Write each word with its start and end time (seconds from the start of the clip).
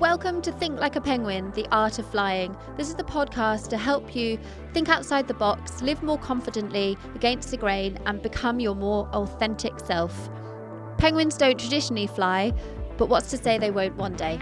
Welcome 0.00 0.42
to 0.42 0.50
Think 0.50 0.80
Like 0.80 0.96
a 0.96 1.00
Penguin, 1.00 1.52
the 1.52 1.68
art 1.70 2.00
of 2.00 2.06
flying. 2.10 2.56
This 2.76 2.88
is 2.88 2.96
the 2.96 3.04
podcast 3.04 3.68
to 3.68 3.76
help 3.76 4.16
you 4.16 4.40
think 4.72 4.88
outside 4.88 5.28
the 5.28 5.34
box, 5.34 5.82
live 5.82 6.02
more 6.02 6.18
confidently 6.18 6.98
against 7.14 7.52
the 7.52 7.56
grain, 7.56 7.96
and 8.04 8.20
become 8.20 8.58
your 8.58 8.74
more 8.74 9.08
authentic 9.12 9.78
self. 9.78 10.28
Penguins 10.98 11.36
don't 11.36 11.60
traditionally 11.60 12.08
fly, 12.08 12.52
but 12.96 13.08
what's 13.08 13.30
to 13.30 13.36
say 13.36 13.56
they 13.56 13.70
won't 13.70 13.94
one 13.94 14.16
day? 14.16 14.40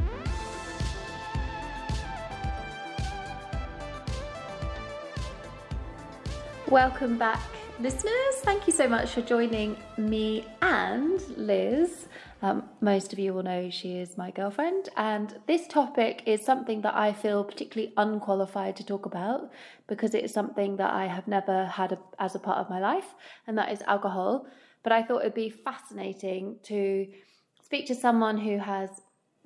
Welcome 6.66 7.18
back, 7.18 7.42
listeners. 7.78 8.36
Thank 8.36 8.66
you 8.66 8.72
so 8.72 8.88
much 8.88 9.10
for 9.10 9.20
joining 9.20 9.76
me 9.98 10.46
and 10.62 11.22
Liz. 11.36 12.06
Um, 12.42 12.64
most 12.80 13.12
of 13.12 13.18
you 13.20 13.32
will 13.32 13.44
know 13.44 13.70
she 13.70 13.98
is 13.98 14.18
my 14.18 14.32
girlfriend, 14.32 14.88
and 14.96 15.36
this 15.46 15.68
topic 15.68 16.24
is 16.26 16.44
something 16.44 16.80
that 16.82 16.94
I 16.94 17.12
feel 17.12 17.44
particularly 17.44 17.92
unqualified 17.96 18.76
to 18.76 18.84
talk 18.84 19.06
about 19.06 19.50
because 19.86 20.12
it 20.12 20.24
is 20.24 20.32
something 20.32 20.76
that 20.76 20.92
I 20.92 21.06
have 21.06 21.28
never 21.28 21.66
had 21.66 21.92
a, 21.92 21.98
as 22.18 22.34
a 22.34 22.40
part 22.40 22.58
of 22.58 22.68
my 22.68 22.80
life, 22.80 23.14
and 23.46 23.56
that 23.58 23.70
is 23.70 23.80
alcohol. 23.82 24.46
But 24.82 24.92
I 24.92 25.04
thought 25.04 25.20
it'd 25.20 25.34
be 25.34 25.50
fascinating 25.50 26.56
to 26.64 27.06
speak 27.62 27.86
to 27.86 27.94
someone 27.94 28.38
who 28.38 28.58
has 28.58 28.90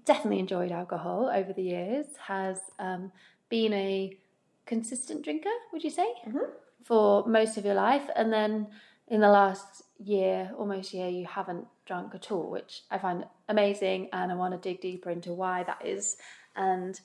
definitely 0.07 0.39
enjoyed 0.39 0.73
alcohol 0.73 1.31
over 1.33 1.53
the 1.53 1.63
years, 1.63 2.07
has 2.27 2.59
um, 2.79 3.13
been 3.51 3.75
a 3.75 4.17
consistent 4.65 5.23
drinker, 5.23 5.57
would 5.73 5.85
you 5.85 5.91
say? 5.91 6.09
Mm-hmm 6.27 6.51
for 6.87 7.27
most 7.27 7.57
of 7.57 7.65
your 7.65 7.75
life, 7.75 8.09
and 8.15 8.33
then 8.33 8.69
in 9.09 9.21
the 9.21 9.29
last 9.29 9.83
year, 9.99 10.51
almost 10.59 10.93
year, 10.93 11.09
you 11.09 11.27
haven't 11.27 11.67
drunk 11.87 12.15
at 12.15 12.31
all, 12.31 12.51
which 12.51 12.83
I 12.91 12.99
find 12.99 13.25
amazing, 13.49 14.09
and 14.13 14.31
I 14.31 14.35
want 14.35 14.53
to 14.55 14.69
dig 14.69 14.81
deeper 14.81 15.11
into 15.11 15.33
why 15.33 15.63
that 15.65 15.85
is, 15.85 16.17
and 16.55 17.01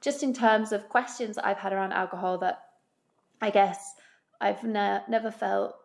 just 0.00 0.22
in 0.22 0.32
terms 0.32 0.72
of 0.72 0.88
questions 0.88 1.38
I've 1.38 1.58
had 1.58 1.72
around 1.72 1.92
alcohol 1.92 2.38
that 2.38 2.64
I 3.40 3.50
guess 3.50 3.94
I've 4.40 4.62
ne- 4.62 5.02
never 5.08 5.30
felt 5.30 5.76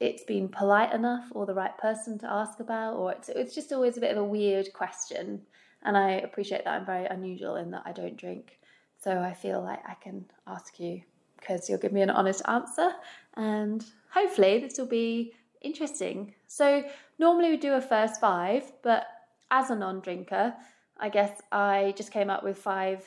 it's 0.00 0.24
been 0.24 0.48
polite 0.48 0.92
enough 0.92 1.26
or 1.30 1.46
the 1.46 1.54
right 1.54 1.76
person 1.78 2.18
to 2.18 2.30
ask 2.30 2.60
about, 2.60 2.96
or 2.96 3.12
it's 3.12 3.28
it's 3.28 3.54
just 3.54 3.72
always 3.72 3.96
a 3.96 4.00
bit 4.00 4.12
of 4.12 4.18
a 4.18 4.24
weird 4.24 4.72
question, 4.72 5.42
and 5.82 5.96
I 5.96 6.12
appreciate 6.12 6.64
that 6.64 6.74
I'm 6.74 6.86
very 6.86 7.06
unusual 7.06 7.56
in 7.56 7.70
that 7.72 7.82
I 7.84 7.92
don't 7.92 8.16
drink, 8.16 8.58
so 9.02 9.18
I 9.18 9.34
feel 9.34 9.62
like 9.62 9.80
I 9.86 9.94
can 9.94 10.24
ask 10.46 10.78
you 10.80 11.02
because 11.38 11.68
you'll 11.68 11.78
give 11.78 11.92
me 11.92 12.00
an 12.00 12.10
honest 12.10 12.42
answer. 12.48 12.92
And 13.36 13.84
hopefully 14.10 14.60
this 14.60 14.78
will 14.78 14.86
be 14.86 15.34
interesting. 15.64 16.34
So, 16.46 16.84
normally 17.18 17.50
we 17.50 17.56
do 17.56 17.74
a 17.74 17.80
first 17.80 18.20
five, 18.20 18.72
but 18.82 19.06
as 19.50 19.70
a 19.70 19.76
non 19.76 20.00
drinker, 20.00 20.54
I 20.98 21.08
guess 21.08 21.40
I 21.50 21.94
just 21.96 22.12
came 22.12 22.30
up 22.30 22.44
with 22.44 22.58
five 22.58 23.04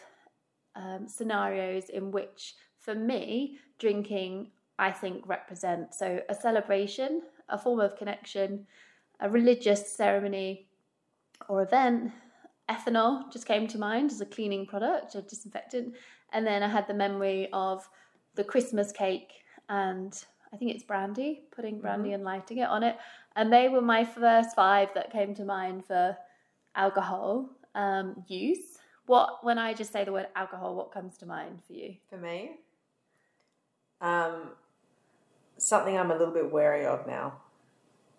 um, 0.75 1.07
scenarios 1.07 1.89
in 1.89 2.11
which, 2.11 2.55
for 2.79 2.95
me, 2.95 3.59
drinking 3.79 4.51
I 4.79 4.91
think 4.91 5.27
represents 5.27 5.97
so 5.97 6.21
a 6.29 6.35
celebration, 6.35 7.23
a 7.49 7.57
form 7.57 7.79
of 7.79 7.97
connection, 7.97 8.67
a 9.19 9.29
religious 9.29 9.91
ceremony 9.91 10.67
or 11.49 11.63
event. 11.63 12.11
Ethanol 12.69 13.31
just 13.31 13.45
came 13.45 13.67
to 13.67 13.77
mind 13.77 14.11
as 14.11 14.21
a 14.21 14.25
cleaning 14.25 14.65
product 14.65 15.15
or 15.15 15.21
disinfectant. 15.21 15.95
And 16.33 16.45
then 16.45 16.61
I 16.61 16.67
had 16.67 16.87
the 16.87 16.93
memory 16.93 17.47
of 17.53 17.87
the 18.35 18.43
Christmas 18.43 18.91
cake 18.91 19.31
and 19.69 20.13
I 20.53 20.57
think 20.57 20.71
it's 20.71 20.83
brandy, 20.83 21.41
putting 21.51 21.79
brandy 21.79 22.09
mm-hmm. 22.09 22.15
and 22.15 22.23
lighting 22.23 22.59
it 22.59 22.67
on 22.67 22.83
it. 22.83 22.97
And 23.35 23.51
they 23.51 23.69
were 23.69 23.81
my 23.81 24.03
first 24.05 24.55
five 24.55 24.89
that 24.95 25.11
came 25.11 25.35
to 25.35 25.45
mind 25.45 25.85
for 25.85 26.17
alcohol 26.75 27.49
um, 27.75 28.23
use. 28.27 28.79
What 29.05 29.43
when 29.43 29.57
I 29.57 29.73
just 29.73 29.93
say 29.93 30.03
the 30.03 30.11
word 30.11 30.27
alcohol, 30.35 30.75
what 30.75 30.91
comes 30.91 31.17
to 31.19 31.25
mind 31.25 31.59
for 31.65 31.73
you? 31.73 31.95
For 32.09 32.17
me, 32.17 32.51
um, 34.01 34.51
something 35.57 35.97
I'm 35.97 36.11
a 36.11 36.17
little 36.17 36.33
bit 36.33 36.51
wary 36.51 36.85
of 36.85 37.07
now. 37.07 37.33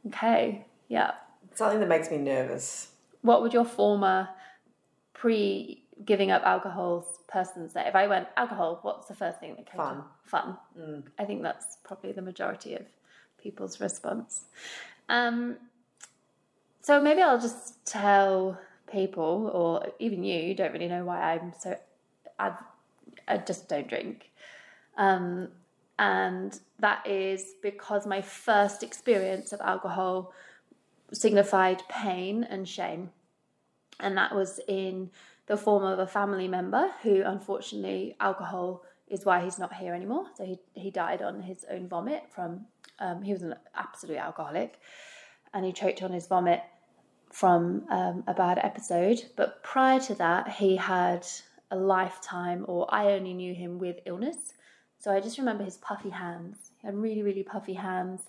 Okay, 0.06 0.66
yeah. 0.88 1.12
Something 1.54 1.80
that 1.80 1.88
makes 1.88 2.10
me 2.10 2.18
nervous. 2.18 2.92
What 3.22 3.42
would 3.42 3.52
your 3.52 3.64
former 3.64 4.28
pre 5.12 5.84
giving 6.04 6.30
up 6.30 6.42
alcohol 6.44 7.06
person 7.28 7.68
say? 7.68 7.84
If 7.86 7.94
I 7.94 8.06
went 8.06 8.28
alcohol, 8.36 8.78
what's 8.82 9.06
the 9.06 9.14
first 9.14 9.40
thing 9.40 9.54
that 9.56 9.66
came 9.66 9.76
fun. 9.76 9.96
to 9.96 10.04
fun? 10.24 10.56
Mm. 10.78 11.02
I 11.18 11.24
think 11.24 11.42
that's 11.42 11.78
probably 11.84 12.12
the 12.12 12.22
majority 12.22 12.74
of 12.74 12.86
people's 13.42 13.80
response. 13.80 14.44
Um, 15.08 15.56
so 16.80 17.00
maybe 17.00 17.22
I'll 17.22 17.40
just 17.40 17.84
tell 17.86 18.58
people, 18.90 19.50
or 19.52 19.92
even 19.98 20.24
you, 20.24 20.40
you 20.40 20.54
don't 20.54 20.72
really 20.72 20.88
know 20.88 21.04
why 21.04 21.34
I'm 21.34 21.52
so. 21.58 21.76
i 22.38 22.52
I 23.26 23.36
just 23.36 23.68
don't 23.68 23.86
drink, 23.86 24.30
um, 24.96 25.48
and 25.98 26.58
that 26.78 27.06
is 27.06 27.52
because 27.62 28.06
my 28.06 28.22
first 28.22 28.82
experience 28.82 29.52
of 29.52 29.60
alcohol 29.60 30.32
signified 31.12 31.82
pain 31.90 32.44
and 32.44 32.66
shame, 32.66 33.10
and 34.00 34.16
that 34.16 34.34
was 34.34 34.60
in 34.66 35.10
the 35.48 35.56
form 35.56 35.82
of 35.82 35.98
a 35.98 36.06
family 36.06 36.46
member 36.46 36.90
who, 37.02 37.22
unfortunately, 37.24 38.14
alcohol 38.20 38.84
is 39.08 39.24
why 39.24 39.42
he's 39.42 39.58
not 39.58 39.72
here 39.74 39.94
anymore. 39.94 40.26
So 40.36 40.44
he, 40.44 40.58
he 40.74 40.90
died 40.90 41.22
on 41.22 41.42
his 41.42 41.64
own 41.70 41.88
vomit 41.88 42.24
from, 42.28 42.66
um, 42.98 43.22
he 43.22 43.32
was 43.32 43.42
an 43.42 43.54
absolute 43.74 44.18
alcoholic 44.18 44.78
and 45.54 45.64
he 45.64 45.72
choked 45.72 46.02
on 46.02 46.12
his 46.12 46.26
vomit 46.26 46.62
from 47.32 47.84
um, 47.90 48.24
a 48.26 48.34
bad 48.34 48.60
episode. 48.62 49.22
But 49.36 49.62
prior 49.62 49.98
to 50.00 50.14
that, 50.16 50.50
he 50.50 50.76
had 50.76 51.26
a 51.70 51.76
lifetime, 51.76 52.64
or 52.68 52.86
I 52.94 53.12
only 53.12 53.34
knew 53.34 53.54
him 53.54 53.78
with 53.78 53.96
illness. 54.06 54.54
So 54.98 55.10
I 55.10 55.20
just 55.20 55.38
remember 55.38 55.64
his 55.64 55.76
puffy 55.78 56.10
hands. 56.10 56.70
He 56.80 56.86
had 56.86 56.96
really, 56.96 57.22
really 57.22 57.42
puffy 57.42 57.74
hands, 57.74 58.22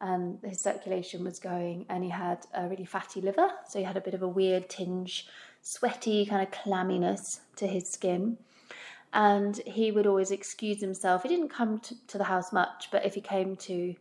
and 0.00 0.38
his 0.42 0.60
circulation 0.60 1.24
was 1.24 1.38
going, 1.38 1.86
and 1.88 2.02
he 2.02 2.10
had 2.10 2.46
a 2.54 2.68
really 2.68 2.84
fatty 2.84 3.20
liver. 3.20 3.50
So 3.68 3.78
he 3.78 3.84
had 3.84 3.96
a 3.96 4.00
bit 4.00 4.14
of 4.14 4.22
a 4.22 4.28
weird 4.28 4.68
tinge 4.68 5.26
sweaty 5.62 6.26
kind 6.26 6.42
of 6.42 6.50
clamminess 6.50 7.40
to 7.56 7.66
his 7.66 7.88
skin. 7.90 8.38
And 9.12 9.56
he 9.66 9.90
would 9.90 10.06
always 10.06 10.30
excuse 10.30 10.80
himself. 10.80 11.22
He 11.22 11.28
didn't 11.28 11.48
come 11.48 11.78
to, 11.80 11.94
to 12.08 12.18
the 12.18 12.24
house 12.24 12.52
much, 12.52 12.88
but 12.90 13.06
if 13.06 13.14
he 13.14 13.20
came 13.20 13.56
to 13.56 13.94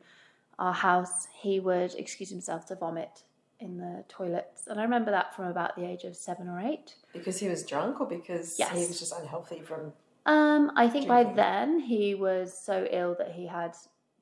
our 0.59 0.73
house, 0.73 1.28
he 1.34 1.59
would 1.59 1.94
excuse 1.95 2.29
himself 2.29 2.66
to 2.68 2.75
vomit 2.75 3.23
in 3.59 3.78
the 3.78 4.03
toilets. 4.07 4.68
And 4.68 4.79
I 4.79 4.84
remember 4.84 5.12
that 5.12 5.35
from 5.35 5.45
about 5.45 5.75
the 5.75 5.85
age 5.85 6.03
of 6.03 6.16
seven 6.16 6.47
or 6.47 6.59
eight. 6.59 6.95
Because 7.13 7.40
he 7.40 7.47
was 7.47 7.63
drunk 7.63 8.00
or 8.01 8.07
because 8.07 8.57
yes. 8.59 8.72
he 8.72 8.79
was 8.79 9.00
just 9.00 9.13
unhealthy 9.18 9.62
from. 9.62 9.94
Um, 10.25 10.72
I 10.75 10.89
think 10.89 11.07
drinking? 11.07 11.28
by 11.29 11.34
then 11.34 11.79
he 11.79 12.13
was 12.13 12.57
so 12.57 12.88
ill 12.91 13.16
that 13.18 13.31
he 13.31 13.47
had 13.47 13.75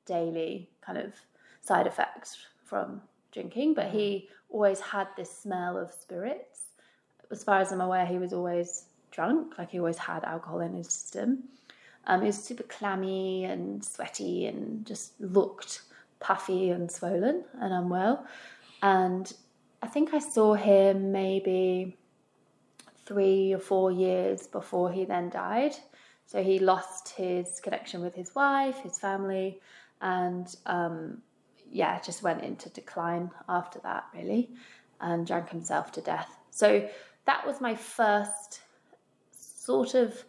daily 0.06 0.70
kind 0.80 0.98
of 0.98 1.14
side 1.60 1.86
effects 1.86 2.36
from 2.64 3.02
drinking, 3.32 3.74
but 3.74 3.90
he 3.90 4.28
always 4.48 4.80
had 4.80 5.08
this 5.16 5.30
smell 5.30 5.76
of 5.76 5.92
spirits 5.92 6.65
as 7.30 7.44
far 7.44 7.60
as 7.60 7.72
I'm 7.72 7.80
aware, 7.80 8.06
he 8.06 8.18
was 8.18 8.32
always 8.32 8.84
drunk, 9.10 9.58
like 9.58 9.70
he 9.70 9.78
always 9.78 9.98
had 9.98 10.24
alcohol 10.24 10.60
in 10.60 10.74
his 10.74 10.88
system. 10.88 11.44
Um, 12.06 12.20
he 12.20 12.28
was 12.28 12.42
super 12.42 12.62
clammy 12.62 13.44
and 13.44 13.84
sweaty 13.84 14.46
and 14.46 14.86
just 14.86 15.20
looked 15.20 15.82
puffy 16.20 16.70
and 16.70 16.90
swollen 16.90 17.44
and 17.60 17.72
unwell. 17.72 18.26
And 18.82 19.32
I 19.82 19.88
think 19.88 20.14
I 20.14 20.18
saw 20.18 20.54
him 20.54 21.12
maybe 21.12 21.96
three 23.04 23.52
or 23.52 23.58
four 23.58 23.90
years 23.90 24.46
before 24.46 24.92
he 24.92 25.04
then 25.04 25.30
died. 25.30 25.74
So 26.26 26.42
he 26.42 26.58
lost 26.58 27.10
his 27.10 27.60
connection 27.60 28.00
with 28.00 28.14
his 28.14 28.34
wife, 28.34 28.78
his 28.80 28.98
family, 28.98 29.60
and 30.00 30.54
um, 30.66 31.22
yeah, 31.70 32.00
just 32.00 32.22
went 32.22 32.42
into 32.42 32.68
decline 32.70 33.30
after 33.48 33.78
that, 33.80 34.04
really, 34.14 34.50
and 35.00 35.26
drank 35.26 35.50
himself 35.50 35.92
to 35.92 36.00
death. 36.00 36.36
So 36.50 36.88
that 37.26 37.46
was 37.46 37.60
my 37.60 37.74
first 37.74 38.60
sort 39.30 39.94
of 39.94 40.24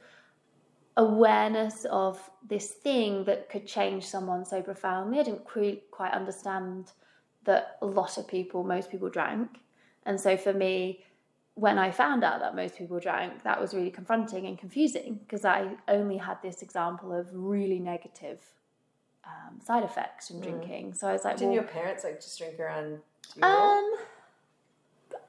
awareness 0.98 1.86
of 1.92 2.30
this 2.48 2.72
thing 2.72 3.24
that 3.26 3.50
could 3.50 3.68
change 3.68 4.06
someone 4.06 4.44
so 4.44 4.62
profoundly. 4.62 5.20
I 5.20 5.24
didn't 5.24 5.46
quite 5.92 6.12
understand 6.12 6.92
that 7.46 7.78
a 7.82 7.86
lot 7.86 8.18
of 8.18 8.28
people, 8.28 8.64
most 8.64 8.90
people 8.92 9.10
drank. 9.10 9.60
And 10.06 10.20
so 10.20 10.36
for 10.38 10.54
me, 10.54 11.04
when 11.54 11.78
I 11.78 11.92
found 11.92 12.24
out 12.24 12.40
that 12.40 12.56
most 12.56 12.78
people 12.78 13.00
drank, 13.00 13.44
that 13.44 13.60
was 13.60 13.74
really 13.74 13.92
confronting 13.92 14.46
and 14.48 14.58
confusing 14.58 15.20
because 15.26 15.46
I 15.46 15.70
only 15.88 16.18
had 16.18 16.42
this 16.42 16.62
example 16.62 17.14
of 17.14 17.28
really 17.32 17.80
negative 17.80 18.42
um, 19.26 19.60
side 19.64 19.84
effects 19.84 20.28
from 20.28 20.38
mm. 20.38 20.44
drinking. 20.44 20.94
So 20.94 21.08
I 21.08 21.14
was 21.14 21.24
like, 21.24 21.38
didn't 21.38 21.50
well, 21.50 21.62
your 21.62 21.72
parents 21.72 22.04
like 22.04 22.22
just 22.22 22.38
drink 22.38 22.60
around? 22.60 23.00
Um, 23.42 23.96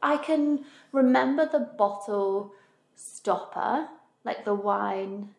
I 0.02 0.16
can 0.18 0.64
remember 0.92 1.46
the 1.46 1.60
bottle 1.76 2.52
stopper, 2.94 3.88
like 4.24 4.44
the 4.44 4.54
wine 4.54 5.34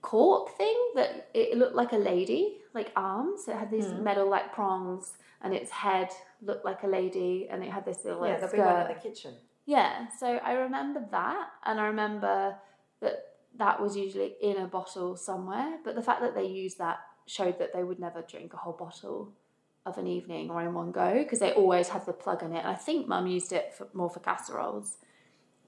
cork 0.00 0.56
thing 0.56 0.76
that 0.94 1.28
it 1.34 1.56
looked 1.56 1.74
like 1.74 1.92
a 1.92 1.96
lady, 1.96 2.58
like 2.74 2.92
arms. 2.96 3.44
So 3.44 3.52
it 3.52 3.58
had 3.58 3.70
these 3.70 3.86
mm. 3.86 4.02
metal 4.02 4.28
like 4.28 4.52
prongs 4.52 5.12
and 5.42 5.54
its 5.54 5.70
head 5.70 6.10
looked 6.42 6.64
like 6.64 6.82
a 6.82 6.86
lady, 6.86 7.46
and 7.50 7.62
it 7.62 7.70
had 7.70 7.84
this 7.84 8.04
little 8.04 8.26
Yeah, 8.26 8.32
like, 8.32 8.40
there'll 8.40 8.56
be 8.56 8.58
one 8.58 8.68
skirt. 8.68 8.90
in 8.90 8.96
the 8.96 9.02
kitchen. 9.08 9.34
Yeah, 9.66 10.08
so 10.18 10.26
I 10.26 10.52
remember 10.52 11.04
that, 11.10 11.48
and 11.64 11.78
I 11.78 11.86
remember 11.86 12.56
that 13.00 13.24
that 13.56 13.80
was 13.80 13.96
usually 13.96 14.34
in 14.40 14.56
a 14.56 14.66
bottle 14.66 15.16
somewhere. 15.16 15.78
But 15.84 15.94
the 15.94 16.02
fact 16.02 16.22
that 16.22 16.34
they 16.34 16.46
used 16.46 16.78
that 16.78 16.98
showed 17.26 17.58
that 17.58 17.72
they 17.72 17.84
would 17.84 18.00
never 18.00 18.22
drink 18.22 18.54
a 18.54 18.56
whole 18.56 18.72
bottle 18.72 19.32
of 19.88 19.98
an 19.98 20.06
evening 20.06 20.50
or 20.50 20.62
in 20.62 20.74
one 20.74 20.92
go 20.92 21.14
because 21.14 21.40
they 21.40 21.52
always 21.52 21.88
had 21.88 22.06
the 22.06 22.12
plug 22.12 22.42
in 22.42 22.52
it. 22.52 22.58
And 22.58 22.68
I 22.68 22.74
think 22.74 23.08
Mum 23.08 23.26
used 23.26 23.52
it 23.52 23.74
for, 23.74 23.88
more 23.92 24.10
for 24.10 24.20
casseroles, 24.20 24.98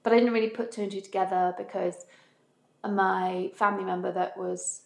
but 0.03 0.13
I 0.13 0.17
didn't 0.17 0.33
really 0.33 0.49
put 0.49 0.71
two 0.71 0.83
and 0.83 0.91
two 0.91 1.01
together 1.01 1.53
because 1.57 2.05
my 2.83 3.51
family 3.55 3.83
member 3.83 4.11
that 4.11 4.37
was 4.37 4.81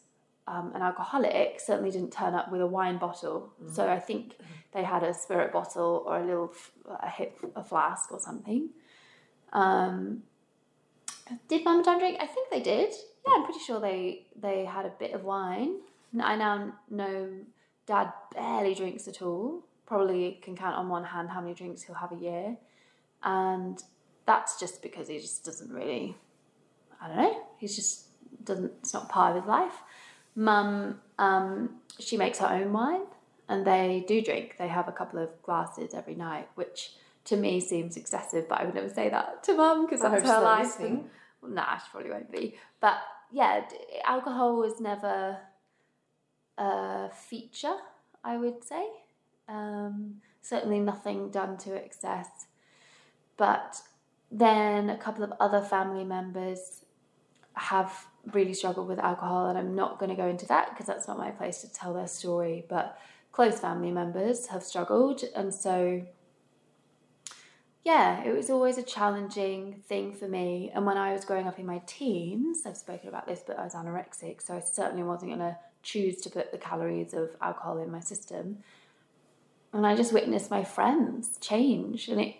um, 0.47 0.71
an 0.75 0.81
alcoholic 0.81 1.59
certainly 1.59 1.91
didn't 1.91 2.11
turn 2.11 2.33
up 2.33 2.51
with 2.51 2.61
a 2.61 2.67
wine 2.67 2.97
bottle. 2.97 3.51
So 3.71 3.87
I 3.87 3.99
think 3.99 4.35
they 4.73 4.83
had 4.83 5.03
a 5.03 5.13
spirit 5.13 5.51
bottle 5.51 6.03
or 6.05 6.19
a 6.19 6.25
little 6.25 6.53
a 7.01 7.09
hip 7.09 7.37
a 7.55 7.63
flask 7.63 8.11
or 8.11 8.19
something. 8.19 8.69
Um, 9.53 10.23
did 11.47 11.63
Mum 11.63 11.77
and 11.77 11.85
Dad 11.85 11.99
drink? 11.99 12.17
I 12.19 12.27
think 12.27 12.51
they 12.51 12.61
did. 12.61 12.93
Yeah, 13.25 13.33
I'm 13.37 13.43
pretty 13.45 13.59
sure 13.59 13.79
they 13.79 14.27
they 14.39 14.65
had 14.65 14.85
a 14.85 14.93
bit 14.99 15.13
of 15.13 15.23
wine. 15.23 15.77
I 16.21 16.35
now 16.35 16.73
know 16.89 17.29
Dad 17.85 18.11
barely 18.33 18.73
drinks 18.73 19.07
at 19.07 19.21
all. 19.21 19.63
Probably 19.85 20.39
can 20.41 20.55
count 20.55 20.75
on 20.75 20.89
one 20.89 21.03
hand 21.03 21.29
how 21.29 21.41
many 21.41 21.53
drinks 21.53 21.83
he'll 21.83 21.95
have 21.95 22.11
a 22.11 22.15
year, 22.15 22.57
and 23.23 23.81
that's 24.25 24.59
just 24.59 24.81
because 24.81 25.07
he 25.07 25.19
just 25.19 25.45
doesn't 25.45 25.71
really. 25.71 26.17
I 27.01 27.07
don't 27.07 27.17
know. 27.17 27.43
He's 27.57 27.75
just 27.75 28.05
doesn't. 28.43 28.71
It's 28.79 28.93
not 28.93 29.09
part 29.09 29.35
of 29.35 29.43
his 29.43 29.47
life. 29.47 29.83
Mum, 30.35 30.99
um, 31.19 31.75
she 31.99 32.17
makes 32.17 32.39
her 32.39 32.47
own 32.47 32.73
wine, 32.73 33.03
and 33.47 33.65
they 33.65 34.03
do 34.07 34.21
drink. 34.21 34.55
They 34.57 34.67
have 34.67 34.87
a 34.87 34.91
couple 34.91 35.19
of 35.19 35.29
glasses 35.43 35.93
every 35.93 36.15
night, 36.15 36.49
which 36.55 36.93
to 37.25 37.35
me 37.37 37.59
seems 37.59 37.95
excessive, 37.97 38.49
but 38.49 38.59
I 38.61 38.65
would 38.65 38.75
never 38.75 38.89
say 38.89 39.09
that 39.09 39.43
to 39.43 39.53
Mum 39.55 39.85
because 39.85 40.01
I 40.01 40.09
that's 40.09 40.23
her 40.23 40.27
not 40.27 40.43
life. 40.43 40.79
and- 40.79 41.09
well, 41.41 41.51
nah, 41.51 41.77
she 41.77 41.85
probably 41.91 42.09
won't 42.09 42.31
be. 42.31 42.55
But 42.79 42.97
yeah, 43.31 43.65
alcohol 44.05 44.57
was 44.57 44.79
never 44.79 45.37
a 46.57 47.09
feature, 47.09 47.75
I 48.23 48.37
would 48.37 48.63
say. 48.63 48.87
Um, 49.47 50.21
certainly 50.41 50.79
nothing 50.79 51.29
done 51.29 51.57
to 51.57 51.75
excess. 51.75 52.29
But 53.37 53.81
then 54.31 54.89
a 54.89 54.97
couple 54.97 55.23
of 55.23 55.33
other 55.39 55.61
family 55.61 56.03
members 56.03 56.85
have 57.53 58.07
really 58.33 58.53
struggled 58.53 58.87
with 58.87 58.99
alcohol, 58.99 59.47
and 59.47 59.57
I'm 59.57 59.75
not 59.75 59.99
going 59.99 60.09
to 60.09 60.15
go 60.15 60.27
into 60.27 60.45
that 60.47 60.69
because 60.71 60.87
that's 60.87 61.07
not 61.07 61.17
my 61.17 61.31
place 61.31 61.61
to 61.61 61.71
tell 61.71 61.93
their 61.93 62.07
story. 62.07 62.65
But 62.67 62.99
close 63.31 63.59
family 63.59 63.91
members 63.91 64.47
have 64.47 64.63
struggled, 64.63 65.23
and 65.35 65.53
so 65.53 66.05
yeah, 67.83 68.23
it 68.23 68.35
was 68.35 68.49
always 68.49 68.79
a 68.79 68.83
challenging 68.83 69.83
thing 69.87 70.11
for 70.11 70.27
me. 70.27 70.71
And 70.73 70.87
when 70.87 70.97
I 70.97 71.13
was 71.13 71.23
growing 71.23 71.47
up 71.47 71.59
in 71.59 71.67
my 71.67 71.83
teens, 71.85 72.63
I've 72.65 72.77
spoken 72.77 73.09
about 73.09 73.27
this, 73.27 73.43
but 73.45 73.59
I 73.59 73.63
was 73.63 73.75
anorexic, 73.75 74.41
so 74.41 74.55
I 74.55 74.59
certainly 74.59 75.03
wasn't 75.03 75.29
going 75.31 75.39
to 75.39 75.55
choose 75.85 76.19
to 76.21 76.29
put 76.29 76.51
the 76.51 76.57
calories 76.57 77.13
of 77.13 77.29
alcohol 77.41 77.77
in 77.77 77.91
my 77.91 78.01
system. 78.01 78.57
And 79.71 79.85
I 79.85 79.95
just 79.95 80.13
witnessed 80.13 80.49
my 80.51 80.63
friends 80.63 81.37
change, 81.39 82.09
and 82.09 82.19
it. 82.19 82.35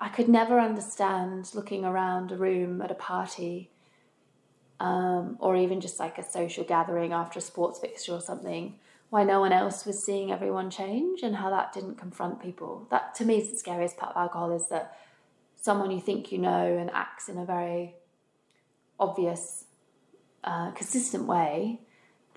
I 0.00 0.08
could 0.08 0.28
never 0.28 0.60
understand 0.60 1.50
looking 1.54 1.84
around 1.84 2.30
a 2.30 2.36
room 2.36 2.80
at 2.80 2.90
a 2.90 2.94
party, 2.94 3.70
um, 4.80 5.36
or 5.40 5.56
even 5.56 5.80
just 5.80 5.98
like 5.98 6.18
a 6.18 6.22
social 6.22 6.64
gathering 6.64 7.12
after 7.12 7.38
a 7.38 7.42
sports 7.42 7.80
fixture 7.80 8.12
or 8.12 8.20
something, 8.20 8.76
why 9.10 9.24
no 9.24 9.40
one 9.40 9.52
else 9.52 9.84
was 9.84 10.02
seeing 10.02 10.30
everyone 10.30 10.70
change 10.70 11.22
and 11.22 11.34
how 11.36 11.50
that 11.50 11.72
didn't 11.72 11.96
confront 11.96 12.40
people. 12.40 12.86
That 12.90 13.14
to 13.16 13.24
me 13.24 13.38
is 13.38 13.50
the 13.50 13.56
scariest 13.56 13.96
part 13.96 14.14
of 14.14 14.22
alcohol 14.22 14.52
is 14.52 14.68
that 14.68 14.96
someone 15.56 15.90
you 15.90 16.00
think 16.00 16.30
you 16.30 16.38
know 16.38 16.76
and 16.78 16.90
acts 16.92 17.28
in 17.28 17.36
a 17.38 17.44
very 17.44 17.96
obvious, 19.00 19.64
uh, 20.44 20.70
consistent 20.72 21.24
way, 21.24 21.80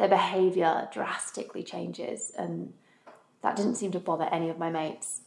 their 0.01 0.09
behaviour 0.09 0.89
drastically 0.92 1.62
changes, 1.62 2.31
and 2.36 2.74
that 3.44 3.56
didn't 3.56 3.75
seem 3.75 3.92
to 3.92 4.00
bother 4.00 4.27
any 4.31 4.50
of 4.50 4.57
my 4.57 4.71
mates. 4.71 5.21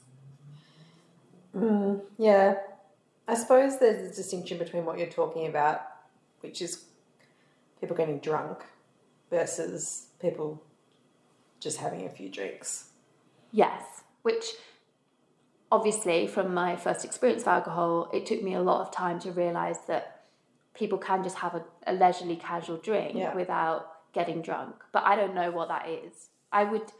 Mm, 1.56 2.00
yeah. 2.18 2.56
I 3.28 3.34
suppose 3.34 3.78
there's 3.78 4.10
a 4.10 4.14
distinction 4.16 4.58
between 4.58 4.84
what 4.84 4.98
you're 4.98 5.06
talking 5.06 5.46
about, 5.46 5.80
which 6.40 6.60
is 6.60 6.86
people 7.80 7.96
getting 7.96 8.18
drunk, 8.18 8.64
versus 9.30 10.08
people 10.20 10.60
just 11.60 11.78
having 11.78 12.04
a 12.04 12.10
few 12.10 12.28
drinks. 12.28 12.88
Yes, 13.52 14.02
which 14.22 14.44
obviously, 15.70 16.26
from 16.26 16.52
my 16.52 16.74
first 16.74 17.04
experience 17.04 17.42
of 17.42 17.48
alcohol, 17.48 18.10
it 18.12 18.26
took 18.26 18.42
me 18.42 18.54
a 18.54 18.60
lot 18.60 18.80
of 18.80 18.90
time 18.90 19.20
to 19.20 19.30
realise 19.30 19.78
that 19.86 20.24
people 20.74 20.98
can 20.98 21.22
just 21.22 21.36
have 21.36 21.54
a, 21.54 21.62
a 21.86 21.92
leisurely, 21.92 22.34
casual 22.34 22.78
drink 22.78 23.14
Yeah. 23.14 23.32
without 23.36 23.93
getting 24.14 24.40
drunk. 24.40 24.76
But 24.92 25.04
I 25.04 25.16
don't 25.16 25.34
know 25.34 25.50
what 25.50 25.68
that 25.68 25.88
is. 25.88 26.28
I 26.52 26.64
would, 26.64 26.92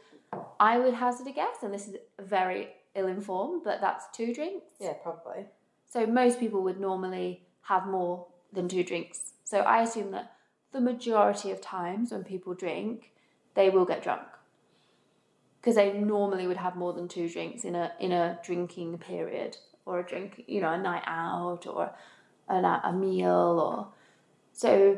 I 0.59 0.77
would 0.77 0.93
hazard 0.93 1.27
a 1.27 1.31
guess, 1.31 1.63
and 1.63 1.73
this 1.73 1.87
is 1.87 1.95
very 2.19 2.69
ill-informed, 2.93 3.63
but 3.63 3.81
that's 3.81 4.05
two 4.13 4.33
drinks. 4.33 4.65
Yeah, 4.79 4.93
probably. 4.93 5.45
So 5.87 6.05
most 6.05 6.39
people 6.39 6.61
would 6.63 6.79
normally 6.79 7.41
have 7.61 7.87
more 7.87 8.27
than 8.51 8.67
two 8.67 8.83
drinks. 8.83 9.33
So 9.43 9.59
I 9.59 9.81
assume 9.81 10.11
that 10.11 10.33
the 10.71 10.81
majority 10.81 11.51
of 11.51 11.61
times 11.61 12.11
when 12.11 12.23
people 12.23 12.53
drink, 12.53 13.11
they 13.53 13.69
will 13.69 13.85
get 13.85 14.03
drunk. 14.03 14.27
Because 15.61 15.75
they 15.75 15.93
normally 15.93 16.47
would 16.47 16.57
have 16.57 16.75
more 16.75 16.93
than 16.93 17.07
two 17.07 17.27
drinks 17.27 17.63
in 17.63 17.75
a 17.75 17.91
in 17.99 18.11
a 18.11 18.37
drinking 18.43 18.99
period 18.99 19.57
or 19.85 19.99
a 19.99 20.03
drink, 20.03 20.43
you 20.47 20.61
know, 20.61 20.73
a 20.73 20.77
night 20.77 21.03
out 21.07 21.65
or 21.65 21.91
a, 22.47 22.55
a 22.55 22.93
meal 22.93 23.59
or 23.59 23.87
so 24.51 24.97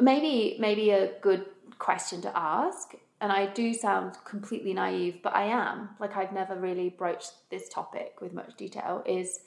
maybe 0.00 0.56
maybe 0.58 0.90
a 0.90 1.18
good 1.20 1.46
question 1.78 2.20
to 2.22 2.36
ask 2.36 2.94
and 3.24 3.32
I 3.32 3.46
do 3.46 3.72
sound 3.72 4.18
completely 4.26 4.74
naive, 4.74 5.20
but 5.22 5.34
I 5.34 5.44
am. 5.44 5.88
Like 5.98 6.14
I've 6.14 6.32
never 6.32 6.56
really 6.56 6.90
broached 6.90 7.32
this 7.50 7.70
topic 7.70 8.20
with 8.20 8.34
much 8.34 8.54
detail. 8.56 9.02
Is 9.06 9.40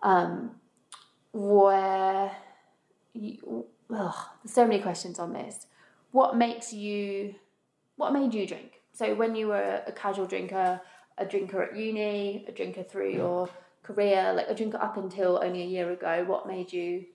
um, 0.00 0.52
where 1.32 2.30
you, 3.14 3.66
ugh, 3.92 4.14
there's 4.44 4.54
so 4.54 4.64
many 4.64 4.80
questions 4.80 5.18
on 5.18 5.32
this. 5.32 5.66
What 6.12 6.36
makes 6.36 6.72
you? 6.72 7.34
What 7.96 8.12
made 8.12 8.32
you 8.32 8.46
drink? 8.46 8.80
So 8.92 9.12
when 9.14 9.34
you 9.34 9.48
were 9.48 9.82
a 9.84 9.90
casual 9.90 10.26
drinker, 10.26 10.80
a 11.18 11.24
drinker 11.24 11.64
at 11.64 11.76
uni, 11.76 12.44
a 12.46 12.52
drinker 12.52 12.84
through 12.84 13.10
your 13.10 13.48
career, 13.82 14.32
like 14.34 14.46
a 14.48 14.54
drinker 14.54 14.78
up 14.78 14.96
until 14.96 15.40
only 15.42 15.62
a 15.62 15.66
year 15.66 15.90
ago, 15.90 16.24
what 16.28 16.46
made 16.46 16.72
you 16.72 17.06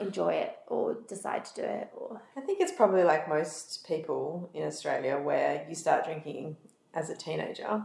enjoy 0.00 0.32
it 0.32 0.56
or 0.66 0.98
decide 1.08 1.44
to 1.44 1.54
do 1.54 1.62
it 1.62 1.90
or 1.96 2.20
I 2.36 2.40
think 2.40 2.60
it's 2.60 2.72
probably 2.72 3.04
like 3.04 3.28
most 3.28 3.86
people 3.86 4.50
in 4.52 4.64
Australia 4.64 5.18
where 5.18 5.64
you 5.68 5.74
start 5.74 6.04
drinking 6.04 6.56
as 6.92 7.10
a 7.10 7.16
teenager. 7.16 7.82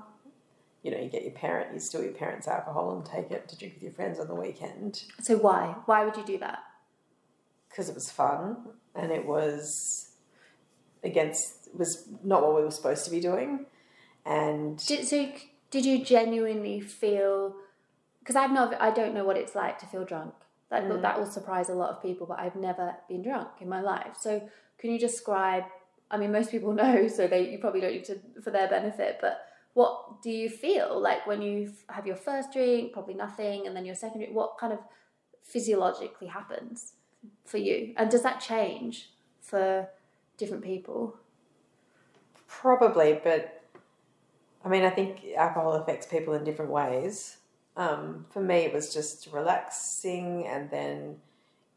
You 0.81 0.91
know, 0.91 0.97
you 0.99 1.09
get 1.09 1.23
your 1.23 1.33
parent, 1.33 1.73
you 1.73 1.79
steal 1.79 2.03
your 2.03 2.13
parents' 2.13 2.47
alcohol 2.47 2.95
and 2.95 3.05
take 3.05 3.31
it 3.31 3.49
to 3.49 3.57
drink 3.57 3.75
with 3.75 3.83
your 3.83 3.91
friends 3.91 4.19
on 4.19 4.27
the 4.27 4.35
weekend 4.35 5.03
so 5.21 5.37
why 5.37 5.75
why 5.85 6.05
would 6.05 6.15
you 6.17 6.25
do 6.25 6.37
that 6.39 6.59
because 7.69 7.89
it 7.89 7.95
was 7.95 8.09
fun 8.09 8.57
and 8.95 9.11
it 9.11 9.25
was 9.25 10.09
against 11.03 11.59
it 11.67 11.77
was 11.77 12.07
not 12.23 12.41
what 12.41 12.55
we 12.55 12.63
were 12.63 12.71
supposed 12.71 13.05
to 13.05 13.11
be 13.11 13.19
doing. 13.19 13.65
And 14.25 14.77
Did, 14.85 15.07
so 15.07 15.31
did 15.71 15.85
you 15.85 16.03
genuinely 16.03 16.81
feel? 16.81 17.55
Because 18.19 18.35
I've 18.35 18.51
not, 18.51 18.79
I 18.81 18.91
don't 18.91 19.13
know 19.13 19.23
what 19.23 19.37
it's 19.37 19.55
like 19.55 19.79
to 19.79 19.85
feel 19.85 20.03
drunk. 20.03 20.33
That 20.69 20.83
mm. 20.83 21.01
that 21.01 21.19
will 21.19 21.25
surprise 21.25 21.69
a 21.69 21.73
lot 21.73 21.89
of 21.89 22.01
people, 22.01 22.27
but 22.27 22.39
I've 22.39 22.55
never 22.55 22.95
been 23.07 23.23
drunk 23.23 23.49
in 23.59 23.69
my 23.69 23.81
life. 23.81 24.15
So 24.19 24.47
can 24.77 24.91
you 24.91 24.99
describe? 24.99 25.63
I 26.11 26.17
mean, 26.17 26.31
most 26.31 26.51
people 26.51 26.73
know, 26.83 27.07
so 27.07 27.27
they 27.27 27.49
you 27.49 27.59
probably 27.59 27.81
don't 27.81 27.93
need 27.93 28.05
to 28.05 28.19
for 28.43 28.51
their 28.51 28.67
benefit. 28.67 29.17
But 29.21 29.45
what 29.73 30.21
do 30.21 30.29
you 30.29 30.49
feel 30.49 30.99
like 30.99 31.25
when 31.25 31.41
you 31.41 31.71
have 31.89 32.05
your 32.05 32.15
first 32.15 32.51
drink? 32.53 32.93
Probably 32.93 33.13
nothing, 33.15 33.67
and 33.67 33.75
then 33.75 33.85
your 33.85 33.95
second 33.95 34.19
drink. 34.19 34.35
What 34.35 34.57
kind 34.59 34.73
of 34.73 34.79
physiologically 35.43 36.27
happens 36.27 36.93
for 37.45 37.57
you, 37.57 37.93
and 37.97 38.09
does 38.09 38.23
that 38.23 38.39
change 38.39 39.09
for 39.41 39.89
different 40.37 40.63
people? 40.63 41.17
Probably, 42.47 43.19
but 43.23 43.63
I 44.63 44.69
mean, 44.69 44.83
I 44.83 44.89
think 44.89 45.25
alcohol 45.37 45.73
affects 45.73 46.05
people 46.05 46.33
in 46.33 46.43
different 46.43 46.71
ways. 46.71 47.37
Um, 47.79 48.25
for 48.29 48.41
me, 48.41 48.57
it 48.57 48.73
was 48.73 48.93
just 48.93 49.29
relaxing, 49.31 50.45
and 50.45 50.69
then 50.69 51.15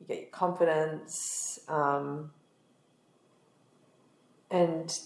you 0.01 0.07
get 0.09 0.21
your 0.21 0.31
confidence, 0.31 1.61
um, 1.69 2.33
and 4.51 4.99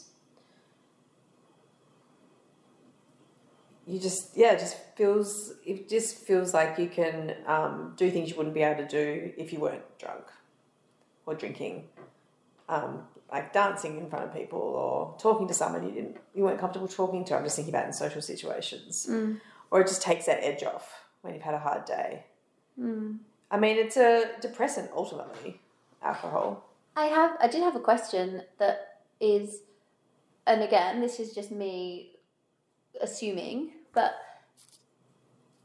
you 3.86 4.00
just 4.00 4.34
yeah, 4.36 4.52
it 4.52 4.58
just 4.60 4.78
feels 4.96 5.52
it 5.66 5.86
just 5.86 6.16
feels 6.16 6.54
like 6.54 6.78
you 6.78 6.88
can 6.88 7.36
um, 7.46 7.92
do 7.98 8.10
things 8.10 8.30
you 8.30 8.36
wouldn't 8.36 8.54
be 8.54 8.62
able 8.62 8.82
to 8.82 8.88
do 8.88 9.32
if 9.36 9.52
you 9.52 9.60
weren't 9.60 9.98
drunk 9.98 10.24
or 11.26 11.34
drinking. 11.34 11.88
Um, 12.70 13.02
like 13.30 13.52
dancing 13.52 13.98
in 13.98 14.08
front 14.08 14.24
of 14.24 14.34
people 14.34 14.58
or 14.58 15.14
talking 15.20 15.46
to 15.48 15.54
someone 15.54 15.84
you 15.84 15.92
didn't 15.92 16.16
you 16.34 16.42
weren't 16.42 16.58
comfortable 16.58 16.88
talking 16.88 17.22
to. 17.26 17.36
I'm 17.36 17.44
just 17.44 17.56
thinking 17.56 17.74
about 17.74 17.86
in 17.86 17.92
social 17.92 18.22
situations, 18.22 19.06
Mm. 19.10 19.40
Or 19.70 19.80
it 19.80 19.86
just 19.88 20.02
takes 20.02 20.26
that 20.26 20.42
edge 20.42 20.62
off 20.62 21.04
when 21.22 21.34
you've 21.34 21.42
had 21.42 21.54
a 21.54 21.58
hard 21.58 21.84
day. 21.84 22.24
Mm. 22.80 23.18
I 23.50 23.58
mean, 23.58 23.76
it's 23.76 23.96
a 23.96 24.30
depressant 24.40 24.90
ultimately. 24.94 25.60
Alcohol. 26.02 26.64
I 26.94 27.06
have 27.06 27.36
I 27.40 27.48
did 27.48 27.62
have 27.62 27.74
a 27.76 27.80
question 27.80 28.42
that 28.58 29.00
is 29.20 29.60
and 30.46 30.62
again 30.62 31.00
this 31.00 31.18
is 31.18 31.34
just 31.34 31.50
me 31.50 32.12
assuming 33.00 33.72
but 33.92 34.12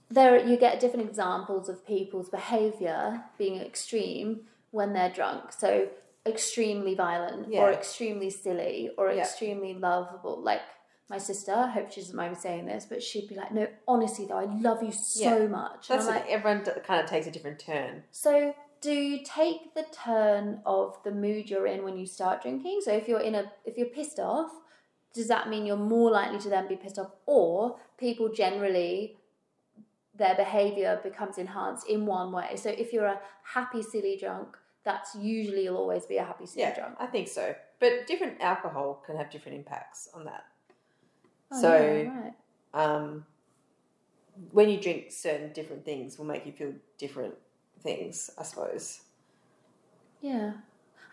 there 0.10 0.46
you 0.46 0.58
get 0.58 0.79
different 0.79 1.08
examples 1.08 1.70
of 1.70 1.86
people's 1.86 2.29
behavior 2.29 3.24
being 3.38 3.60
extreme 3.62 4.41
when 4.72 4.93
they're 4.93 5.12
drunk 5.12 5.51
so 5.51 5.88
extremely 6.25 6.96
violent 6.96 7.48
or 7.53 7.72
extremely 7.72 8.29
silly 8.29 8.89
or 8.98 9.12
Yeah. 9.12 9.22
extremely 9.22 9.74
lovable 9.74 10.41
like 10.41 10.62
my 11.11 11.19
sister 11.19 11.53
I 11.53 11.69
hope 11.69 11.91
she 11.91 12.01
doesn't 12.01 12.15
mind 12.15 12.33
me 12.33 12.39
saying 12.39 12.65
this 12.65 12.85
but 12.89 13.03
she'd 13.03 13.27
be 13.27 13.35
like 13.35 13.51
no 13.51 13.67
honestly 13.87 14.25
though 14.25 14.39
I 14.39 14.45
love 14.45 14.81
you 14.81 14.91
so 14.91 15.37
Yeah. 15.41 15.47
much 15.47 15.89
And 15.91 15.99
that's 15.99 16.07
I'm 16.09 16.23
everyone 16.27 16.63
kind 16.83 17.03
of 17.03 17.07
takes 17.09 17.27
a 17.27 17.31
different 17.31 17.59
turn. 17.59 18.03
so, 18.11 18.55
do 18.81 18.91
you 18.93 19.19
take 19.23 19.75
the 19.75 19.85
turn 19.91 20.61
of 20.65 20.97
the 21.03 21.11
mood 21.11 21.49
you're 21.51 21.67
in 21.67 21.83
when 21.83 21.97
you 21.97 22.07
start 22.07 22.41
drinking? 22.41 22.79
So, 22.81 22.91
if 22.91 23.07
you're 23.07 23.19
in 23.29 23.35
a 23.35 23.51
if 23.63 23.77
you're 23.77 23.93
pissed 23.99 24.17
off, 24.19 24.49
does 25.13 25.27
that 25.27 25.49
mean 25.49 25.67
you're 25.67 25.77
more 25.95 26.09
likely 26.09 26.39
to 26.39 26.49
then 26.49 26.67
be 26.67 26.75
pissed 26.75 26.97
off, 26.97 27.11
or 27.27 27.77
people 27.99 28.29
generally 28.33 29.17
their 30.15 30.35
behavior 30.35 30.99
becomes 31.03 31.37
enhanced 31.37 31.87
in 31.87 32.05
one 32.07 32.31
way? 32.31 32.55
So, 32.55 32.69
if 32.69 32.91
you're 32.93 33.05
a 33.05 33.19
happy 33.43 33.83
silly 33.83 34.17
drunk, 34.17 34.57
that's 34.83 35.13
usually 35.15 35.63
you'll 35.65 35.77
always 35.77 36.05
be 36.07 36.17
a 36.17 36.23
happy 36.23 36.47
silly 36.47 36.63
Yeah, 36.63 36.73
drunk. 36.75 36.95
I 36.99 37.05
think 37.05 37.27
so. 37.27 37.53
But 37.79 38.07
different 38.07 38.41
alcohol 38.41 39.03
can 39.05 39.15
have 39.17 39.29
different 39.29 39.57
impacts 39.57 40.09
on 40.13 40.25
that. 40.25 40.43
Oh, 41.51 41.62
so 41.62 41.74
yeah, 41.75 42.10
right. 42.22 42.34
um, 42.74 43.25
when 44.51 44.70
you 44.70 44.79
drink 44.79 45.12
certain 45.12 45.51
different 45.53 45.84
things 45.86 46.17
will 46.17 46.25
make 46.25 46.46
you 46.46 46.51
feel 46.51 46.74
different 46.98 47.36
things, 47.81 48.29
I 48.38 48.43
suppose. 48.43 49.01
yeah. 50.22 50.53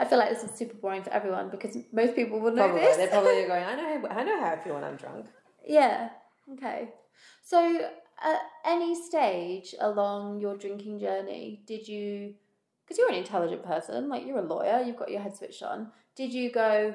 I 0.00 0.04
feel 0.04 0.18
like 0.18 0.30
this 0.30 0.44
is 0.44 0.56
super 0.56 0.74
boring 0.74 1.02
for 1.02 1.10
everyone 1.12 1.50
because 1.50 1.76
most 1.92 2.14
people 2.14 2.38
will 2.38 2.52
know 2.52 2.66
Probably 2.68 2.82
this. 2.82 2.96
they're 2.98 3.08
probably 3.08 3.46
going. 3.48 3.64
I 3.64 3.74
know. 3.74 4.06
I 4.08 4.22
know 4.22 4.38
how 4.38 4.52
I 4.52 4.56
feel 4.56 4.74
when 4.74 4.84
I'm 4.84 4.94
drunk. 4.94 5.26
Yeah. 5.66 6.10
Okay. 6.52 6.90
So, 7.42 7.80
at 8.22 8.38
any 8.64 8.94
stage 8.94 9.74
along 9.80 10.40
your 10.40 10.56
drinking 10.56 11.00
journey, 11.00 11.62
did 11.66 11.88
you, 11.88 12.34
because 12.84 12.96
you're 12.96 13.08
an 13.08 13.16
intelligent 13.16 13.64
person, 13.64 14.08
like 14.08 14.24
you're 14.24 14.38
a 14.38 14.42
lawyer, 14.46 14.84
you've 14.86 14.96
got 14.96 15.10
your 15.10 15.20
head 15.20 15.36
switched 15.36 15.64
on, 15.64 15.90
did 16.14 16.32
you 16.32 16.52
go, 16.52 16.94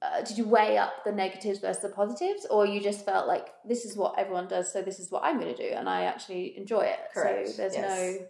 uh, 0.00 0.20
did 0.22 0.38
you 0.38 0.46
weigh 0.46 0.78
up 0.78 1.04
the 1.04 1.10
negatives 1.12 1.58
versus 1.58 1.82
the 1.82 1.88
positives, 1.88 2.46
or 2.50 2.64
you 2.66 2.80
just 2.80 3.04
felt 3.04 3.26
like 3.26 3.48
this 3.64 3.84
is 3.84 3.96
what 3.96 4.16
everyone 4.18 4.46
does, 4.46 4.72
so 4.72 4.80
this 4.80 5.00
is 5.00 5.10
what 5.10 5.24
I'm 5.24 5.40
going 5.40 5.54
to 5.54 5.68
do, 5.70 5.74
and 5.74 5.88
I 5.88 6.04
actually 6.04 6.56
enjoy 6.56 6.82
it? 6.82 7.00
Correct, 7.12 7.48
So, 7.48 7.56
there's 7.56 7.74
yes. 7.74 8.20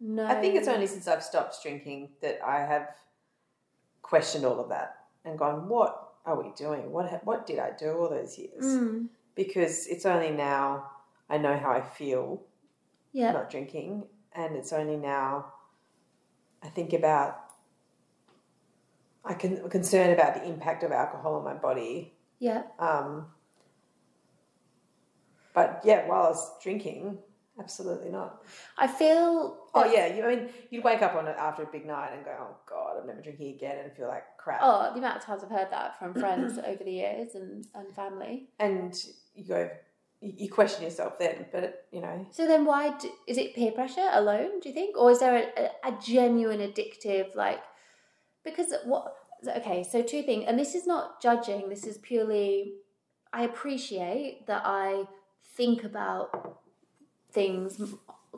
no, 0.00 0.24
no. 0.24 0.26
I 0.26 0.40
think 0.40 0.54
it's 0.54 0.68
only 0.68 0.86
since 0.86 1.08
I've 1.08 1.22
stopped 1.24 1.60
drinking 1.62 2.10
that 2.20 2.38
I 2.44 2.60
have 2.60 2.94
questioned 4.02 4.44
all 4.44 4.60
of 4.60 4.68
that 4.68 4.96
and 5.24 5.38
gone, 5.38 5.68
"What 5.68 6.12
are 6.24 6.40
we 6.40 6.52
doing? 6.56 6.92
What 6.92 7.10
ha- 7.10 7.20
what 7.24 7.46
did 7.46 7.58
I 7.58 7.70
do 7.76 7.92
all 7.98 8.08
those 8.08 8.38
years?" 8.38 8.64
Mm, 8.64 9.08
Because 9.34 9.86
it's 9.88 10.06
only 10.06 10.30
now 10.30 10.90
I 11.28 11.38
know 11.38 11.56
how 11.56 11.72
I 11.72 11.80
feel 11.80 12.42
yeah. 13.12 13.32
not 13.32 13.50
drinking, 13.50 14.04
and 14.34 14.54
it's 14.56 14.72
only 14.72 14.96
now 14.96 15.52
I 16.62 16.68
think 16.68 16.92
about 16.92 17.41
I 19.24 19.34
can 19.34 19.68
concerned 19.68 20.12
about 20.12 20.34
the 20.34 20.44
impact 20.44 20.82
of 20.82 20.92
alcohol 20.92 21.34
on 21.36 21.44
my 21.44 21.54
body. 21.54 22.14
Yeah. 22.38 22.62
Um, 22.78 23.26
but 25.54 25.80
yeah, 25.84 26.08
while 26.08 26.24
I 26.24 26.28
was 26.30 26.62
drinking, 26.62 27.18
absolutely 27.58 28.10
not. 28.10 28.42
I 28.76 28.88
feel. 28.88 29.58
Oh 29.74 29.84
yeah, 29.84 30.06
you 30.06 30.24
I 30.24 30.34
mean 30.34 30.48
you'd 30.70 30.82
wake 30.82 31.02
up 31.02 31.14
on 31.14 31.28
it 31.28 31.36
after 31.38 31.62
a 31.62 31.66
big 31.66 31.86
night 31.86 32.10
and 32.14 32.24
go, 32.24 32.34
"Oh 32.38 32.56
God, 32.68 33.00
I'm 33.00 33.06
never 33.06 33.20
drinking 33.20 33.54
again," 33.54 33.78
and 33.84 33.92
feel 33.92 34.08
like 34.08 34.24
crap. 34.38 34.60
Oh, 34.62 34.90
the 34.92 34.98
amount 34.98 35.18
of 35.18 35.24
times 35.24 35.44
I've 35.44 35.50
heard 35.50 35.70
that 35.70 35.98
from 35.98 36.14
friends 36.14 36.58
over 36.66 36.82
the 36.82 36.92
years 36.92 37.34
and, 37.34 37.66
and 37.74 37.94
family. 37.94 38.48
And 38.58 38.94
you 39.34 39.44
go, 39.44 39.70
you 40.20 40.48
question 40.48 40.84
yourself 40.84 41.18
then, 41.18 41.46
but 41.52 41.86
you 41.90 42.00
know, 42.00 42.26
So 42.30 42.46
then, 42.46 42.64
why 42.64 42.96
do, 42.96 43.10
is 43.26 43.38
it 43.38 43.54
peer 43.54 43.72
pressure 43.72 44.08
alone? 44.12 44.60
Do 44.60 44.68
you 44.68 44.74
think, 44.74 44.96
or 44.96 45.10
is 45.10 45.18
there 45.20 45.36
a, 45.36 45.62
a, 45.88 45.92
a 45.92 45.98
genuine 46.00 46.60
addictive 46.60 47.34
like? 47.34 47.62
Because 48.44 48.72
what? 48.84 49.14
Okay, 49.56 49.82
so 49.82 50.02
two 50.02 50.22
things, 50.22 50.44
and 50.46 50.58
this 50.58 50.74
is 50.74 50.86
not 50.86 51.20
judging. 51.20 51.68
This 51.68 51.84
is 51.84 51.98
purely. 51.98 52.74
I 53.32 53.44
appreciate 53.44 54.46
that 54.46 54.62
I 54.64 55.04
think 55.56 55.84
about 55.84 56.60
things 57.32 57.80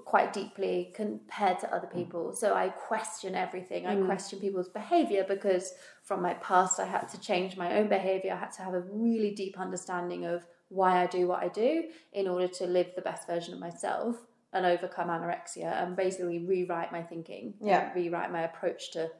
quite 0.04 0.32
deeply 0.32 0.92
compared 0.94 1.58
to 1.60 1.72
other 1.74 1.86
people. 1.86 2.32
So 2.32 2.54
I 2.54 2.68
question 2.68 3.34
everything. 3.34 3.86
I 3.86 3.96
Mm. 3.96 4.06
question 4.06 4.38
people's 4.38 4.68
behavior 4.68 5.24
because 5.26 5.74
from 6.02 6.20
my 6.22 6.34
past, 6.34 6.78
I 6.78 6.84
had 6.84 7.08
to 7.08 7.20
change 7.20 7.56
my 7.56 7.78
own 7.78 7.88
behavior. 7.88 8.32
I 8.32 8.36
had 8.36 8.52
to 8.52 8.62
have 8.62 8.74
a 8.74 8.80
really 8.80 9.30
deep 9.32 9.58
understanding 9.58 10.26
of 10.26 10.46
why 10.68 11.02
I 11.02 11.06
do 11.06 11.26
what 11.28 11.42
I 11.42 11.48
do 11.48 11.90
in 12.12 12.28
order 12.28 12.48
to 12.48 12.66
live 12.66 12.92
the 12.94 13.02
best 13.02 13.26
version 13.26 13.54
of 13.54 13.60
myself 13.60 14.16
and 14.52 14.66
overcome 14.66 15.08
anorexia 15.08 15.82
and 15.82 15.96
basically 15.96 16.38
rewrite 16.44 16.92
my 16.92 17.02
thinking, 17.02 17.54
Yeah. 17.60 17.92
rewrite 17.94 18.30
my 18.32 18.42
approach 18.42 18.90
to 18.92 19.10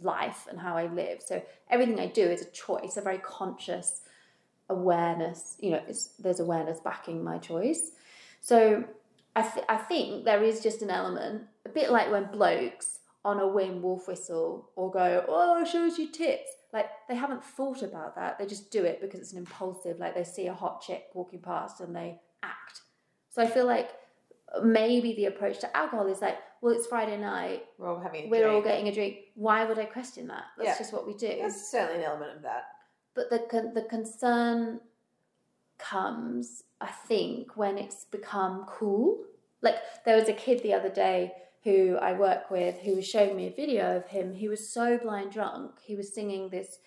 life 0.00 0.46
and 0.50 0.58
how 0.58 0.76
I 0.76 0.86
live. 0.86 1.22
So 1.22 1.42
everything 1.70 2.00
I 2.00 2.06
do 2.06 2.22
is 2.22 2.42
a 2.42 2.50
choice, 2.50 2.96
a 2.96 3.02
very 3.02 3.18
conscious 3.18 4.02
awareness. 4.68 5.56
You 5.60 5.72
know, 5.72 5.82
there's 6.18 6.40
awareness 6.40 6.80
backing 6.80 7.22
my 7.22 7.38
choice. 7.38 7.92
So 8.40 8.84
I, 9.36 9.42
th- 9.42 9.66
I 9.68 9.76
think 9.76 10.24
there 10.24 10.42
is 10.42 10.60
just 10.60 10.82
an 10.82 10.90
element, 10.90 11.44
a 11.64 11.68
bit 11.68 11.90
like 11.90 12.10
when 12.10 12.30
blokes 12.30 13.00
on 13.24 13.40
a 13.40 13.48
whim 13.48 13.80
wolf 13.80 14.06
whistle 14.06 14.68
or 14.76 14.90
go, 14.90 15.24
oh, 15.28 15.64
shows 15.64 15.98
you 15.98 16.10
tits. 16.10 16.50
Like 16.72 16.90
they 17.08 17.14
haven't 17.14 17.44
thought 17.44 17.82
about 17.82 18.16
that. 18.16 18.38
They 18.38 18.46
just 18.46 18.70
do 18.70 18.84
it 18.84 19.00
because 19.00 19.20
it's 19.20 19.32
an 19.32 19.38
impulsive, 19.38 19.98
like 19.98 20.14
they 20.14 20.24
see 20.24 20.46
a 20.46 20.54
hot 20.54 20.82
chick 20.82 21.04
walking 21.14 21.40
past 21.40 21.80
and 21.80 21.94
they 21.94 22.20
act. 22.42 22.82
So 23.30 23.42
I 23.42 23.46
feel 23.46 23.66
like 23.66 23.90
maybe 24.62 25.14
the 25.14 25.26
approach 25.26 25.60
to 25.60 25.76
alcohol 25.76 26.06
is 26.06 26.20
like, 26.20 26.38
well, 26.64 26.72
it's 26.72 26.86
Friday 26.86 27.18
night. 27.18 27.66
we're 27.76 27.90
all 27.90 28.00
having 28.00 28.24
a 28.24 28.28
We're 28.30 28.48
all 28.48 28.62
getting 28.62 28.88
a 28.88 28.92
drink. 28.92 29.18
Why 29.34 29.66
would 29.66 29.78
I 29.78 29.84
question 29.84 30.28
that? 30.28 30.44
That's 30.56 30.66
Yeah. 30.66 30.78
just 30.78 30.94
what 30.94 31.06
we 31.06 31.12
do. 31.12 31.26
There's 31.26 31.66
certainly 31.70 32.02
an 32.02 32.10
element 32.10 32.36
of 32.36 32.42
that. 32.42 32.64
But 33.12 33.28
the 33.28 33.40
con- 33.40 33.74
the 33.74 33.82
concern 33.82 34.80
comes, 35.76 36.64
I 36.80 36.86
think, 36.86 37.54
when 37.58 37.76
it's 37.76 38.06
become 38.06 38.64
cool. 38.66 39.26
Like 39.60 39.76
there 40.06 40.16
was 40.16 40.30
a 40.30 40.32
kid 40.32 40.62
the 40.62 40.72
other 40.72 40.88
day 40.88 41.34
who 41.64 41.98
I 42.00 42.14
work 42.14 42.50
with 42.50 42.78
who 42.78 42.96
was 42.96 43.06
showing 43.06 43.36
me 43.36 43.46
a 43.48 43.50
video 43.54 43.98
of 43.98 44.06
him. 44.06 44.32
He 44.32 44.48
was 44.48 44.66
so 44.66 44.96
blind 44.96 45.32
drunk. 45.32 45.80
He 45.82 45.96
was 45.96 46.14
singing 46.14 46.48
this 46.48 46.78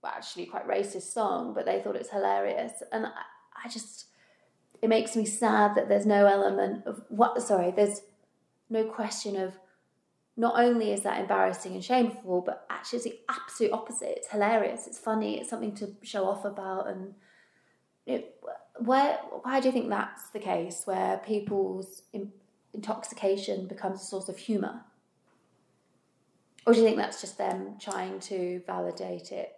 well, 0.00 0.12
actually 0.14 0.46
quite 0.46 0.68
racist 0.68 1.12
song, 1.12 1.54
but 1.54 1.66
they 1.66 1.80
thought 1.80 1.96
it's 1.96 2.10
hilarious. 2.10 2.84
And 2.92 3.06
I, 3.06 3.10
I 3.64 3.68
just 3.68 4.06
it 4.80 4.88
makes 4.88 5.16
me 5.16 5.26
sad 5.26 5.74
that 5.74 5.88
there's 5.88 6.06
no 6.06 6.26
element 6.26 6.86
of 6.86 7.02
what 7.08 7.42
sorry, 7.42 7.72
there's 7.72 8.02
no 8.70 8.84
question 8.84 9.36
of 9.36 9.58
not 10.36 10.58
only 10.58 10.92
is 10.92 11.02
that 11.02 11.20
embarrassing 11.20 11.74
and 11.74 11.84
shameful, 11.84 12.40
but 12.40 12.64
actually 12.70 12.98
it's 12.98 13.04
the 13.04 13.18
absolute 13.28 13.72
opposite. 13.72 14.14
It's 14.16 14.28
hilarious. 14.28 14.86
It's 14.86 14.98
funny. 14.98 15.38
It's 15.38 15.50
something 15.50 15.74
to 15.74 15.94
show 16.02 16.24
off 16.26 16.44
about. 16.44 16.88
And 16.88 17.14
it, 18.06 18.40
where 18.78 19.18
why 19.42 19.60
do 19.60 19.68
you 19.68 19.72
think 19.72 19.90
that's 19.90 20.30
the 20.30 20.38
case? 20.38 20.82
Where 20.86 21.18
people's 21.18 22.02
in, 22.12 22.32
intoxication 22.72 23.66
becomes 23.66 24.00
a 24.00 24.04
source 24.04 24.28
of 24.28 24.38
humor, 24.38 24.80
or 26.66 26.72
do 26.72 26.78
you 26.78 26.86
think 26.86 26.96
that's 26.96 27.20
just 27.20 27.36
them 27.36 27.76
trying 27.78 28.20
to 28.20 28.62
validate 28.66 29.32
it? 29.32 29.52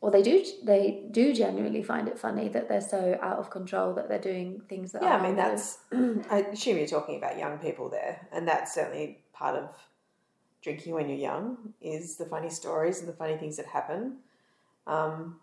Or 0.00 0.10
they 0.10 0.22
do 0.22 0.44
they 0.62 1.04
do 1.10 1.32
genuinely 1.32 1.82
find 1.82 2.06
it 2.06 2.18
funny 2.18 2.48
that 2.48 2.68
they're 2.68 2.80
so 2.80 3.18
out 3.22 3.38
of 3.38 3.50
control 3.50 3.94
that 3.94 4.08
they're 4.08 4.18
doing 4.18 4.60
things 4.68 4.92
that 4.92 5.02
Yeah, 5.02 5.16
I 5.16 5.22
mean 5.22 5.36
that's. 5.36 5.78
I 6.30 6.46
assume 6.52 6.76
you're 6.76 6.86
talking 6.86 7.16
about 7.16 7.38
young 7.38 7.58
people 7.58 7.88
there, 7.88 8.26
and 8.32 8.46
that's 8.46 8.74
certainly 8.74 9.24
part 9.32 9.56
of 9.56 9.70
drinking 10.62 10.94
when 10.94 11.08
you're 11.08 11.18
young 11.18 11.74
is 11.80 12.16
the 12.16 12.26
funny 12.26 12.50
stories 12.50 13.00
and 13.00 13.08
the 13.08 13.12
funny 13.14 13.36
things 13.36 13.56
that 13.56 13.66
happen. 13.66 14.18
Um, 14.86 15.40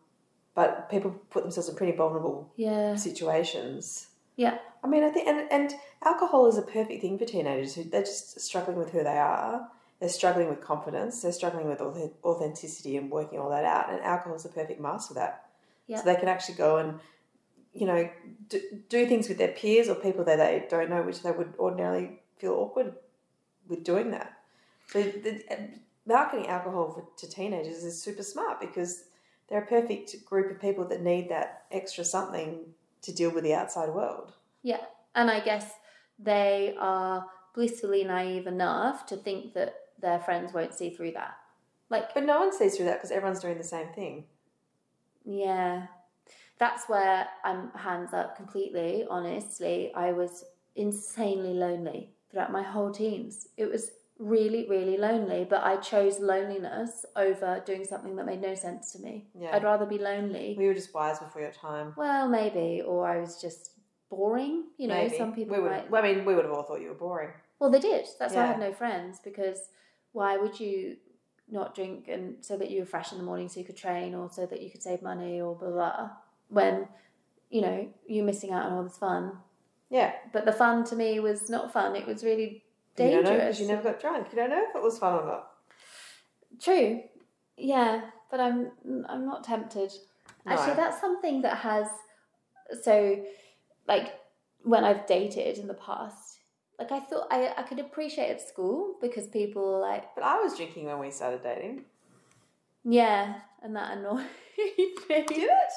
but 0.55 0.89
people 0.89 1.11
put 1.29 1.43
themselves 1.43 1.67
in 1.67 1.75
pretty 1.75 1.97
vulnerable 1.97 2.53
yeah 2.55 2.95
situations. 2.95 4.07
yeah 4.35 4.59
I 4.83 4.87
mean, 4.87 5.03
I 5.03 5.09
think, 5.09 5.27
and, 5.27 5.49
and 5.49 5.73
alcohol 6.03 6.47
is 6.47 6.57
a 6.57 6.61
perfect 6.61 7.01
thing 7.01 7.17
for 7.17 7.25
teenagers 7.25 7.75
who 7.75 7.85
they're 7.85 8.01
just 8.01 8.39
struggling 8.41 8.77
with 8.77 8.91
who 8.91 9.03
they 9.03 9.17
are. 9.17 9.69
They're 10.03 10.09
struggling 10.09 10.49
with 10.49 10.59
confidence. 10.59 11.21
They're 11.21 11.31
struggling 11.31 11.65
with 11.65 11.79
authenticity 11.79 12.97
and 12.97 13.09
working 13.09 13.39
all 13.39 13.49
that 13.51 13.63
out. 13.63 13.89
And 13.89 14.01
alcohol 14.01 14.35
is 14.35 14.43
a 14.43 14.49
perfect 14.49 14.81
mask 14.81 15.07
for 15.07 15.13
that. 15.13 15.45
Yeah. 15.87 15.99
So 15.99 16.03
they 16.03 16.17
can 16.17 16.27
actually 16.27 16.55
go 16.55 16.75
and, 16.75 16.99
you 17.73 17.87
know, 17.87 18.09
do, 18.49 18.59
do 18.89 19.07
things 19.07 19.29
with 19.29 19.37
their 19.37 19.53
peers 19.53 19.87
or 19.87 19.95
people 19.95 20.25
that 20.25 20.39
they 20.39 20.65
don't 20.69 20.89
know, 20.89 21.03
which 21.03 21.23
they 21.23 21.31
would 21.31 21.53
ordinarily 21.57 22.19
feel 22.37 22.51
awkward 22.51 22.95
with 23.69 23.85
doing 23.85 24.11
that. 24.11 24.39
So 24.87 25.03
the, 25.03 25.41
marketing 26.05 26.47
alcohol 26.47 26.91
for, 26.91 27.07
to 27.25 27.33
teenagers 27.33 27.85
is 27.85 28.03
super 28.03 28.23
smart 28.23 28.59
because 28.59 29.05
they're 29.47 29.63
a 29.63 29.65
perfect 29.65 30.25
group 30.25 30.51
of 30.51 30.59
people 30.59 30.85
that 30.89 31.01
need 31.01 31.29
that 31.29 31.63
extra 31.71 32.03
something 32.03 32.59
to 33.03 33.13
deal 33.13 33.31
with 33.31 33.45
the 33.45 33.53
outside 33.53 33.87
world. 33.87 34.33
Yeah. 34.63 34.81
And 35.15 35.31
I 35.31 35.39
guess 35.39 35.71
they 36.19 36.75
are 36.77 37.25
blissfully 37.53 38.03
naive 38.03 38.47
enough 38.47 39.05
to 39.07 39.15
think 39.15 39.53
that 39.53 39.75
their 39.99 40.19
friends 40.19 40.53
won't 40.53 40.73
see 40.73 40.89
through 40.89 41.11
that. 41.11 41.37
Like, 41.89 42.13
But 42.13 42.25
no 42.25 42.39
one 42.39 42.51
sees 42.51 42.75
through 42.75 42.85
that 42.85 42.95
because 42.97 43.11
everyone's 43.11 43.39
doing 43.41 43.57
the 43.57 43.63
same 43.63 43.87
thing. 43.93 44.25
yeah. 45.25 45.87
That's 46.59 46.87
where 46.87 47.27
I'm 47.43 47.71
hands 47.71 48.13
up 48.13 48.37
completely, 48.37 49.05
honestly. 49.09 49.91
I 49.95 50.11
was 50.13 50.45
insanely 50.75 51.53
lonely 51.53 52.11
throughout 52.31 52.51
my 52.51 52.61
whole 52.61 52.91
teens. 52.91 53.47
It 53.57 53.69
was 53.69 53.91
really, 54.19 54.67
really 54.69 54.95
lonely, 54.95 55.45
but 55.49 55.63
I 55.63 55.77
chose 55.77 56.19
loneliness 56.19 57.05
over 57.15 57.61
doing 57.65 57.83
something 57.83 58.15
that 58.15 58.25
made 58.25 58.41
no 58.41 58.53
sense 58.55 58.93
to 58.93 58.99
me. 58.99 59.25
Yeah. 59.37 59.49
I'd 59.53 59.63
rather 59.63 59.85
be 59.85 59.97
lonely. 59.97 60.55
We 60.57 60.67
were 60.67 60.75
just 60.75 60.93
wise 60.93 61.19
before 61.19 61.41
your 61.41 61.51
time. 61.51 61.93
Well, 61.97 62.29
maybe, 62.29 62.81
or 62.85 63.05
I 63.07 63.19
was 63.19 63.41
just 63.41 63.71
boring. 64.09 64.65
You 64.77 64.87
know, 64.87 64.95
Maybe. 64.95 65.17
some 65.17 65.33
people 65.33 65.57
we 65.57 65.63
would, 65.63 65.71
might. 65.71 65.93
I 65.93 66.13
mean, 66.13 66.23
we 66.23 66.35
would 66.35 66.45
have 66.45 66.53
all 66.53 66.63
thought 66.63 66.81
you 66.81 66.89
were 66.89 66.93
boring. 66.93 67.31
Well, 67.59 67.69
they 67.69 67.79
did. 67.79 68.05
That's 68.19 68.33
why 68.33 68.43
I 68.43 68.47
had 68.47 68.59
no 68.59 68.73
friends 68.73 69.19
because 69.23 69.69
why 70.11 70.37
would 70.37 70.59
you 70.59 70.97
not 71.49 71.75
drink 71.75 72.07
and 72.07 72.35
so 72.43 72.57
that 72.57 72.71
you 72.71 72.79
were 72.79 72.85
fresh 72.85 73.11
in 73.11 73.17
the 73.17 73.23
morning 73.23 73.47
so 73.49 73.59
you 73.59 73.65
could 73.65 73.77
train 73.77 74.15
or 74.15 74.29
so 74.29 74.45
that 74.45 74.61
you 74.61 74.69
could 74.71 74.81
save 74.81 75.01
money 75.01 75.41
or 75.41 75.55
blah 75.55 75.69
blah 75.69 76.09
when 76.49 76.87
you 77.49 77.61
know 77.61 77.87
you're 78.07 78.25
missing 78.25 78.51
out 78.51 78.65
on 78.65 78.73
all 78.73 78.83
this 78.83 78.97
fun. 78.97 79.31
Yeah. 79.89 80.13
But 80.31 80.45
the 80.45 80.51
fun 80.51 80.83
to 80.85 80.95
me 80.95 81.19
was 81.19 81.49
not 81.49 81.71
fun. 81.71 81.95
It 81.95 82.07
was 82.07 82.23
really 82.23 82.63
You 82.97 83.09
don't 83.09 83.09
know 83.11 83.15
dangerous. 83.23 83.37
because 83.39 83.59
you 83.61 83.67
never 83.67 83.83
got 83.83 83.99
drunk. 83.99 84.27
You 84.31 84.37
don't 84.37 84.49
know 84.49 84.65
if 84.69 84.75
it 84.75 84.81
was 84.81 84.97
fun 84.97 85.13
or 85.21 85.25
not. 85.25 85.51
True. 86.59 87.01
Yeah, 87.57 88.01
but 88.31 88.39
I'm 88.39 88.71
I'm 89.07 89.25
not 89.25 89.43
tempted. 89.43 89.91
Actually, 90.45 90.75
that's 90.75 90.99
something 90.99 91.41
that 91.43 91.57
has 91.57 91.87
so 92.81 93.23
like 93.87 94.13
when 94.63 94.83
I've 94.83 95.05
dated 95.05 95.57
in 95.57 95.67
the 95.67 95.73
past. 95.75 96.32
Like 96.83 96.91
I 96.91 97.05
thought 97.05 97.27
I, 97.31 97.53
I 97.57 97.63
could 97.63 97.79
appreciate 97.79 98.29
at 98.29 98.41
school 98.41 98.95
because 99.01 99.27
people 99.27 99.73
were 99.73 99.79
like 99.79 100.13
But 100.15 100.23
I 100.25 100.41
was 100.41 100.55
drinking 100.57 100.85
when 100.87 100.99
we 100.99 101.11
started 101.11 101.41
dating. 101.43 101.85
yeah, 102.83 103.35
and 103.61 103.75
that 103.75 103.97
annoyed 103.97 104.25
me. 104.57 104.93
Did 105.07 105.31
it? 105.31 105.73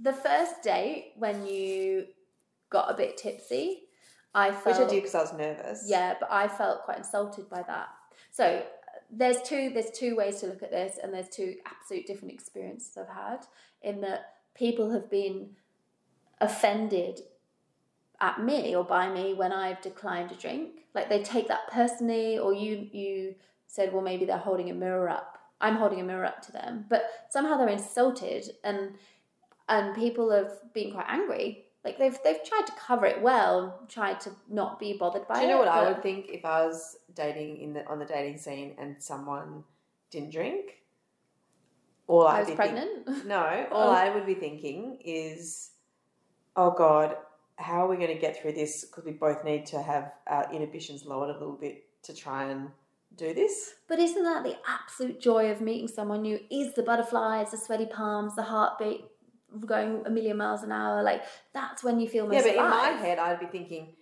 The 0.00 0.12
first 0.12 0.62
date 0.62 1.12
when 1.16 1.46
you 1.46 2.06
got 2.70 2.90
a 2.90 2.94
bit 2.94 3.16
tipsy, 3.16 3.82
I 4.34 4.50
Which 4.50 4.76
I 4.76 4.84
did 4.86 4.90
because 5.02 5.14
I 5.14 5.20
was 5.22 5.32
nervous. 5.32 5.84
Yeah, 5.86 6.14
but 6.20 6.30
I 6.32 6.48
felt 6.48 6.84
quite 6.84 6.98
insulted 6.98 7.48
by 7.50 7.62
that. 7.62 7.88
So 8.30 8.62
there's 9.10 9.42
two 9.42 9.70
there's 9.74 9.90
two 9.90 10.16
ways 10.16 10.40
to 10.40 10.46
look 10.46 10.62
at 10.62 10.70
this, 10.70 10.98
and 11.02 11.12
there's 11.12 11.28
two 11.28 11.56
absolute 11.66 12.06
different 12.06 12.32
experiences 12.32 12.96
I've 12.96 13.14
had 13.14 13.46
in 13.82 14.00
that 14.02 14.34
people 14.54 14.90
have 14.92 15.10
been 15.10 15.50
offended 16.40 17.20
at 18.22 18.42
me 18.42 18.74
or 18.74 18.84
by 18.84 19.12
me 19.12 19.34
when 19.34 19.52
I've 19.52 19.82
declined 19.82 20.32
a 20.32 20.34
drink. 20.36 20.70
Like 20.94 21.10
they 21.10 21.22
take 21.22 21.48
that 21.48 21.68
personally, 21.70 22.38
or 22.38 22.54
you 22.54 22.88
you 22.92 23.34
said, 23.66 23.92
well, 23.92 24.02
maybe 24.02 24.24
they're 24.24 24.38
holding 24.38 24.70
a 24.70 24.74
mirror 24.74 25.08
up. 25.10 25.38
I'm 25.60 25.76
holding 25.76 26.00
a 26.00 26.04
mirror 26.04 26.24
up 26.24 26.40
to 26.42 26.52
them, 26.52 26.86
but 26.88 27.04
somehow 27.30 27.56
they're 27.58 27.68
insulted, 27.68 28.50
and 28.64 28.92
and 29.68 29.94
people 29.94 30.30
have 30.30 30.52
been 30.72 30.92
quite 30.92 31.06
angry. 31.08 31.64
Like 31.84 31.98
they've 31.98 32.16
they've 32.24 32.42
tried 32.44 32.66
to 32.66 32.72
cover 32.78 33.06
it 33.06 33.20
well, 33.22 33.80
tried 33.88 34.20
to 34.20 34.30
not 34.48 34.78
be 34.78 34.92
bothered 34.96 35.26
by 35.26 35.38
it. 35.38 35.40
Do 35.40 35.46
you 35.46 35.52
know 35.52 35.62
it. 35.62 35.66
what 35.66 35.68
I 35.74 35.88
would 35.88 36.02
think 36.02 36.26
if 36.30 36.44
I 36.44 36.64
was 36.66 36.96
dating 37.14 37.58
in 37.58 37.72
the 37.74 37.86
on 37.88 37.98
the 37.98 38.04
dating 38.04 38.38
scene 38.38 38.74
and 38.78 38.96
someone 39.02 39.64
didn't 40.10 40.30
drink? 40.32 40.78
All 42.06 42.26
I 42.26 42.36
I'd 42.36 42.38
was 42.40 42.48
be 42.50 42.56
think- 42.56 42.74
pregnant. 42.74 43.26
no, 43.26 43.66
all. 43.72 43.90
I 43.90 44.10
would 44.14 44.26
be 44.26 44.34
thinking 44.34 44.98
is, 45.04 45.70
oh 46.56 46.70
God, 46.72 47.16
how 47.62 47.84
are 47.84 47.88
we 47.88 47.96
going 47.96 48.08
to 48.14 48.20
get 48.20 48.40
through 48.40 48.52
this? 48.52 48.84
Because 48.84 49.04
we 49.04 49.12
both 49.12 49.44
need 49.44 49.66
to 49.66 49.82
have 49.82 50.12
our 50.26 50.52
inhibitions 50.52 51.04
lowered 51.04 51.30
a 51.30 51.38
little 51.38 51.56
bit 51.56 51.84
to 52.04 52.14
try 52.14 52.44
and 52.44 52.68
do 53.16 53.32
this. 53.34 53.74
But 53.88 53.98
isn't 53.98 54.22
that 54.22 54.42
the 54.42 54.56
absolute 54.66 55.20
joy 55.20 55.50
of 55.50 55.60
meeting 55.60 55.88
someone 55.88 56.22
new? 56.22 56.40
Is 56.50 56.74
the 56.74 56.82
butterflies, 56.82 57.50
the 57.50 57.58
sweaty 57.58 57.86
palms, 57.86 58.34
the 58.36 58.42
heartbeat 58.42 59.04
going 59.66 60.02
a 60.06 60.10
million 60.10 60.36
miles 60.36 60.62
an 60.62 60.72
hour? 60.72 61.02
Like 61.02 61.22
that's 61.52 61.84
when 61.84 62.00
you 62.00 62.08
feel 62.08 62.26
most 62.26 62.36
yeah, 62.46 62.54
but 62.54 62.64
in 62.64 62.70
my 62.70 62.88
head, 62.88 63.18
I'd 63.18 63.40
be 63.40 63.46
thinking, 63.46 63.94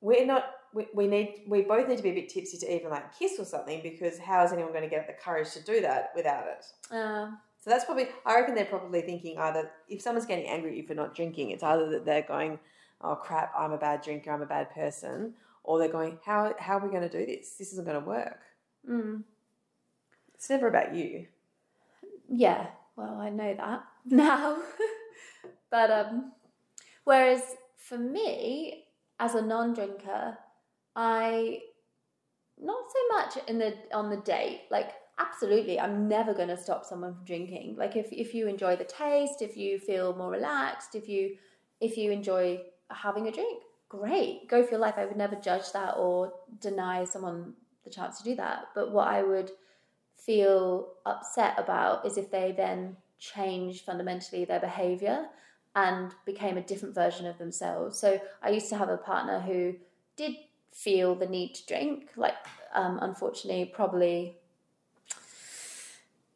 we're 0.00 0.26
not. 0.26 0.44
We, 0.74 0.88
we 0.94 1.06
need. 1.06 1.44
We 1.48 1.62
both 1.62 1.88
need 1.88 1.96
to 1.96 2.02
be 2.02 2.10
a 2.10 2.14
bit 2.14 2.28
tipsy 2.28 2.58
to 2.58 2.74
even 2.74 2.90
like 2.90 3.16
kiss 3.18 3.38
or 3.38 3.44
something 3.44 3.80
because 3.82 4.18
how 4.18 4.44
is 4.44 4.52
anyone 4.52 4.72
going 4.72 4.84
to 4.84 4.90
get 4.90 5.06
the 5.06 5.14
courage 5.14 5.52
to 5.52 5.62
do 5.62 5.80
that 5.80 6.10
without 6.14 6.44
it? 6.46 6.66
Uh, 6.94 7.30
So 7.60 7.70
that's 7.70 7.84
probably, 7.84 8.08
I 8.24 8.34
reckon 8.36 8.54
they're 8.54 8.64
probably 8.64 9.00
thinking 9.02 9.38
either 9.38 9.70
if 9.88 10.00
someone's 10.02 10.26
getting 10.26 10.46
angry 10.46 10.70
at 10.72 10.76
you 10.76 10.86
for 10.86 10.94
not 10.94 11.14
drinking, 11.16 11.50
it's 11.50 11.62
either 11.62 11.88
that 11.90 12.04
they're 12.04 12.22
going, 12.22 12.58
oh 13.00 13.14
crap, 13.16 13.52
I'm 13.56 13.72
a 13.72 13.78
bad 13.78 14.02
drinker, 14.02 14.30
I'm 14.32 14.42
a 14.42 14.46
bad 14.46 14.70
person, 14.74 15.34
or 15.64 15.78
they're 15.78 15.88
going, 15.88 16.18
how, 16.24 16.54
how 16.58 16.78
are 16.78 16.84
we 16.84 16.90
going 16.90 17.08
to 17.08 17.18
do 17.18 17.24
this? 17.26 17.54
This 17.58 17.72
isn't 17.72 17.86
going 17.86 18.00
to 18.00 18.06
work. 18.06 18.40
mm, 18.88 19.22
It's 20.34 20.48
never 20.50 20.68
about 20.68 20.94
you. 20.94 21.26
yeah. 22.28 22.68
Well, 22.96 23.18
I 23.20 23.28
know 23.28 23.54
that 23.54 23.84
now. 24.06 24.56
but 25.70 25.90
um, 25.90 26.32
whereas 27.04 27.42
for 27.76 27.98
me, 27.98 28.84
as 29.20 29.34
a 29.34 29.42
non-drinker, 29.42 30.38
I 30.94 31.60
not 32.58 32.84
so 32.90 33.16
much 33.16 33.48
in 33.48 33.58
the 33.58 33.74
on 33.92 34.08
the 34.08 34.16
date. 34.18 34.62
Like 34.70 34.92
absolutely, 35.18 35.78
I'm 35.78 36.08
never 36.08 36.32
going 36.32 36.48
to 36.48 36.56
stop 36.56 36.84
someone 36.86 37.14
from 37.14 37.24
drinking. 37.26 37.76
Like 37.78 37.96
if 37.96 38.08
if 38.12 38.32
you 38.34 38.48
enjoy 38.48 38.76
the 38.76 38.84
taste, 38.84 39.42
if 39.42 39.56
you 39.58 39.78
feel 39.78 40.16
more 40.16 40.30
relaxed, 40.30 40.94
if 40.94 41.06
you 41.06 41.36
if 41.80 41.98
you 41.98 42.10
enjoy 42.12 42.60
having 42.90 43.28
a 43.28 43.32
drink, 43.32 43.62
great, 43.88 44.48
go 44.48 44.62
for 44.62 44.72
your 44.72 44.80
life. 44.80 44.94
I 44.96 45.06
would 45.06 45.16
never 45.16 45.36
judge 45.36 45.72
that 45.72 45.96
or 45.96 46.32
deny 46.60 47.04
someone 47.04 47.54
the 47.84 47.90
chance 47.90 48.18
to 48.18 48.24
do 48.24 48.34
that. 48.36 48.68
But 48.74 48.92
what 48.92 49.08
I 49.08 49.22
would 49.22 49.50
feel 50.16 50.88
upset 51.04 51.54
about 51.58 52.04
is 52.04 52.16
if 52.16 52.30
they 52.30 52.52
then 52.56 52.96
change 53.18 53.84
fundamentally 53.84 54.44
their 54.44 54.60
behavior 54.60 55.26
and 55.74 56.12
became 56.24 56.56
a 56.56 56.62
different 56.62 56.94
version 56.94 57.26
of 57.26 57.38
themselves. 57.38 57.98
So 57.98 58.20
I 58.42 58.50
used 58.50 58.68
to 58.70 58.76
have 58.76 58.88
a 58.88 58.96
partner 58.96 59.40
who 59.40 59.74
did 60.16 60.34
feel 60.72 61.14
the 61.14 61.26
need 61.26 61.54
to 61.54 61.66
drink, 61.66 62.10
like 62.16 62.34
um, 62.74 62.98
unfortunately, 63.00 63.66
probably. 63.66 64.36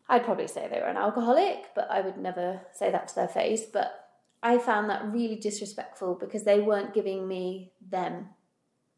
I'd 0.09 0.25
probably 0.25 0.49
say 0.49 0.67
they 0.69 0.81
were 0.81 0.87
an 0.87 0.97
alcoholic, 0.97 1.73
but 1.75 1.89
I 1.89 2.01
would 2.01 2.17
never 2.17 2.61
say 2.73 2.91
that 2.91 3.09
to 3.09 3.15
their 3.15 3.29
face. 3.29 3.65
But 3.65 4.10
I 4.43 4.59
found 4.59 4.89
that 4.91 5.13
really 5.13 5.37
disrespectful 5.37 6.15
because 6.15 6.45
they 6.45 6.61
weren't 6.61 6.95
giving 6.95 7.29
me 7.29 7.73
them. 7.91 8.29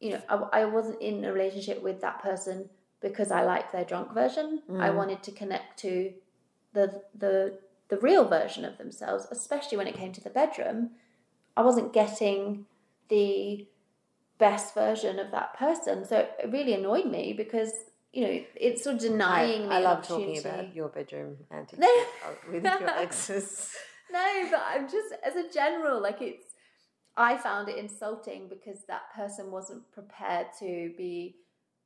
You 0.00 0.10
know, 0.10 0.22
I, 0.28 0.60
I 0.60 0.64
wasn't 0.66 1.00
in 1.02 1.24
a 1.24 1.32
relationship 1.32 1.82
with 1.82 2.00
that 2.00 2.22
person 2.22 2.68
because 3.00 3.30
I 3.32 3.42
liked 3.44 3.72
their 3.72 3.84
drunk 3.84 4.12
version. 4.14 4.62
I 4.70 4.88
Mm. 4.90 4.96
wanted 4.96 5.22
to 5.24 5.32
connect 5.32 5.78
to 5.80 6.12
the 6.72 7.02
the 7.18 7.58
the 7.88 7.98
real 7.98 8.24
version 8.26 8.64
of 8.64 8.78
themselves, 8.78 9.26
especially 9.30 9.76
when 9.76 9.86
it 9.86 9.94
came 9.94 10.12
to 10.12 10.20
the 10.20 10.30
bedroom. 10.30 10.92
I 11.56 11.62
wasn't 11.62 11.92
getting 11.92 12.66
the 13.08 13.66
best 14.38 14.74
version 14.74 15.18
of 15.18 15.30
that 15.32 15.54
person, 15.58 16.04
so 16.04 16.16
it 16.42 16.50
really 16.50 16.72
annoyed 16.72 17.06
me 17.06 17.32
because 17.32 17.72
you 18.12 18.22
know 18.24 18.44
it's 18.56 18.84
sort 18.84 18.96
of 18.96 19.02
denying 19.02 19.68
me. 19.68 19.74
I 19.74 19.80
love 19.80 20.06
talking 20.06 20.38
about 20.38 20.74
your 20.74 20.88
bedroom 20.88 21.36
antics 21.50 21.84
with 22.50 22.64
your 22.64 22.88
exes. 22.90 23.74
No, 24.12 24.48
but 24.50 24.62
I'm 24.68 24.88
just 24.88 25.14
as 25.24 25.36
a 25.36 25.48
general, 25.52 26.00
like 26.02 26.20
it's. 26.20 26.44
I 27.16 27.36
found 27.36 27.68
it 27.68 27.76
insulting 27.76 28.48
because 28.48 28.84
that 28.88 29.12
person 29.14 29.50
wasn't 29.50 29.90
prepared 29.92 30.46
to 30.60 30.92
be 30.96 31.36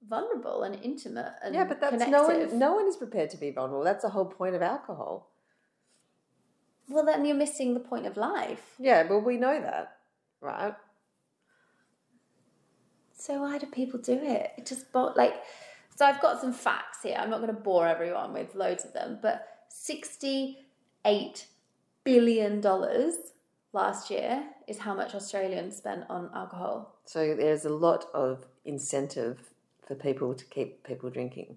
vulnerable 0.09 0.63
and 0.63 0.79
intimate 0.85 1.33
and 1.43 1.55
Yeah, 1.55 1.65
but 1.65 1.81
that's 1.81 1.93
connective. 2.05 2.13
no 2.13 2.23
one. 2.27 2.59
No 2.59 2.75
one 2.75 2.87
is 2.87 2.97
prepared 2.97 3.31
to 3.31 3.37
be 3.37 3.51
vulnerable. 3.51 3.83
That's 3.83 4.03
the 4.05 4.11
whole 4.11 4.27
point 4.27 4.55
of 4.55 4.63
alcohol. 4.63 5.31
Well, 6.89 7.05
then 7.05 7.25
you're 7.25 7.37
missing 7.37 7.75
the 7.75 7.81
point 7.81 8.07
of 8.07 8.17
life. 8.17 8.75
Yeah, 8.79 9.03
well, 9.09 9.21
we 9.21 9.37
know 9.37 9.61
that, 9.61 9.97
right? 10.41 10.75
So 13.19 13.41
why 13.41 13.59
do 13.59 13.67
people 13.67 13.99
do 13.99 14.13
it? 14.13 14.53
It 14.59 14.67
just 14.67 14.87
like. 14.95 15.35
So 15.97 16.05
I've 16.05 16.21
got 16.21 16.41
some 16.41 16.53
facts 16.53 16.99
here. 17.03 17.17
I'm 17.19 17.31
not 17.31 17.41
going 17.41 17.55
to 17.55 17.61
bore 17.61 17.89
everyone 17.89 18.33
with 18.35 18.55
loads 18.55 18.85
of 18.85 18.93
them, 18.93 19.19
but 19.23 19.49
sixty-eight 19.69 21.47
billion 22.07 22.61
dollars 22.63 23.15
last 23.73 24.11
year 24.11 24.43
is 24.67 24.79
how 24.79 24.95
much 24.95 25.15
Australians 25.15 25.77
spent 25.77 26.05
on 26.09 26.31
alcohol. 26.35 26.97
So 27.05 27.35
there's 27.35 27.67
a 27.67 27.75
lot 27.87 28.07
of 28.15 28.47
incentive 28.65 29.39
for 29.87 29.95
people 29.95 30.35
to 30.35 30.45
keep 30.47 30.83
people 30.85 31.11
drinking. 31.11 31.57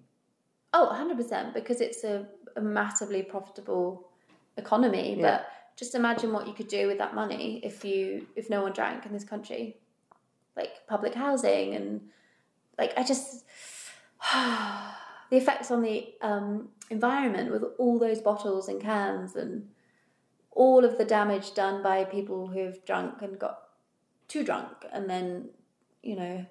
Oh, 0.74 0.88
100%, 0.92 1.54
because 1.54 1.80
it's 1.80 2.04
a, 2.04 2.26
a 2.56 2.60
massively 2.60 3.22
profitable 3.22 4.08
economy. 4.56 5.16
Yeah. 5.16 5.22
But 5.22 5.46
just 5.76 5.94
imagine 5.94 6.32
what 6.32 6.46
you 6.46 6.52
could 6.52 6.68
do 6.68 6.86
with 6.86 6.98
that 6.98 7.14
money 7.14 7.60
if 7.64 7.84
you 7.84 8.26
if 8.36 8.50
no 8.50 8.62
one 8.62 8.72
drank 8.72 9.06
in 9.06 9.12
this 9.12 9.24
country. 9.24 9.76
Like 10.56 10.86
public 10.86 11.14
housing 11.14 11.74
and 11.74 12.02
like 12.78 12.92
I 12.98 13.02
just 13.02 13.44
the 15.30 15.36
effects 15.36 15.70
on 15.70 15.80
the 15.80 16.12
um, 16.20 16.68
environment 16.90 17.50
with 17.50 17.64
all 17.78 17.98
those 17.98 18.20
bottles 18.20 18.68
and 18.68 18.80
cans 18.80 19.36
and 19.36 19.68
all 20.52 20.84
of 20.84 20.98
the 20.98 21.04
damage 21.04 21.54
done 21.54 21.82
by 21.82 22.04
people 22.04 22.48
who've 22.48 22.84
drunk 22.84 23.22
and 23.22 23.38
got 23.38 23.60
too 24.28 24.44
drunk 24.44 24.84
and 24.92 25.08
then 25.08 25.48
you 26.02 26.16
know 26.16 26.44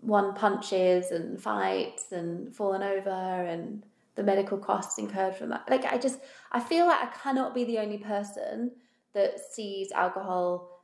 one 0.00 0.34
punches 0.34 1.10
and 1.10 1.40
fights 1.40 2.12
and 2.12 2.54
fallen 2.54 2.82
over 2.82 3.10
and 3.10 3.84
the 4.16 4.22
medical 4.22 4.58
costs 4.58 4.98
incurred 4.98 5.34
from 5.34 5.50
that. 5.50 5.68
Like 5.68 5.84
i 5.84 5.98
just 5.98 6.20
i 6.52 6.60
feel 6.60 6.86
like 6.86 7.02
i 7.02 7.06
cannot 7.06 7.54
be 7.54 7.64
the 7.64 7.78
only 7.78 7.98
person 7.98 8.72
that 9.12 9.38
sees 9.40 9.92
alcohol 9.92 10.82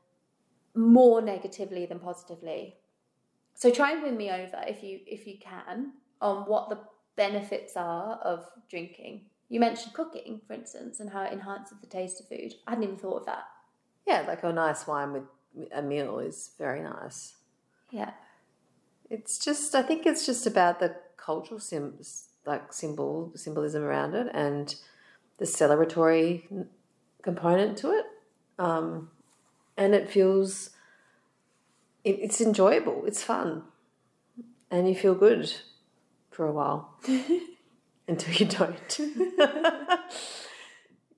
more 0.74 1.22
negatively 1.22 1.86
than 1.86 1.98
positively. 1.98 2.76
So 3.54 3.70
try 3.70 3.92
and 3.92 4.02
win 4.02 4.16
me 4.16 4.30
over 4.30 4.62
if 4.66 4.82
you 4.82 5.00
if 5.06 5.26
you 5.26 5.38
can 5.40 5.92
on 6.20 6.44
what 6.44 6.68
the 6.68 6.78
benefits 7.16 7.76
are 7.76 8.16
of 8.16 8.44
drinking 8.68 9.22
you 9.48 9.60
mentioned 9.60 9.94
cooking 9.94 10.40
for 10.46 10.54
instance 10.54 11.00
and 11.00 11.10
how 11.10 11.22
it 11.22 11.32
enhances 11.32 11.78
the 11.80 11.86
taste 11.86 12.20
of 12.20 12.28
food. 12.28 12.54
I 12.66 12.70
hadn't 12.70 12.84
even 12.84 12.96
thought 12.96 13.20
of 13.20 13.26
that. 13.26 13.44
Yeah, 14.06 14.24
like 14.26 14.42
a 14.42 14.52
nice 14.52 14.86
wine 14.86 15.12
with 15.12 15.24
a 15.72 15.82
meal 15.82 16.18
is 16.18 16.50
very 16.58 16.82
nice. 16.82 17.34
yeah. 17.90 18.10
It's 19.08 19.38
just, 19.38 19.74
I 19.76 19.82
think 19.82 20.04
it's 20.04 20.26
just 20.26 20.46
about 20.46 20.80
the 20.80 20.96
cultural 21.16 21.60
like 22.44 22.72
symbol 22.72 23.32
symbolism 23.34 23.82
around 23.82 24.14
it 24.14 24.28
and 24.34 24.74
the 25.38 25.44
celebratory 25.44 26.66
component 27.22 27.78
to 27.78 27.92
it, 27.92 28.04
um, 28.58 29.10
and 29.76 29.94
it 29.94 30.08
feels, 30.10 30.70
it, 32.02 32.18
it's 32.20 32.40
enjoyable. 32.40 33.04
It's 33.06 33.22
fun, 33.22 33.62
and 34.70 34.88
you 34.88 34.94
feel 34.94 35.14
good 35.14 35.52
for 36.30 36.46
a 36.46 36.52
while 36.52 36.98
until 38.08 38.34
you 38.34 38.46
don't. 38.58 39.00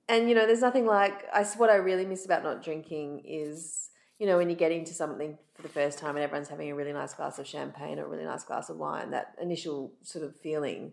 and 0.07 0.29
you 0.29 0.35
know, 0.35 0.45
there's 0.45 0.61
nothing 0.61 0.85
like 0.85 1.25
I. 1.33 1.43
What 1.57 1.69
I 1.69 1.75
really 1.75 2.05
miss 2.05 2.25
about 2.25 2.43
not 2.43 2.63
drinking 2.63 3.23
is 3.25 3.89
you 4.19 4.27
know, 4.27 4.37
when 4.37 4.49
you 4.49 4.55
get 4.55 4.71
into 4.71 4.93
something 4.93 5.37
for 5.55 5.61
the 5.61 5.69
first 5.69 5.97
time 5.97 6.15
and 6.15 6.23
everyone's 6.23 6.49
having 6.49 6.69
a 6.69 6.75
really 6.75 6.91
nice 6.91 7.13
glass 7.13 7.39
of 7.39 7.47
champagne 7.47 7.99
or 7.99 8.05
a 8.05 8.09
really 8.09 8.25
nice 8.25 8.43
glass 8.43 8.69
of 8.69 8.77
wine, 8.77 9.11
that 9.11 9.33
initial 9.41 9.93
sort 10.03 10.25
of 10.25 10.35
feeling, 10.35 10.91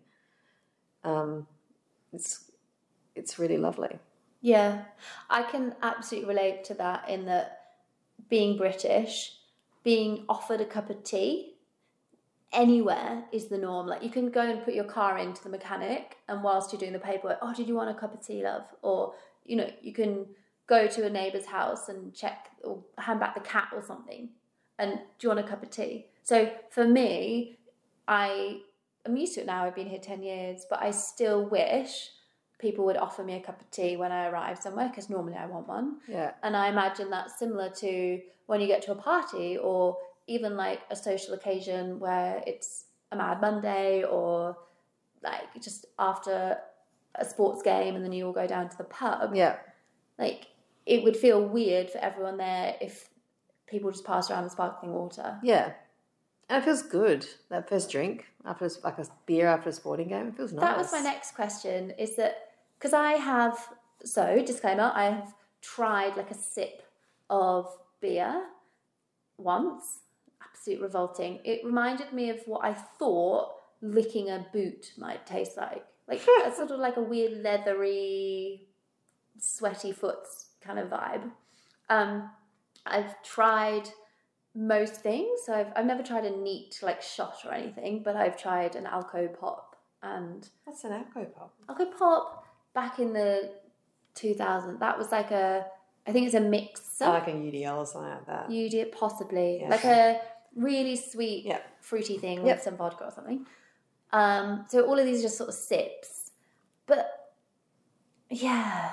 um, 1.02 1.46
it's 2.12 2.50
it's 3.16 3.38
really 3.38 3.59
lovely. 3.59 3.98
Yeah, 4.40 4.85
I 5.28 5.42
can 5.42 5.74
absolutely 5.82 6.28
relate 6.28 6.64
to 6.64 6.74
that 6.74 7.09
in 7.09 7.24
that 7.26 7.62
being 8.30 8.56
British, 8.56 9.32
being 9.82 10.24
offered 10.28 10.61
a 10.61 10.64
cup 10.64 10.88
of 10.88 11.02
tea 11.02 11.56
anywhere 12.52 13.24
is 13.32 13.46
the 13.48 13.59
norm. 13.59 13.87
Like 13.87 14.02
you 14.02 14.11
can 14.11 14.30
go 14.30 14.40
and 14.40 14.64
put 14.64 14.74
your 14.74 14.85
car 14.85 15.18
into 15.18 15.42
the 15.42 15.48
mechanic, 15.48 16.16
and 16.28 16.42
whilst 16.42 16.72
you're 16.72 16.80
doing 16.80 16.92
the 16.92 16.98
paperwork, 16.98 17.38
oh, 17.42 17.54
did 17.54 17.68
you 17.68 17.74
want 17.74 17.90
a 17.90 17.94
cup 17.94 18.14
of 18.14 18.26
tea, 18.26 18.42
love? 18.42 18.66
Or 18.82 19.14
you 19.44 19.56
know, 19.56 19.70
you 19.80 19.92
can 19.92 20.26
go 20.66 20.87
to 20.88 21.06
a 21.06 21.11
neighbour's 21.11 21.46
house 21.46 21.88
and 21.88 22.12
check 22.14 22.50
or 22.64 22.82
hand 22.98 23.20
back 23.20 23.35
the 23.35 23.40
cat 23.40 23.68
or 23.74 23.82
something, 23.82 24.30
and 24.78 24.92
do 25.18 25.26
you 25.26 25.28
want 25.28 25.40
a 25.40 25.48
cup 25.48 25.62
of 25.62 25.70
tea? 25.70 26.06
So 26.22 26.50
for 26.70 26.87
me, 26.87 27.59
I 28.09 28.61
am 29.04 29.16
used 29.16 29.35
to 29.35 29.40
it 29.40 29.46
now. 29.46 29.64
I've 29.64 29.74
been 29.74 29.88
here 29.88 30.00
ten 30.00 30.22
years, 30.22 30.66
but 30.68 30.82
I 30.82 30.90
still 30.90 31.44
wish 31.44 32.11
people 32.59 32.87
would 32.87 32.96
offer 32.96 33.22
me 33.22 33.35
a 33.35 33.40
cup 33.40 33.61
of 33.61 33.70
tea 33.70 33.96
when 33.96 34.11
I 34.11 34.28
arrive 34.28 34.59
somewhere 34.59 34.88
because 34.88 35.11
normally 35.11 35.37
I 35.37 35.46
want 35.46 35.68
one. 35.68 35.98
Yeah, 36.09 36.32
And 36.42 36.56
I 36.56 36.68
imagine 36.68 37.11
that's 37.11 37.38
similar 37.38 37.68
to 37.68 38.20
when 38.46 38.61
you 38.61 38.66
get 38.66 38.82
to 38.82 38.92
a 38.92 38.94
party 38.94 39.59
or 39.59 39.98
even 40.26 40.56
like 40.56 40.80
a 40.90 40.96
social 40.96 41.34
occasion 41.34 41.98
where 41.98 42.42
it's 42.46 42.84
a 43.12 43.16
Mad 43.16 43.40
Monday 43.40 44.04
or 44.04 44.56
like 45.22 45.60
just 45.62 45.86
after 45.98 46.58
a 47.14 47.24
sports 47.24 47.62
game 47.62 47.94
and 47.96 48.04
then 48.04 48.12
you 48.12 48.26
all 48.26 48.32
go 48.32 48.46
down 48.46 48.68
to 48.68 48.76
the 48.76 48.84
pub. 48.84 49.34
yeah, 49.34 49.56
Like 50.18 50.46
it 50.84 51.02
would 51.04 51.16
feel 51.16 51.42
weird 51.44 51.90
for 51.90 51.98
everyone 51.98 52.36
there 52.36 52.76
if 52.80 53.08
people 53.66 53.90
just 53.90 54.04
passed 54.04 54.30
around 54.30 54.44
the 54.44 54.50
sparkling 54.50 54.92
water. 54.92 55.38
yeah. 55.42 55.72
And 56.48 56.62
it 56.62 56.64
feels 56.64 56.82
good. 56.82 57.26
That 57.48 57.68
first 57.68 57.90
drink 57.90 58.26
after 58.44 58.66
a- 58.66 58.70
like 58.84 58.98
a 58.98 59.06
beer 59.26 59.48
after 59.48 59.68
a 59.70 59.72
sporting 59.72 60.06
game, 60.08 60.28
it 60.28 60.36
feels 60.36 60.52
nice. 60.52 60.60
That 60.62 60.78
was 60.78 60.92
my 60.92 61.00
next 61.00 61.34
question 61.34 61.90
is 61.98 62.14
that 62.16 62.50
because 62.78 62.92
I 62.92 63.12
have, 63.14 63.58
so 64.04 64.40
disclaimer, 64.46 64.92
I 64.94 65.06
have 65.06 65.34
tried 65.60 66.16
like 66.16 66.30
a 66.30 66.34
sip 66.34 66.82
of 67.28 67.66
beer 68.00 68.44
once. 69.38 70.02
Absolute 70.52 70.80
revolting. 70.80 71.40
It 71.44 71.64
reminded 71.64 72.12
me 72.12 72.30
of 72.30 72.40
what 72.46 72.64
I 72.64 72.72
thought 72.74 73.52
licking 73.82 74.30
a 74.30 74.46
boot 74.52 74.92
might 74.96 75.26
taste 75.26 75.56
like. 75.56 75.85
Like 76.09 76.20
a 76.46 76.54
sort 76.54 76.70
of 76.70 76.78
like 76.80 76.96
a 76.96 77.02
weird 77.02 77.42
leathery, 77.42 78.66
sweaty 79.38 79.92
foot 79.92 80.26
kind 80.61 80.78
of 80.78 80.88
vibe. 80.88 81.30
Um, 81.88 82.30
I've 82.85 83.20
tried 83.22 83.88
most 84.54 84.96
things. 84.96 85.40
So 85.44 85.52
I've, 85.54 85.68
I've 85.76 85.87
never 85.87 86.02
tried 86.02 86.24
a 86.24 86.30
neat 86.37 86.78
like 86.82 87.02
shot 87.02 87.38
or 87.44 87.52
anything, 87.52 88.02
but 88.02 88.16
I've 88.16 88.37
tried 88.40 88.74
an 88.76 88.85
Alco 88.85 89.38
pop 89.38 89.76
and 90.02 90.48
What's 90.64 90.85
an 90.85 90.92
alcohol 90.92 91.26
pop? 91.37 91.54
Alco 91.68 91.96
pop 91.96 92.44
back 92.74 92.98
in 92.98 93.12
the 93.12 93.50
2000s. 94.14 94.78
That 94.80 94.96
was 94.98 95.11
like 95.12 95.30
a, 95.30 95.66
I 96.06 96.12
think 96.12 96.26
it's 96.26 96.35
a 96.35 96.40
mixer. 96.40 97.06
Like 97.06 97.28
a 97.28 97.32
UDL 97.32 97.78
or 97.78 97.87
something 97.87 98.11
like 98.11 98.26
that. 98.26 98.48
did 98.48 98.92
possibly 98.92 99.61
Yeah. 99.61 99.68
like 99.68 99.85
a 99.85 100.20
really 100.57 100.97
sweet 100.97 101.45
Yeah. 101.47 101.61
fruity 101.81 102.19
thing 102.19 102.45
Yep. 102.45 102.57
with 102.57 102.62
some 102.64 102.77
vodka 102.77 103.05
or 103.05 103.11
something. 103.12 103.47
Um, 104.12 104.64
so 104.69 104.87
all 104.87 104.99
of 104.99 105.05
these 105.05 105.21
are 105.21 105.23
just 105.29 105.37
sort 105.37 105.49
of 105.51 105.55
sips, 105.55 106.31
but 106.87 107.35
yeah, 108.31 108.92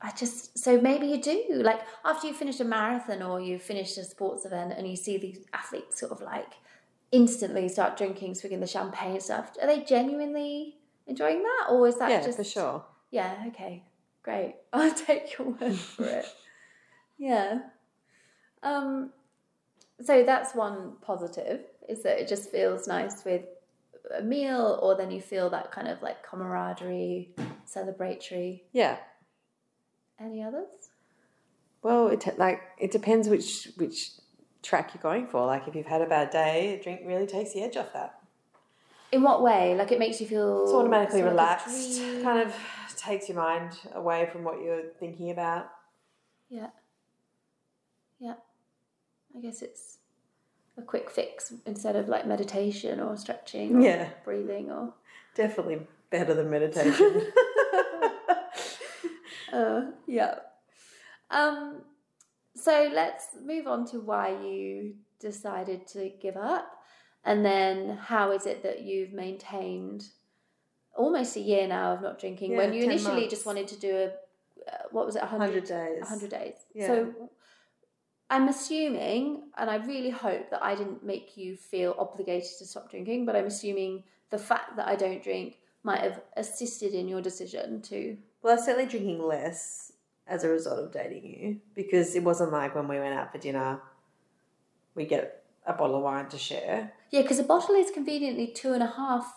I 0.00 0.10
just 0.12 0.58
so 0.58 0.80
maybe 0.80 1.06
you 1.06 1.20
do 1.20 1.60
like 1.64 1.80
after 2.04 2.26
you 2.26 2.34
finish 2.34 2.60
a 2.60 2.64
marathon 2.64 3.22
or 3.22 3.40
you 3.40 3.58
finish 3.58 3.96
a 3.98 4.04
sports 4.04 4.44
event 4.44 4.72
and 4.76 4.88
you 4.88 4.96
see 4.96 5.16
these 5.18 5.44
athletes 5.52 6.00
sort 6.00 6.12
of 6.12 6.20
like 6.22 6.54
instantly 7.12 7.68
start 7.68 7.96
drinking, 7.96 8.34
swigging 8.34 8.60
the 8.60 8.66
champagne 8.66 9.12
and 9.12 9.22
stuff. 9.22 9.52
Are 9.60 9.66
they 9.66 9.80
genuinely 9.84 10.78
enjoying 11.06 11.42
that, 11.42 11.66
or 11.70 11.86
is 11.88 11.98
that 11.98 12.10
yeah, 12.10 12.22
just 12.22 12.38
for 12.38 12.44
sure. 12.44 12.84
yeah, 13.10 13.44
okay. 13.48 13.84
Great. 14.22 14.56
I'll 14.72 14.94
take 14.94 15.36
your 15.38 15.48
word 15.48 15.74
for 15.76 16.04
it. 16.04 16.26
Yeah. 17.18 17.60
Um 18.64 19.12
so 20.04 20.24
that's 20.24 20.54
one 20.54 20.94
positive 21.02 21.60
is 21.88 22.02
that 22.02 22.20
it 22.20 22.28
just 22.28 22.50
feels 22.50 22.86
nice 22.86 23.24
with 23.24 23.42
a 24.16 24.22
meal 24.22 24.78
or 24.82 24.96
then 24.96 25.10
you 25.10 25.20
feel 25.20 25.50
that 25.50 25.72
kind 25.72 25.88
of 25.88 26.02
like 26.02 26.22
camaraderie, 26.22 27.34
celebratory. 27.66 28.62
Yeah. 28.72 28.96
Any 30.20 30.42
others? 30.42 30.90
Well, 31.82 32.08
it 32.08 32.26
like 32.38 32.62
it 32.78 32.90
depends 32.90 33.28
which 33.28 33.68
which 33.76 34.12
track 34.62 34.92
you're 34.94 35.02
going 35.02 35.26
for. 35.26 35.44
Like 35.46 35.66
if 35.66 35.74
you've 35.74 35.86
had 35.86 36.02
a 36.02 36.06
bad 36.06 36.30
day, 36.30 36.78
a 36.78 36.82
drink 36.82 37.00
really 37.04 37.26
takes 37.26 37.52
the 37.52 37.62
edge 37.62 37.76
off 37.76 37.92
that. 37.92 38.20
In 39.10 39.22
what 39.22 39.42
way? 39.42 39.74
Like 39.74 39.92
it 39.92 39.98
makes 39.98 40.20
you 40.20 40.26
feel 40.26 40.62
It's 40.64 40.72
automatically 40.72 41.20
sort 41.20 41.32
of 41.32 41.32
relaxed. 41.32 42.00
Kind 42.22 42.40
of 42.40 42.54
takes 42.96 43.28
your 43.28 43.36
mind 43.38 43.72
away 43.94 44.28
from 44.30 44.44
what 44.44 44.62
you're 44.62 44.84
thinking 45.00 45.30
about. 45.30 45.68
Yeah. 46.48 46.68
Yeah. 48.20 48.34
I 49.36 49.40
guess 49.40 49.62
it's 49.62 49.98
a 50.78 50.82
quick 50.82 51.10
fix 51.10 51.52
instead 51.66 51.96
of 51.96 52.08
like 52.08 52.26
meditation 52.26 53.00
or 53.00 53.16
stretching 53.16 53.76
or 53.76 53.80
Yeah. 53.80 54.08
breathing 54.24 54.70
or 54.70 54.94
Definitely 55.34 55.86
better 56.10 56.34
than 56.34 56.50
meditation. 56.50 57.26
Uh, 59.52 59.90
yeah. 60.06 60.36
Um, 61.30 61.82
so 62.56 62.90
let's 62.92 63.28
move 63.44 63.66
on 63.66 63.84
to 63.88 64.00
why 64.00 64.30
you 64.30 64.94
decided 65.20 65.86
to 65.88 66.10
give 66.20 66.38
up, 66.38 66.70
and 67.24 67.44
then 67.44 67.98
how 67.98 68.32
is 68.32 68.46
it 68.46 68.62
that 68.62 68.80
you've 68.80 69.12
maintained 69.12 70.06
almost 70.96 71.36
a 71.36 71.40
year 71.40 71.68
now 71.68 71.92
of 71.92 72.00
not 72.02 72.18
drinking 72.18 72.56
when 72.56 72.72
you 72.72 72.84
initially 72.84 73.14
months. 73.20 73.30
just 73.30 73.44
wanted 73.46 73.68
to 73.68 73.78
do 73.78 73.94
a 73.94 74.06
uh, 74.70 74.76
what 74.90 75.04
was 75.04 75.16
it, 75.16 75.22
100 75.22 75.40
100 75.40 75.64
days. 75.64 76.00
100 76.00 76.30
days. 76.30 76.54
Yeah. 76.74 76.86
So 76.86 77.14
I'm 78.32 78.48
assuming, 78.48 79.42
and 79.58 79.68
I 79.68 79.76
really 79.76 80.08
hope 80.08 80.48
that 80.48 80.64
I 80.64 80.74
didn't 80.74 81.04
make 81.04 81.36
you 81.36 81.54
feel 81.54 81.94
obligated 81.98 82.48
to 82.60 82.64
stop 82.64 82.90
drinking, 82.90 83.26
but 83.26 83.36
I'm 83.36 83.44
assuming 83.44 84.04
the 84.30 84.38
fact 84.38 84.74
that 84.76 84.88
I 84.88 84.96
don't 84.96 85.22
drink 85.22 85.58
might 85.82 86.00
have 86.00 86.18
assisted 86.38 86.94
in 86.94 87.08
your 87.08 87.20
decision 87.20 87.82
to 87.82 88.16
well, 88.42 88.54
I 88.54 88.56
was 88.56 88.64
certainly 88.64 88.88
drinking 88.88 89.22
less 89.22 89.92
as 90.26 90.44
a 90.44 90.48
result 90.48 90.78
of 90.78 90.92
dating 90.92 91.24
you 91.26 91.60
because 91.74 92.14
it 92.14 92.24
wasn't 92.24 92.52
like 92.52 92.74
when 92.74 92.88
we 92.88 92.98
went 92.98 93.14
out 93.14 93.32
for 93.32 93.38
dinner, 93.38 93.82
we 94.94 95.04
get 95.04 95.44
a 95.66 95.74
bottle 95.74 95.96
of 95.96 96.02
wine 96.02 96.28
to 96.30 96.38
share. 96.38 96.90
Yeah, 97.10 97.20
because 97.20 97.38
a 97.38 97.44
bottle 97.44 97.74
is 97.74 97.90
conveniently 97.90 98.46
two 98.46 98.72
and 98.72 98.82
a 98.82 98.86
half. 98.86 99.30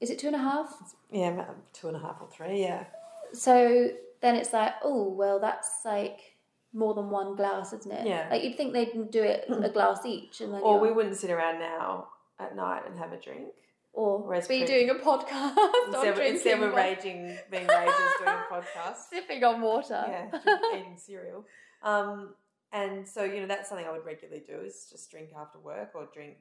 Is 0.00 0.08
it 0.08 0.20
two 0.20 0.28
and 0.28 0.36
a 0.36 0.38
half? 0.38 0.94
Yeah, 1.10 1.46
two 1.72 1.88
and 1.88 1.96
a 1.96 2.00
half 2.00 2.18
or 2.20 2.28
three. 2.28 2.62
Yeah, 2.62 2.84
So 3.32 3.90
then 4.20 4.36
it's 4.36 4.52
like, 4.52 4.74
oh 4.84 5.08
well, 5.08 5.40
that's 5.40 5.80
like 5.84 6.35
more 6.76 6.94
than 6.94 7.10
one 7.10 7.34
glass, 7.36 7.72
isn't 7.72 7.90
it? 7.92 8.06
Yeah. 8.06 8.28
Like 8.30 8.42
you'd 8.44 8.56
think 8.56 8.72
they'd 8.74 9.10
do 9.10 9.22
it 9.22 9.46
a 9.50 9.68
glass 9.70 10.04
each, 10.04 10.40
and 10.40 10.52
then 10.54 10.60
or 10.62 10.78
we 10.78 10.92
wouldn't 10.92 11.16
sit 11.16 11.30
around 11.30 11.58
now 11.58 12.08
at 12.38 12.54
night 12.54 12.82
and 12.86 12.98
have 12.98 13.12
a 13.12 13.16
drink. 13.20 13.48
or 13.94 14.18
Whereas 14.26 14.46
be 14.46 14.58
pre- 14.58 14.66
doing 14.66 14.90
a 14.90 14.94
podcast 14.94 15.56
on 15.56 15.84
Instead, 15.86 16.14
drinking, 16.16 16.34
instead 16.34 16.60
we're 16.60 16.74
raging, 16.76 17.38
being 17.50 17.66
rages 17.66 17.94
doing 18.18 18.28
a 18.30 18.44
podcast. 18.52 18.96
sipping 19.10 19.42
on 19.42 19.60
water. 19.62 20.04
yeah, 20.06 20.38
eating 20.74 20.96
cereal. 20.98 21.44
Um, 21.82 22.34
and 22.72 23.08
so 23.08 23.24
you 23.24 23.40
know 23.40 23.46
that's 23.46 23.68
something 23.68 23.86
I 23.86 23.92
would 23.92 24.04
regularly 24.04 24.42
do 24.46 24.60
is 24.60 24.86
just 24.90 25.10
drink 25.10 25.30
after 25.38 25.58
work 25.58 25.92
or 25.94 26.08
drink 26.12 26.36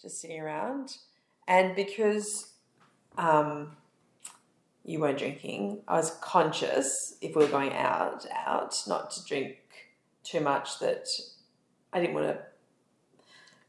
just 0.00 0.20
sitting 0.20 0.40
around. 0.40 0.96
And 1.46 1.76
because 1.76 2.54
um, 3.18 3.76
you 4.84 5.00
weren't 5.00 5.18
drinking, 5.18 5.80
I 5.88 5.94
was 5.96 6.10
conscious 6.20 7.16
if 7.20 7.34
we 7.34 7.44
were 7.44 7.50
going 7.50 7.72
out, 7.72 8.26
out, 8.32 8.76
not 8.86 9.10
to 9.12 9.24
drink 9.24 9.56
too 10.22 10.40
much. 10.40 10.78
That 10.80 11.06
I 11.92 12.00
didn't 12.00 12.14
want 12.14 12.26
to. 12.26 12.38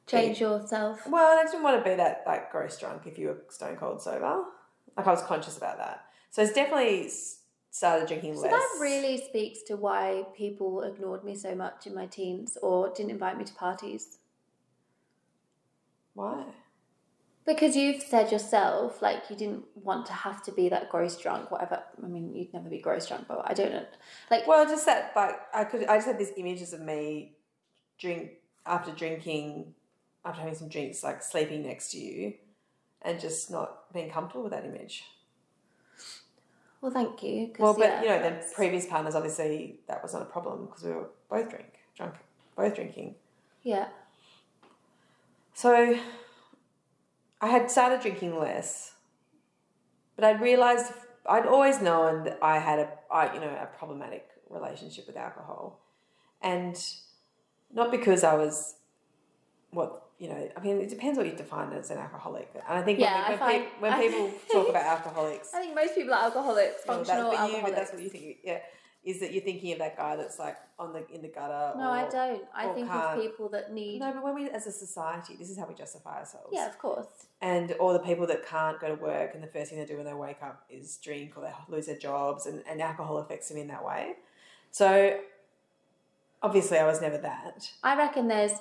Change 0.07 0.39
yourself. 0.39 1.07
Well, 1.07 1.39
I 1.39 1.45
didn't 1.45 1.63
want 1.63 1.83
to 1.83 1.89
be 1.89 1.95
that 1.95 2.23
like 2.27 2.51
gross 2.51 2.77
drunk 2.77 3.03
if 3.07 3.17
you 3.17 3.27
were 3.29 3.37
stone 3.49 3.75
cold 3.75 4.01
sober. 4.01 4.43
Like 4.95 5.07
I 5.07 5.09
was 5.09 5.23
conscious 5.23 5.57
about 5.57 5.77
that. 5.79 6.05
So 6.29 6.43
it's 6.43 6.53
definitely 6.53 7.09
started 7.71 8.07
drinking 8.07 8.35
So 8.35 8.43
less. 8.43 8.51
that 8.51 8.77
really 8.79 9.17
speaks 9.17 9.63
to 9.63 9.75
why 9.75 10.25
people 10.35 10.83
ignored 10.83 11.23
me 11.23 11.35
so 11.35 11.55
much 11.55 11.87
in 11.87 11.95
my 11.95 12.05
teens 12.05 12.57
or 12.61 12.89
didn't 12.93 13.11
invite 13.11 13.37
me 13.37 13.45
to 13.45 13.53
parties. 13.53 14.17
Why? 16.13 16.45
Because 17.45 17.75
you've 17.75 18.01
said 18.01 18.31
yourself, 18.31 19.01
like 19.03 19.23
you 19.29 19.35
didn't 19.35 19.65
want 19.75 20.07
to 20.07 20.13
have 20.13 20.41
to 20.43 20.51
be 20.51 20.67
that 20.69 20.89
gross 20.89 21.15
drunk, 21.17 21.51
whatever. 21.51 21.83
I 22.03 22.07
mean, 22.07 22.33
you'd 22.35 22.51
never 22.53 22.69
be 22.69 22.79
gross 22.79 23.07
drunk, 23.07 23.25
but 23.27 23.43
I 23.45 23.53
don't 23.53 23.71
know. 23.71 23.85
Like, 24.31 24.47
Well, 24.47 24.65
I 24.65 24.69
just 24.69 24.85
that, 24.87 25.11
like, 25.15 25.35
I 25.53 25.63
could, 25.63 25.85
I 25.85 25.97
just 25.97 26.07
had 26.07 26.17
these 26.17 26.31
images 26.37 26.73
of 26.73 26.81
me 26.81 27.33
drink 27.99 28.31
after 28.65 28.91
drinking, 28.91 29.75
after 30.25 30.41
having 30.41 30.55
some 30.55 30.69
drinks, 30.69 31.03
like 31.03 31.21
sleeping 31.21 31.61
next 31.63 31.91
to 31.91 31.99
you, 31.99 32.33
and 33.03 33.19
just 33.19 33.51
not 33.51 33.93
being 33.93 34.09
comfortable 34.09 34.43
with 34.43 34.51
that 34.53 34.65
image. 34.65 35.03
well, 36.81 36.91
thank 36.91 37.21
you. 37.21 37.53
Well, 37.59 37.75
but 37.75 37.83
yeah, 37.83 38.01
you 38.01 38.07
know, 38.09 38.21
the 38.23 38.43
previous 38.55 38.87
partners, 38.87 39.13
obviously, 39.13 39.81
that 39.87 40.01
was 40.01 40.13
not 40.13 40.23
a 40.23 40.25
problem 40.25 40.65
because 40.65 40.83
we 40.83 40.91
were 40.93 41.09
both 41.29 41.49
drink, 41.51 41.73
drunk, 41.95 42.15
both 42.57 42.73
drinking. 42.73 43.13
yeah, 43.61 43.89
So 45.53 45.97
I 47.41 47.47
had 47.47 47.69
started 47.69 48.01
drinking 48.01 48.37
less, 48.39 48.93
but 50.15 50.25
I'd 50.25 50.41
realised 50.41 50.91
I'd 51.27 51.45
always 51.45 51.81
known 51.81 52.23
that 52.25 52.37
I 52.41 52.59
had 52.59 52.79
a, 52.79 52.89
I, 53.11 53.33
you 53.33 53.39
know, 53.39 53.49
a 53.49 53.65
problematic 53.77 54.27
relationship 54.49 55.07
with 55.07 55.17
alcohol, 55.17 55.79
and 56.41 56.75
not 57.73 57.91
because 57.91 58.23
I 58.23 58.35
was 58.35 58.75
what 59.71 60.03
you 60.17 60.29
know. 60.29 60.49
I 60.55 60.59
mean, 60.61 60.79
it 60.79 60.89
depends 60.89 61.17
what 61.17 61.27
you 61.27 61.33
define 61.33 61.73
as 61.73 61.91
an 61.91 61.97
alcoholic, 61.97 62.49
and 62.53 62.77
I 62.79 62.81
think 62.83 62.99
Yeah, 62.99 63.25
I 63.27 63.29
when, 63.31 63.39
when, 63.39 63.39
find- 63.39 63.63
pe- 63.63 63.79
when 63.81 63.93
I- 63.93 64.01
people 64.01 64.31
talk 64.51 64.69
about 64.69 64.83
alcoholics, 64.85 65.53
I 65.53 65.59
think 65.61 65.75
most 65.75 65.95
people 65.95 66.13
are 66.13 66.23
alcoholics, 66.23 66.81
you 66.85 66.91
know, 66.91 66.97
functional 67.03 67.31
that, 67.31 67.37
but 67.39 67.47
you, 67.47 67.51
but 67.61 67.71
alcoholics. 67.73 67.75
that's 67.77 67.93
what 67.93 68.03
you 68.03 68.09
think. 68.09 68.37
Yeah, 68.43 68.59
is 69.05 69.19
that 69.19 69.31
you're 69.31 69.43
thinking 69.43 69.71
of 69.71 69.79
that 69.79 69.95
guy 69.95 70.15
that's 70.15 70.39
like 70.39 70.57
on 70.77 70.91
the 70.91 71.07
in 71.13 71.21
the 71.21 71.27
gutter? 71.27 71.77
no, 71.77 71.85
or, 71.85 71.91
I 71.91 72.09
don't. 72.09 72.43
I 72.53 72.67
think 72.73 72.87
can't- 72.87 73.17
of 73.17 73.21
people 73.21 73.47
that 73.49 73.71
need. 73.71 73.99
No, 73.99 74.11
but 74.11 74.23
when 74.23 74.35
we, 74.35 74.49
as 74.49 74.67
a 74.67 74.71
society, 74.71 75.35
this 75.37 75.49
is 75.49 75.57
how 75.57 75.67
we 75.67 75.75
justify 75.75 76.19
ourselves 76.19 76.49
yeah, 76.51 76.67
of 76.67 76.77
course. 76.79 77.07
and 77.41 77.71
all 77.73 77.93
the 77.93 77.99
people 77.99 78.25
that 78.27 78.45
can't 78.45 78.79
go 78.79 78.95
to 78.95 79.01
work 79.01 79.35
and 79.35 79.43
the 79.43 79.47
first 79.47 79.69
thing 79.69 79.79
they 79.79 79.85
do 79.85 79.95
when 79.95 80.05
they 80.05 80.13
wake 80.13 80.41
up 80.41 80.65
is 80.69 80.97
drink 80.97 81.37
or 81.37 81.41
they 81.41 81.53
lose 81.73 81.85
their 81.85 81.97
jobs 81.97 82.45
and, 82.45 82.63
and 82.67 82.81
alcohol 82.81 83.17
affects 83.17 83.49
them 83.49 83.57
in 83.57 83.67
that 83.67 83.85
way 83.85 84.13
so 84.71 85.19
obviously 86.41 86.77
i 86.77 86.85
was 86.85 87.01
never 87.01 87.17
that 87.17 87.69
I 87.83 87.95
reckon 87.97 88.27
there's 88.27 88.59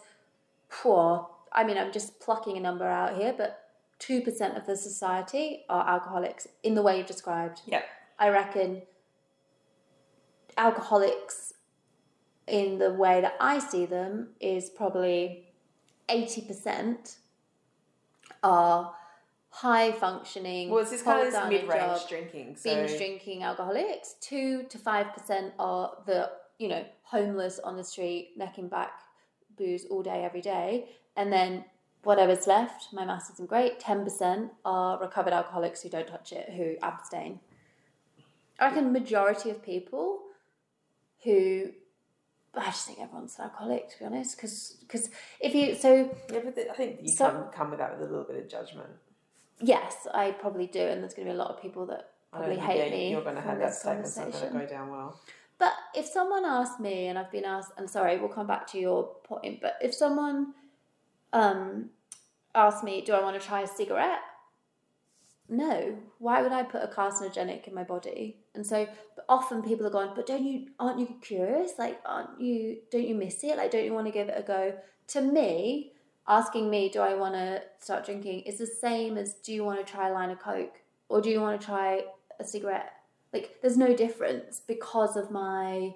poor. 0.71 1.29
I 1.53 1.65
mean, 1.65 1.79
I'm 1.79 1.93
just 1.93 2.19
plucking 2.21 2.57
a 2.57 2.61
number 2.61 2.85
out 2.85 3.17
here, 3.17 3.33
but 3.37 3.69
two 3.99 4.21
percent 4.21 4.57
of 4.57 4.67
the 4.67 4.77
society 4.77 5.65
are 5.69 5.89
alcoholics 5.89 6.49
in 6.63 6.75
the 6.75 6.83
way 6.83 6.99
you've 6.99 7.07
described. 7.07 7.63
yeah 7.67 7.83
I 8.19 8.29
reckon 8.29 8.83
alcoholics, 10.57 11.55
in 12.47 12.79
the 12.79 12.93
way 12.93 13.21
that 13.21 13.35
I 13.41 13.59
see 13.59 13.87
them, 13.87 14.31
is 14.41 14.71
probably 14.71 15.47
eighty 16.09 16.43
percent 16.43 17.17
are 18.43 18.95
high 19.51 19.93
functioning. 19.93 20.69
well 20.69 20.81
it's 20.81 20.91
this 20.91 21.03
kind 21.03 21.27
of 21.27 21.33
this 21.33 21.49
mid-range 21.49 22.09
drinking 22.09 22.57
so 22.57 22.75
binge 22.75 22.97
drinking 22.97 23.43
alcoholics. 23.43 24.17
Two 24.21 24.65
to 24.65 24.79
five 24.79 25.13
percent 25.15 25.55
are 25.59 25.93
the 26.07 26.31
you 26.59 26.69
know 26.69 26.85
homeless 27.05 27.59
on 27.61 27.77
the 27.77 27.85
street, 27.85 28.33
necking 28.37 28.69
back 28.69 29.01
booze 29.57 29.85
all 29.87 30.03
day 30.03 30.25
every 30.25 30.41
day, 30.41 30.89
and 31.17 31.33
then 31.33 31.65
whatever's 32.03 32.47
left, 32.47 32.93
my 32.93 33.05
maths 33.05 33.31
isn't 33.31 33.49
great. 33.49 33.79
Ten 33.81 34.05
percent 34.05 34.53
are 34.65 35.01
recovered 35.01 35.33
alcoholics 35.33 35.83
who 35.83 35.89
don't 35.89 36.09
touch 36.09 36.33
it, 36.33 36.51
who 36.51 36.75
abstain. 36.83 37.41
I 38.59 38.67
reckon 38.67 38.93
majority 38.93 39.51
of 39.51 39.63
people 39.63 40.21
who. 41.25 41.71
I 42.57 42.67
just 42.67 42.87
think 42.87 43.01
everyone's 43.01 43.37
an 43.39 43.47
alcoholic, 43.47 43.91
to 43.91 43.99
be 43.99 44.05
honest, 44.05 44.37
because 44.37 44.77
because 44.83 45.11
if 45.41 45.55
you 45.57 45.75
so 45.75 46.09
yeah 46.33 46.39
but 46.45 46.57
i 46.71 46.75
think 46.75 47.01
you 47.03 47.09
So- 47.11 47.29
come, 47.31 47.45
come 47.53 47.71
with 47.71 47.81
that 47.81 47.99
with 47.99 48.07
a 48.09 48.11
little 48.11 48.25
bit 48.27 48.37
of 48.37 48.49
judgment 48.49 48.91
yes, 49.61 50.07
I 50.15 50.31
probably 50.33 50.67
do, 50.69 50.81
and 50.81 51.03
there's 51.03 51.15
going 51.15 51.27
to 51.27 51.33
be 51.33 51.37
a 51.37 51.43
lot 51.43 51.51
of 51.51 51.61
people 51.61 51.87
that 51.87 52.11
probably 52.33 52.57
hate 52.57 52.91
me. 52.93 53.11
you're 53.11 53.23
going 53.23 53.35
to 53.37 53.41
have 53.41 53.59
that 53.59 53.75
statement 53.75 54.07
it's 54.07 54.17
not 54.17 54.23
going 54.23 54.33
conversation. 54.35 54.61
to 54.61 54.67
go 54.67 54.71
down 54.71 54.91
well 54.91 55.19
But 55.59 55.73
if 55.95 56.07
someone 56.07 56.45
asked 56.45 56.79
me, 56.81 57.07
and 57.09 57.19
I've 57.19 57.31
been 57.33 57.45
asked, 57.45 57.73
and 57.79 57.89
sorry, 57.89 58.19
we'll 58.19 58.29
come 58.29 58.47
back 58.47 58.67
to 58.73 58.79
your 58.79 59.05
point, 59.25 59.61
but 59.61 59.75
if 59.81 59.93
someone 59.95 60.55
um, 61.33 61.91
asked 62.55 62.83
me, 62.85 63.01
do 63.07 63.13
I 63.15 63.21
want 63.23 63.41
to 63.41 63.45
try 63.47 63.61
a 63.63 63.67
cigarette? 63.67 64.21
No. 65.49 65.97
Why 66.19 66.43
would 66.43 66.53
I 66.53 66.63
put 66.63 66.83
a 66.83 66.87
carcinogenic 66.87 67.69
in 67.69 67.75
my 67.75 67.85
body? 67.85 68.39
And 68.55 68.67
so, 68.67 68.89
but 69.15 69.25
often 69.29 69.63
people 69.63 69.87
are 69.87 69.91
going, 69.91 70.11
but 70.15 70.27
don't 70.27 70.45
you, 70.45 70.69
aren't 70.79 70.99
you 70.99 71.17
curious? 71.21 71.73
Like, 71.79 72.01
aren't 72.07 72.41
you, 72.41 72.79
don't 72.91 73.07
you 73.07 73.15
miss 73.15 73.45
it? 73.45 73.57
Like, 73.57 73.71
don't 73.71 73.85
you 73.85 73.93
want 73.93 74.07
to 74.07 74.13
give 74.13 74.29
it 74.29 74.39
a 74.39 74.43
go? 74.43 74.75
To 75.09 75.21
me, 75.21 75.93
asking 76.27 76.71
me, 76.71 76.89
do 76.89 77.01
I 77.01 77.15
want 77.15 77.35
to 77.35 77.63
start 77.79 78.07
drinking 78.07 78.41
is 78.41 78.59
the 78.59 78.67
same 78.67 79.19
as, 79.19 79.35
do 79.35 79.53
you 79.53 79.65
want 79.65 79.85
to 79.85 79.93
try 79.93 80.09
a 80.09 80.13
line 80.13 80.31
of 80.31 80.39
Coke? 80.39 80.81
Or 81.09 81.21
do 81.21 81.29
you 81.29 81.41
want 81.41 81.61
to 81.61 81.67
try 81.67 82.05
a 82.41 82.45
cigarette? 82.45 82.93
Like, 83.33 83.57
there's 83.61 83.77
no 83.77 83.95
difference 83.95 84.61
because 84.67 85.17
of 85.17 85.31
my 85.31 85.95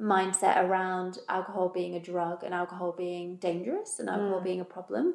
mindset 0.00 0.64
around 0.64 1.18
alcohol 1.28 1.68
being 1.68 1.94
a 1.94 2.00
drug 2.00 2.42
and 2.42 2.52
alcohol 2.52 2.92
being 2.92 3.36
dangerous 3.36 4.00
and 4.00 4.08
alcohol 4.08 4.40
being 4.40 4.60
a 4.60 4.64
problem. 4.64 5.14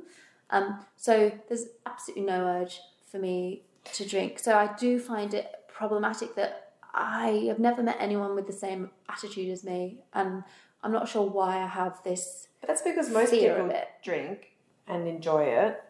Um, 0.50 0.80
so 0.96 1.32
there's 1.50 1.66
absolutely 1.86 2.24
no 2.24 2.46
urge 2.46 2.80
for 3.10 3.20
me 3.20 3.64
to 3.94 4.08
drink. 4.08 4.40
So 4.40 4.56
I 4.56 4.74
do 4.76 5.00
find 5.00 5.34
it 5.34 5.52
problematic 5.68 6.36
that 6.36 6.72
I 6.94 7.46
have 7.48 7.60
never 7.60 7.84
met 7.84 7.98
anyone 8.00 8.36
with 8.36 8.48
the 8.48 8.54
same 8.54 8.90
attitude 9.10 9.50
as 9.52 9.64
me, 9.64 10.00
and 10.14 10.44
I'm 10.84 10.92
not 10.92 11.08
sure 11.08 11.28
why 11.30 11.62
I 11.62 11.68
have 11.68 12.02
this. 12.04 12.48
but 12.60 12.68
that's 12.68 12.82
because 12.82 13.10
most 13.10 13.32
people 13.32 13.72
drink 14.04 14.56
and 14.88 15.08
enjoy 15.08 15.44
it 15.44 15.84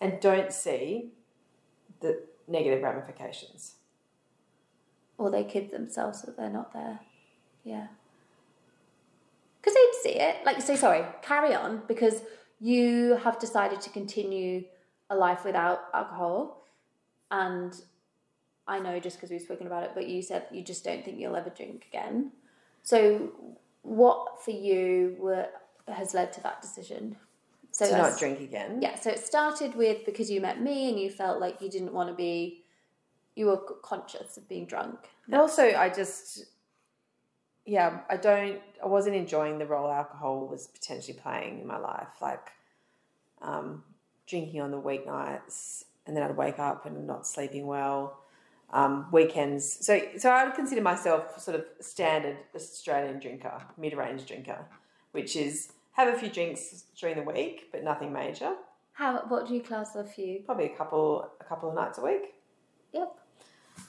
and 0.00 0.20
don't 0.20 0.52
see 0.52 1.12
the 2.00 2.22
negative 2.48 2.82
ramifications 2.82 3.74
Or 5.16 5.30
they 5.30 5.44
kid 5.44 5.70
themselves 5.70 6.22
that 6.22 6.36
they're 6.36 6.50
not 6.50 6.72
there. 6.72 7.00
Yeah. 7.64 7.86
Because 9.60 9.74
they'd 9.74 10.10
see 10.10 10.18
it. 10.18 10.44
Like, 10.44 10.60
so 10.60 10.74
sorry, 10.74 11.04
carry 11.22 11.54
on 11.54 11.82
because 11.86 12.22
you 12.60 13.16
have 13.22 13.38
decided 13.38 13.80
to 13.82 13.90
continue 13.90 14.64
a 15.08 15.16
life 15.16 15.44
without 15.44 15.80
alcohol. 15.94 16.61
And 17.32 17.74
I 18.68 18.78
know 18.78 19.00
just 19.00 19.16
because 19.16 19.30
we've 19.30 19.42
spoken 19.42 19.66
about 19.66 19.82
it, 19.82 19.90
but 19.94 20.06
you 20.06 20.22
said 20.22 20.46
you 20.52 20.62
just 20.62 20.84
don't 20.84 21.04
think 21.04 21.18
you'll 21.18 21.34
ever 21.34 21.50
drink 21.50 21.86
again. 21.88 22.30
So, 22.82 23.32
what 23.82 24.44
for 24.44 24.52
you 24.52 25.16
were, 25.18 25.48
has 25.88 26.14
led 26.14 26.32
to 26.34 26.42
that 26.42 26.62
decision? 26.62 27.16
So 27.72 27.88
to 27.88 27.96
not 27.96 28.18
drink 28.18 28.40
again 28.40 28.82
Yeah, 28.82 28.96
so 28.96 29.10
it 29.10 29.18
started 29.18 29.74
with 29.74 30.04
because 30.04 30.30
you 30.30 30.42
met 30.42 30.60
me 30.60 30.90
and 30.90 31.00
you 31.00 31.10
felt 31.10 31.40
like 31.40 31.62
you 31.62 31.70
didn't 31.70 31.94
want 31.94 32.10
to 32.10 32.14
be, 32.14 32.64
you 33.34 33.46
were 33.46 33.56
conscious 33.82 34.36
of 34.36 34.46
being 34.46 34.66
drunk. 34.66 34.98
And 35.24 35.34
also, 35.34 35.62
I 35.74 35.88
just, 35.88 36.44
yeah, 37.64 38.00
I 38.10 38.18
don't, 38.18 38.60
I 38.82 38.86
wasn't 38.86 39.16
enjoying 39.16 39.58
the 39.58 39.66
role 39.66 39.90
alcohol 39.90 40.46
was 40.46 40.66
potentially 40.66 41.18
playing 41.18 41.60
in 41.60 41.66
my 41.66 41.78
life. 41.78 42.20
Like, 42.20 42.50
um, 43.40 43.82
drinking 44.26 44.60
on 44.60 44.70
the 44.70 44.80
weeknights, 44.80 45.84
and 46.06 46.16
then 46.16 46.22
I'd 46.22 46.36
wake 46.36 46.58
up 46.58 46.86
and 46.86 47.06
not 47.06 47.26
sleeping 47.26 47.66
well. 47.66 48.18
Um, 48.70 49.08
weekends, 49.12 49.84
so 49.84 50.00
so 50.18 50.30
I 50.30 50.44
would 50.44 50.54
consider 50.54 50.80
myself 50.80 51.38
sort 51.38 51.56
of 51.58 51.66
standard 51.80 52.38
Australian 52.54 53.18
drinker, 53.20 53.60
mid-range 53.76 54.24
drinker, 54.26 54.64
which 55.12 55.36
is 55.36 55.72
have 55.92 56.08
a 56.08 56.18
few 56.18 56.30
drinks 56.30 56.84
during 56.98 57.16
the 57.16 57.22
week, 57.22 57.68
but 57.70 57.84
nothing 57.84 58.14
major. 58.14 58.54
How? 58.94 59.24
What 59.28 59.46
do 59.46 59.54
you 59.54 59.62
class 59.62 59.94
as 59.94 60.14
for 60.14 60.20
you? 60.22 60.40
Probably 60.46 60.66
a 60.66 60.74
couple 60.76 61.30
a 61.38 61.44
couple 61.44 61.68
of 61.68 61.74
nights 61.74 61.98
a 61.98 62.02
week. 62.02 62.34
Yep. 62.94 63.14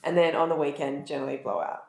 and 0.03 0.17
then 0.17 0.35
on 0.35 0.47
the 0.49 0.55
weekend 0.55 1.05
generally 1.07 1.37
blowout 1.37 1.83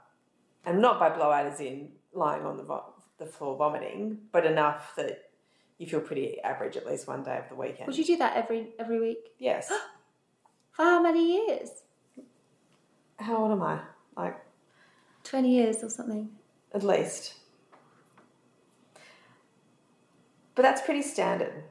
and 0.66 0.80
not 0.80 0.98
by 0.98 1.08
blowout 1.10 1.46
as 1.46 1.60
in 1.60 1.90
lying 2.12 2.44
on 2.44 2.56
the, 2.56 2.64
vo- 2.64 2.92
the 3.18 3.26
floor 3.26 3.56
vomiting 3.56 4.18
but 4.32 4.44
enough 4.44 4.94
that 4.96 5.30
you 5.78 5.87
feel 5.87 6.00
pretty 6.00 6.40
average 6.42 6.76
at 6.76 6.87
least 6.87 7.06
one 7.06 7.22
day 7.22 7.38
of 7.38 7.48
the 7.48 7.54
weekend 7.54 7.87
Would 7.87 7.96
you 7.96 8.04
do 8.04 8.16
that 8.16 8.37
every 8.37 8.70
every 8.80 8.98
week? 9.00 9.30
yes 9.38 9.72
For 10.74 10.82
how 10.84 11.00
many 11.00 11.46
years? 11.46 11.70
How 13.18 13.37
old 13.37 13.52
am 13.52 13.62
I? 13.62 13.78
Like, 14.16 14.37
20 15.22 15.48
years 15.48 15.82
or 15.82 15.88
something. 15.88 16.28
at 16.74 16.82
least. 16.82 17.34
But 20.56 20.62
that's 20.62 20.82
pretty 20.82 21.02
standard. 21.02 21.64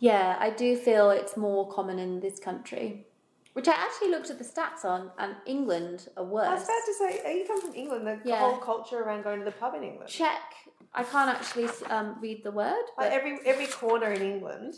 Yeah, 0.00 0.36
I 0.40 0.50
do 0.50 0.76
feel 0.76 1.10
it's 1.10 1.36
more 1.36 1.68
common 1.70 2.00
in 2.00 2.18
this 2.20 2.40
country. 2.40 3.06
Which 3.52 3.68
I 3.68 3.72
actually 3.72 4.10
looked 4.10 4.30
at 4.30 4.38
the 4.38 4.44
stats 4.44 4.84
on, 4.84 5.10
and 5.18 5.36
England 5.46 6.08
are 6.16 6.24
worse. 6.24 6.48
I 6.48 6.54
was 6.54 6.64
about 6.64 6.86
to 6.86 6.94
say, 6.94 7.20
are 7.24 7.32
you 7.32 7.44
come 7.46 7.60
from 7.60 7.74
England? 7.74 8.06
The 8.24 8.28
Yeah. 8.30 8.38
whole 8.40 8.56
culture 8.56 8.98
around 9.00 9.22
going 9.22 9.38
to 9.40 9.44
the 9.44 9.52
pub 9.52 9.74
in 9.74 9.84
England. 9.84 10.10
Check. 10.10 10.40
I 10.94 11.04
can't 11.04 11.30
actually 11.30 11.68
um, 11.88 12.16
read 12.20 12.42
the 12.42 12.50
word, 12.50 12.82
Like 12.98 13.10
but 13.10 13.12
every 13.12 13.38
every 13.46 13.66
corner 13.66 14.10
in 14.10 14.20
England 14.22 14.74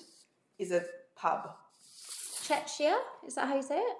is 0.58 0.70
a 0.72 0.84
pub. 1.16 1.56
Czechia, 2.46 2.96
is 3.26 3.34
that 3.34 3.48
how 3.48 3.56
you 3.56 3.62
say 3.62 3.78
it? 3.78 3.96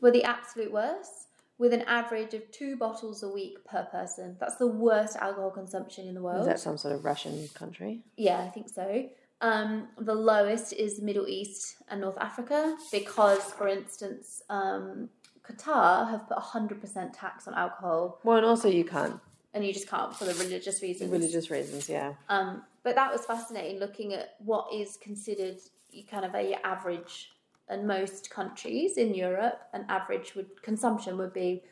Were 0.00 0.10
the 0.10 0.24
absolute 0.24 0.72
worst, 0.72 1.26
with 1.58 1.72
an 1.72 1.82
average 1.82 2.34
of 2.34 2.50
two 2.50 2.76
bottles 2.76 3.22
a 3.22 3.28
week 3.28 3.64
per 3.64 3.84
person. 3.84 4.36
That's 4.38 4.56
the 4.56 4.66
worst 4.66 5.16
alcohol 5.16 5.50
consumption 5.50 6.06
in 6.06 6.14
the 6.14 6.20
world. 6.22 6.40
Is 6.42 6.46
that 6.46 6.60
some 6.60 6.76
sort 6.76 6.94
of 6.94 7.04
Russian 7.04 7.48
country? 7.54 8.02
Yeah, 8.16 8.40
I 8.40 8.48
think 8.48 8.68
so. 8.68 9.08
Um, 9.40 9.88
the 9.98 10.14
lowest 10.14 10.72
is 10.74 11.00
Middle 11.00 11.26
East 11.28 11.76
and 11.88 12.00
North 12.00 12.18
Africa 12.18 12.76
because, 12.92 13.42
for 13.42 13.68
instance, 13.68 14.42
um, 14.50 15.08
Qatar 15.48 16.10
have 16.10 16.28
put 16.28 16.36
100% 16.38 17.12
tax 17.18 17.46
on 17.46 17.54
alcohol 17.54 18.18
Well, 18.24 18.38
and 18.38 18.46
also 18.46 18.68
you 18.68 18.84
can't 18.84 19.20
and 19.54 19.64
you 19.64 19.72
just 19.72 19.88
can't 19.88 20.14
for 20.14 20.24
the 20.26 20.34
religious 20.34 20.82
reasons. 20.82 21.10
religious 21.10 21.50
reasons. 21.50 21.88
Yeah. 21.88 22.12
Um, 22.28 22.62
but 22.82 22.94
that 22.96 23.10
was 23.10 23.24
fascinating 23.24 23.78
looking 23.80 24.12
at 24.12 24.34
what 24.40 24.66
is 24.72 24.98
considered 24.98 25.56
kind 26.02 26.24
of 26.24 26.34
a 26.34 26.54
average 26.66 27.32
in 27.70 27.86
most 27.86 28.30
countries 28.30 28.96
in 28.96 29.14
Europe. 29.14 29.60
An 29.72 29.84
average 29.88 30.34
would 30.34 30.62
consumption 30.62 31.18
would 31.18 31.32
be 31.32 31.62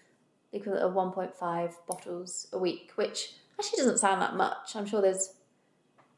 equivalent 0.52 0.84
of 0.84 0.94
1.5 0.94 1.72
bottles 1.86 2.48
a 2.52 2.58
week, 2.58 2.92
which 2.96 3.34
actually 3.58 3.78
doesn't 3.78 3.98
sound 3.98 4.22
that 4.22 4.36
much. 4.36 4.74
I'm 4.74 4.86
sure 4.86 5.02
there's 5.02 5.34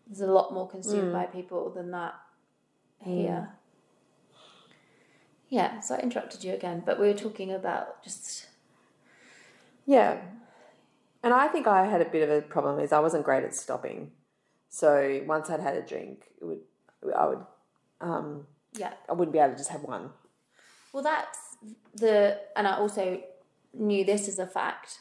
there's 0.06 0.20
a 0.20 0.32
lot 0.32 0.52
more 0.52 0.68
consumed 0.68 1.10
mm. 1.10 1.12
by 1.12 1.26
people 1.26 1.70
than 1.70 1.90
that 1.90 2.14
here. 3.04 3.50
Yeah, 5.48 5.80
so 5.80 5.94
I 5.94 5.98
interrupted 5.98 6.42
you 6.42 6.54
again, 6.54 6.82
but 6.84 6.98
we 7.00 7.06
were 7.06 7.14
talking 7.14 7.52
about 7.52 8.02
just 8.02 8.46
Yeah. 9.84 10.20
And 11.22 11.34
I 11.34 11.48
think 11.48 11.66
I 11.66 11.86
had 11.86 12.00
a 12.00 12.04
bit 12.04 12.22
of 12.22 12.30
a 12.30 12.42
problem 12.42 12.78
is 12.78 12.92
I 12.92 13.00
wasn't 13.00 13.24
great 13.24 13.42
at 13.42 13.54
stopping. 13.54 14.12
So 14.68 15.22
once 15.26 15.50
I'd 15.50 15.60
had 15.60 15.74
a 15.74 15.82
drink, 15.82 16.26
it 16.40 16.44
would 16.44 16.60
I 17.16 17.26
would 17.26 17.44
um, 18.00 18.46
yeah. 18.74 18.92
I 19.08 19.12
wouldn't 19.12 19.32
be 19.32 19.38
able 19.38 19.52
to 19.52 19.56
just 19.58 19.70
have 19.70 19.82
one. 19.82 20.10
Well, 20.92 21.02
that's 21.02 21.38
the, 21.94 22.38
and 22.56 22.66
I 22.66 22.76
also 22.76 23.20
knew 23.74 24.04
this 24.04 24.28
as 24.28 24.38
a 24.38 24.46
fact 24.46 25.00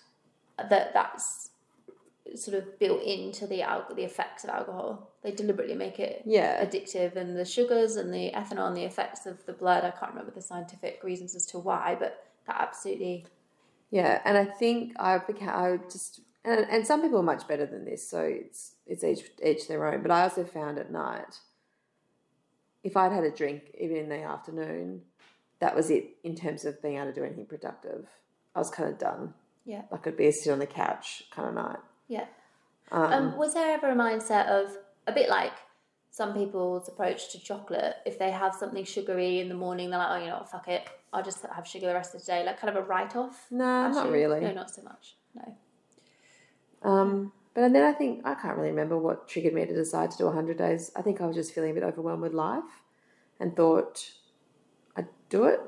that 0.58 0.94
that's 0.94 1.50
sort 2.36 2.58
of 2.58 2.80
built 2.80 3.04
into 3.04 3.46
the 3.48 3.62
al- 3.62 3.86
the 3.96 4.04
effects 4.04 4.44
of 4.44 4.50
alcohol. 4.50 5.12
They 5.22 5.32
deliberately 5.32 5.76
make 5.76 6.00
it 6.00 6.24
Yeah. 6.26 6.64
addictive, 6.66 7.16
and 7.16 7.38
the 7.38 7.46
sugars 7.46 7.96
and 7.98 8.14
the 8.14 8.32
ethanol 8.32 8.68
and 8.68 8.76
the 8.76 8.84
effects 8.84 9.26
of 9.26 9.46
the 9.46 9.54
blood. 9.54 9.84
I 9.84 9.92
can't 9.92 10.12
remember 10.12 10.32
the 10.32 10.42
scientific 10.42 11.04
reasons 11.04 11.36
as 11.36 11.46
to 11.48 11.60
why, 11.60 11.96
but 12.00 12.26
that 12.48 12.58
absolutely, 12.60 13.26
Yeah, 13.92 14.22
and 14.26 14.38
I 14.38 14.46
think 14.46 14.94
I 15.00 15.18
became 15.20 15.50
I 15.50 15.78
just 15.92 16.22
and, 16.44 16.66
and 16.70 16.86
some 16.86 17.02
people 17.02 17.20
are 17.20 17.24
much 17.24 17.48
better 17.48 17.66
than 17.66 17.86
this, 17.86 18.08
so 18.08 18.22
it's 18.22 18.74
it's 18.88 19.04
each 19.04 19.30
each 19.44 19.68
their 19.68 19.86
own. 19.86 20.02
But 20.02 20.12
I 20.12 20.24
also 20.24 20.44
found 20.44 20.78
at 20.80 20.92
night, 20.92 21.40
if 22.86 22.96
I'd 22.96 23.12
had 23.12 23.24
a 23.26 23.32
drink 23.32 23.64
even 23.80 23.98
in 23.98 24.08
the 24.10 24.22
afternoon, 24.24 25.02
that 25.60 25.76
was 25.76 25.90
it 25.90 26.06
in 26.24 26.36
terms 26.36 26.64
of 26.66 26.82
being 26.82 26.96
able 26.98 27.08
to 27.08 27.14
do 27.14 27.24
anything 27.24 27.46
productive. 27.48 28.08
I 28.56 28.60
was 28.60 28.70
kind 28.70 28.88
of 28.90 28.98
done. 28.98 29.34
yeah, 29.66 29.82
Like 29.92 30.08
I'd 30.08 30.16
be 30.16 30.28
a 30.28 30.32
sit 30.32 30.52
on 30.52 30.60
the 30.60 30.68
couch 30.68 31.24
kind 31.32 31.50
of 31.50 31.56
night. 31.56 31.80
yeah. 32.08 32.26
Um, 32.92 33.12
Um, 33.14 33.38
was 33.38 33.54
there 33.56 33.74
ever 33.74 33.90
a 33.90 33.96
mindset 33.96 34.48
of 34.48 34.78
a 35.08 35.12
bit 35.12 35.28
like 35.30 35.54
some 36.12 36.34
people's 36.34 36.88
approach 36.88 37.32
to 37.32 37.40
chocolate? 37.40 37.96
If 38.06 38.20
they 38.20 38.32
have 38.32 38.54
something 38.54 38.86
sugary 38.86 39.40
in 39.40 39.50
the 39.50 39.56
morning, 39.56 39.90
they're 39.90 40.00
like, 40.00 40.12
oh, 40.12 40.24
you 40.24 40.28
know 40.30 40.38
what, 40.38 40.50
fuck 40.52 40.68
it, 40.68 40.88
I'll 41.12 41.24
just 41.24 41.44
have 41.56 41.68
sugar 41.68 41.88
the 41.88 41.94
rest 41.96 42.14
of 42.14 42.22
the 42.22 42.28
day, 42.28 42.46
like 42.46 42.60
kind 42.62 42.78
of 42.78 42.84
a 42.84 42.88
write 42.88 43.16
off. 43.16 43.48
no, 43.50 43.90
not 43.90 44.12
really. 44.12 44.40
No, 44.42 44.52
not 44.54 44.70
so 44.70 44.84
much. 44.84 45.16
No. 45.34 45.58
Um, 46.84 47.32
but 47.56 47.72
then 47.72 47.84
I 47.84 47.94
think 47.94 48.22
I 48.26 48.36
can't 48.36 48.58
really 48.58 48.70
remember 48.70 48.98
what 48.98 49.30
triggered 49.30 49.54
me 49.54 49.66
to 49.66 49.74
decide 49.74 50.12
to 50.12 50.18
do 50.18 50.26
100 50.26 50.58
days. 50.58 50.92
I 50.96 51.02
think 51.02 51.22
I 51.22 51.26
was 51.26 51.38
just 51.38 51.54
feeling 51.54 51.72
a 51.72 51.74
bit 51.74 51.84
overwhelmed 51.84 52.22
with 52.22 52.34
life 52.34 52.84
and 53.40 53.56
thought 53.56 54.12
I'd 54.98 55.08
do 55.30 55.46
it, 55.46 55.62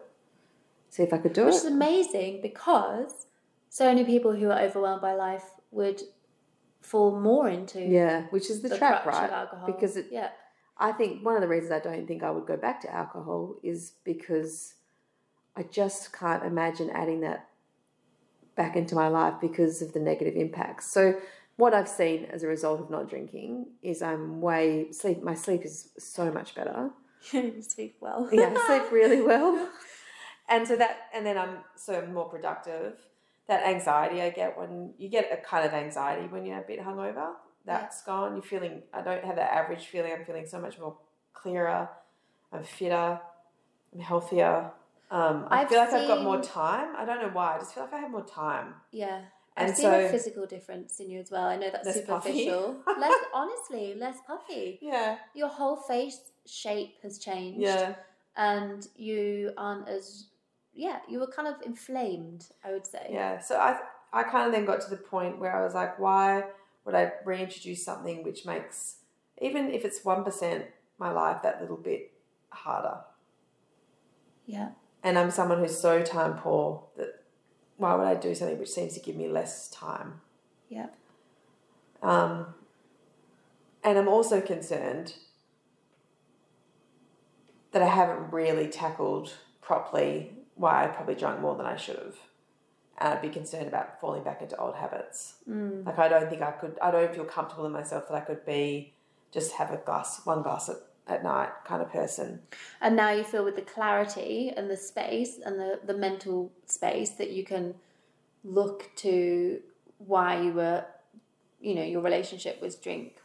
see 0.90 1.04
if 1.04 1.14
I 1.14 1.18
could 1.18 1.32
do 1.32 1.44
it. 1.44 1.46
Which 1.46 1.56
is 1.56 1.66
amazing 1.66 2.42
because 2.42 3.28
so 3.70 3.86
many 3.86 4.04
people 4.04 4.36
who 4.36 4.52
are 4.52 4.60
overwhelmed 4.60 5.02
by 5.02 5.14
life 5.14 5.46
would 5.72 6.02
fall 6.82 7.18
more 7.18 7.48
into 7.48 7.80
Yeah, 7.80 8.24
which 8.32 8.50
is 8.50 8.62
the, 8.62 8.68
the 8.68 8.78
trap, 8.78 9.06
right? 9.06 9.32
alcohol. 9.32 9.66
Because 9.66 9.96
it, 9.96 10.08
yeah, 10.12 10.32
I 10.78 10.92
think 10.92 11.26
one 11.26 11.36
of 11.36 11.42
the 11.42 11.48
reasons 11.48 11.72
I 11.72 11.80
don't 11.80 12.06
think 12.06 12.22
I 12.22 12.32
would 12.32 12.46
go 12.46 12.58
back 12.58 12.82
to 12.82 12.94
alcohol 12.94 13.56
is 13.64 13.94
because 14.04 14.76
I 15.56 15.64
just 15.64 16.12
can't 16.12 16.44
imagine 16.44 16.90
adding 16.90 17.22
that 17.22 17.48
back 18.58 18.76
into 18.76 18.96
my 18.96 19.08
life 19.08 19.36
because 19.40 19.82
of 19.82 19.94
the 19.94 20.00
negative 20.00 20.36
impacts. 20.36 20.92
So 20.92 21.16
what 21.58 21.74
I've 21.74 21.90
seen 21.90 22.26
as 22.26 22.44
a 22.44 22.48
result 22.48 22.80
of 22.80 22.90
not 22.90 23.10
drinking 23.10 23.66
is 23.82 24.02
I'm 24.02 24.42
way 24.42 24.92
sleep. 24.92 25.22
My 25.24 25.34
sleep 25.34 25.66
is 25.66 25.90
so 25.98 26.32
much 26.32 26.56
better. 26.56 26.92
you 27.32 27.62
speak 27.62 27.98
well. 28.00 28.30
yeah, 28.32 28.54
I 28.56 28.68
sleep 28.68 28.92
really 28.92 29.22
well. 29.22 29.70
And 30.48 30.68
so 30.68 30.76
that, 30.78 30.98
and 31.14 31.26
then 31.26 31.38
I'm 31.38 31.58
so 31.76 32.06
more 32.06 32.30
productive. 32.30 32.94
That 33.48 33.66
anxiety 33.66 34.22
I 34.22 34.30
get 34.30 34.58
when 34.58 34.94
you 34.98 35.10
get 35.10 35.30
a 35.32 35.38
kind 35.38 35.66
of 35.66 35.74
anxiety 35.74 36.28
when 36.28 36.46
you're 36.46 36.60
a 36.60 36.68
bit 36.68 36.80
hungover, 36.80 37.32
that's 37.66 38.04
gone. 38.04 38.34
You're 38.34 38.44
feeling, 38.44 38.84
I 38.94 39.02
don't 39.02 39.24
have 39.24 39.38
that 39.38 39.54
average 39.54 39.86
feeling. 39.86 40.14
I'm 40.14 40.26
feeling 40.26 40.46
so 40.46 40.60
much 40.60 40.78
more 40.78 40.98
clearer. 41.34 41.90
I'm 42.52 42.64
fitter. 42.64 43.20
I'm 43.94 44.00
healthier. 44.00 44.72
Um, 45.10 45.48
I 45.50 45.62
I've 45.62 45.70
feel 45.70 45.80
like 45.80 45.94
I've 45.94 46.08
got 46.08 46.24
more 46.24 46.42
time. 46.42 46.94
I 46.98 47.06
don't 47.06 47.22
know 47.22 47.30
why. 47.32 47.56
I 47.56 47.60
just 47.60 47.74
feel 47.74 47.84
like 47.84 47.94
I 47.94 48.00
have 48.00 48.12
more 48.12 48.26
time. 48.26 48.74
Yeah. 48.92 49.22
And 49.58 49.72
I've 49.72 49.76
seen 49.76 49.86
so- 49.86 50.00
a 50.06 50.10
physical 50.10 50.46
difference 50.46 51.00
in 51.00 51.10
you 51.10 51.20
as 51.20 51.32
well. 51.32 51.46
I 51.48 51.56
know 51.58 51.70
that's 51.72 51.86
Less 51.86 52.02
puffy. 52.06 52.46
superficial. 52.46 52.78
less 53.00 53.24
honestly, 53.34 53.96
less 53.96 54.18
puffy. 54.26 54.78
Yeah. 54.82 55.18
Your 55.34 55.48
whole 55.50 55.76
face 55.78 56.20
shape 56.46 56.96
has 57.02 57.18
changed. 57.18 57.62
Yeah. 57.62 57.96
And 58.36 58.88
you 58.96 59.52
aren't 59.58 59.90
as 59.90 60.26
yeah, 60.74 61.00
you 61.10 61.20
were 61.20 61.26
kind 61.28 61.48
of 61.48 61.56
inflamed, 61.66 62.46
I 62.64 62.72
would 62.72 62.86
say. 62.86 63.08
Yeah. 63.10 63.40
So 63.40 63.58
I 63.58 63.80
I 64.14 64.24
kind 64.24 64.46
of 64.46 64.54
then 64.54 64.66
got 64.66 64.80
to 64.82 64.90
the 64.92 64.96
point 64.98 65.40
where 65.40 65.56
I 65.56 65.64
was 65.64 65.74
like, 65.74 65.98
why 66.00 66.44
would 66.86 66.94
I 66.94 67.12
reintroduce 67.26 67.84
something 67.84 68.24
which 68.24 68.46
makes 68.46 68.98
even 69.42 69.72
if 69.72 69.84
it's 69.84 70.06
one 70.06 70.24
percent 70.24 70.66
my 71.00 71.12
life 71.12 71.42
that 71.42 71.60
little 71.62 71.78
bit 71.78 72.12
harder? 72.50 73.00
Yeah. 74.46 74.70
And 75.04 75.18
I'm 75.18 75.32
someone 75.32 75.60
who's 75.60 75.80
so 75.80 76.02
time 76.04 76.36
poor 76.38 76.84
that 76.98 77.24
why 77.78 77.96
would 77.96 78.08
I 78.08 78.16
do 78.16 78.34
something 78.36 78.58
which 78.58 78.70
seems 78.70 78.94
to 78.94 79.00
give 79.00 79.16
me 79.16 79.28
less 79.28 79.70
time? 79.70 80.22
Yeah. 80.70 80.88
Um, 82.02 82.54
and 83.84 83.98
I'm 83.98 84.08
also 84.08 84.42
concerned 84.42 85.14
that 87.72 87.82
I 87.82 87.88
haven't 87.88 88.32
really 88.32 88.68
tackled 88.68 89.34
properly 89.62 90.34
why 90.56 90.84
I 90.84 90.88
probably 90.88 91.16
drunk 91.16 91.40
more 91.40 91.56
than 91.56 91.66
I 91.66 91.76
should 91.76 91.98
have. 91.98 92.16
And 92.98 93.14
I'd 93.14 93.22
be 93.22 93.30
concerned 93.30 93.68
about 93.68 94.02
falling 94.02 94.24
back 94.24 94.42
into 94.42 94.58
old 94.58 94.76
habits. 94.76 95.36
Mm. 95.48 95.86
Like 95.86 96.00
I 96.00 96.08
don't 96.08 96.30
think 96.30 96.42
I 96.42 96.52
could. 96.52 96.78
I 96.82 96.90
don't 96.90 97.14
feel 97.14 97.26
comfortable 97.26 97.68
in 97.68 97.72
myself 97.72 98.08
that 98.08 98.16
I 98.16 98.22
could 98.22 98.44
be 98.44 98.94
just 99.32 99.52
have 99.54 99.72
a 99.72 99.78
glass, 99.78 100.26
one 100.26 100.42
glass 100.42 100.70
at, 100.70 100.78
at 101.08 101.24
night 101.24 101.50
kind 101.66 101.82
of 101.82 101.92
person. 101.92 102.40
And 102.82 102.96
now 102.96 103.12
you 103.12 103.24
feel 103.24 103.44
with 103.44 103.56
the 103.56 103.62
clarity 103.62 104.52
and 104.56 104.70
the 104.70 104.78
space 104.78 105.40
and 105.44 105.60
the, 105.60 105.80
the 105.86 105.94
mental 105.94 106.52
space 106.66 107.12
that 107.12 107.32
you 107.32 107.44
can 107.44 107.76
look 108.44 108.90
to 108.98 109.60
why 110.00 110.42
you 110.42 110.54
were, 110.54 110.86
you 111.60 111.76
know, 111.76 111.84
your 111.84 112.02
relationship 112.02 112.62
with 112.62 112.82
drink 112.82 113.18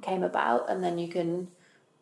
came 0.00 0.22
about, 0.22 0.68
and 0.68 0.82
then 0.82 0.98
you 0.98 1.08
can, 1.08 1.48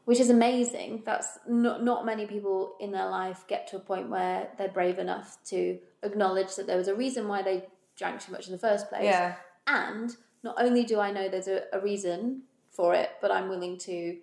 which 0.04 0.20
is 0.20 0.30
amazing. 0.30 1.02
That's 1.04 1.38
not 1.46 1.84
not 1.84 2.06
many 2.06 2.26
people 2.26 2.76
in 2.80 2.92
their 2.92 3.08
life 3.08 3.44
get 3.46 3.66
to 3.68 3.76
a 3.76 3.80
point 3.80 4.08
where 4.08 4.48
they're 4.56 4.68
brave 4.68 4.98
enough 4.98 5.38
to 5.46 5.78
acknowledge 6.02 6.56
that 6.56 6.66
there 6.66 6.78
was 6.78 6.88
a 6.88 6.94
reason 6.94 7.28
why 7.28 7.42
they 7.42 7.66
drank 7.96 8.20
too 8.20 8.32
much 8.32 8.46
in 8.46 8.52
the 8.52 8.58
first 8.58 8.88
place. 8.88 9.04
Yeah, 9.04 9.34
And 9.66 10.16
not 10.42 10.56
only 10.58 10.84
do 10.84 10.98
I 10.98 11.10
know 11.10 11.28
there's 11.28 11.48
a, 11.48 11.64
a 11.72 11.80
reason 11.80 12.42
for 12.70 12.94
it, 12.94 13.10
but 13.20 13.30
I'm 13.30 13.48
willing 13.48 13.76
to 13.78 14.16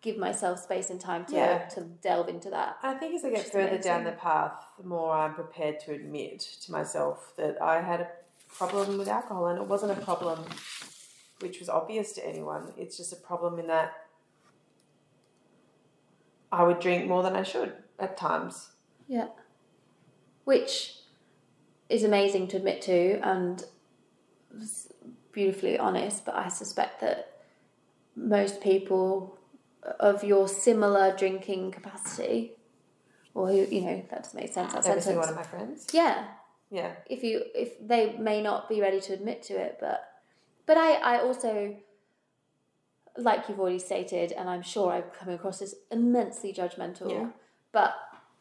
give 0.00 0.16
myself 0.16 0.60
space 0.60 0.90
and 0.90 1.00
time 1.00 1.24
to, 1.26 1.34
Yeah. 1.34 1.68
to 1.70 1.80
delve 1.80 2.28
into 2.28 2.50
that. 2.50 2.78
I 2.82 2.94
think 2.94 3.14
as 3.14 3.24
I 3.24 3.30
get 3.30 3.50
further 3.50 3.78
down 3.78 4.04
the 4.04 4.12
path, 4.12 4.64
the 4.78 4.86
more 4.86 5.12
I'm 5.12 5.34
prepared 5.34 5.80
to 5.80 5.92
admit 5.92 6.40
to 6.40 6.72
myself 6.72 7.32
that 7.36 7.60
I 7.60 7.80
had 7.82 8.00
a 8.00 8.08
problem 8.48 8.96
with 8.98 9.08
alcohol, 9.08 9.48
and 9.48 9.58
it 9.60 9.66
wasn't 9.66 9.92
a 9.98 10.00
problem 10.00 10.44
which 11.40 11.58
was 11.60 11.68
obvious 11.68 12.12
to 12.12 12.26
anyone. 12.26 12.72
It's 12.76 12.96
just 12.96 13.12
a 13.12 13.16
problem 13.16 13.58
in 13.58 13.66
that 13.68 13.92
I 16.50 16.62
would 16.62 16.80
drink 16.80 17.06
more 17.06 17.22
than 17.22 17.36
I 17.36 17.42
should 17.42 17.74
at 17.98 18.16
times. 18.16 18.70
Yeah. 19.06 19.28
Which 20.44 20.96
is 21.88 22.04
amazing 22.04 22.48
to 22.48 22.56
admit 22.56 22.82
to 22.82 23.20
and 23.22 23.64
beautifully 25.32 25.78
honest, 25.78 26.24
but 26.24 26.34
I 26.34 26.48
suspect 26.48 27.00
that 27.00 27.42
most 28.16 28.60
people 28.60 29.37
of 30.00 30.24
your 30.24 30.48
similar 30.48 31.14
drinking 31.16 31.72
capacity, 31.72 32.52
or 33.34 33.48
who, 33.48 33.66
you 33.70 33.80
know, 33.82 34.02
that 34.10 34.22
doesn't 34.24 34.40
make 34.40 34.52
sense. 34.52 34.72
That 34.72 34.86
Every 34.86 35.00
sentence. 35.00 35.26
one 35.26 35.28
of 35.28 35.36
my 35.36 35.42
friends. 35.42 35.86
Yeah. 35.92 36.26
Yeah. 36.70 36.92
If 37.08 37.22
you, 37.22 37.44
if 37.54 37.86
they 37.86 38.16
may 38.18 38.42
not 38.42 38.68
be 38.68 38.80
ready 38.80 39.00
to 39.02 39.12
admit 39.14 39.42
to 39.44 39.54
it, 39.54 39.78
but, 39.80 40.04
but 40.66 40.76
I, 40.76 40.92
I 40.94 41.20
also, 41.20 41.76
like 43.16 43.48
you've 43.48 43.58
already 43.60 43.78
stated, 43.78 44.32
and 44.32 44.48
I'm 44.50 44.62
sure 44.62 44.92
I've 44.92 45.12
come 45.12 45.30
across 45.30 45.62
as 45.62 45.74
immensely 45.90 46.52
judgmental, 46.52 47.10
Yeah. 47.10 47.28
but 47.72 47.94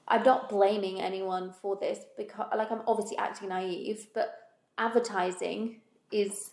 I'm 0.08 0.24
not 0.24 0.50
blaming 0.50 1.02
anyone 1.02 1.52
for 1.62 1.76
this 1.76 2.00
because, 2.18 2.48
like, 2.56 2.72
I'm 2.72 2.82
obviously 2.88 3.18
acting 3.18 3.50
naive, 3.50 4.08
but 4.14 4.34
advertising 4.78 5.82
is 6.12 6.52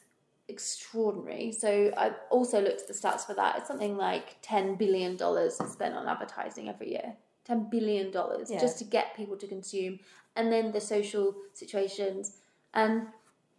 extraordinary. 0.48 1.52
So 1.52 1.92
I 1.96 2.12
also 2.30 2.60
looked 2.60 2.82
at 2.82 2.88
the 2.88 2.94
stats 2.94 3.26
for 3.26 3.34
that. 3.34 3.58
It's 3.58 3.68
something 3.68 3.96
like 3.96 4.40
$10 4.42 4.78
billion 4.78 5.16
is 5.38 5.56
spent 5.56 5.94
on 5.94 6.06
advertising 6.06 6.68
every 6.68 6.90
year. 6.90 7.14
$10 7.48 7.70
billion 7.70 8.12
Yeah. 8.12 8.60
just 8.60 8.78
to 8.78 8.84
get 8.84 9.16
people 9.16 9.36
to 9.36 9.46
consume. 9.46 10.00
And 10.36 10.52
then 10.52 10.72
the 10.72 10.80
social 10.80 11.34
situations. 11.52 12.36
And 12.72 13.08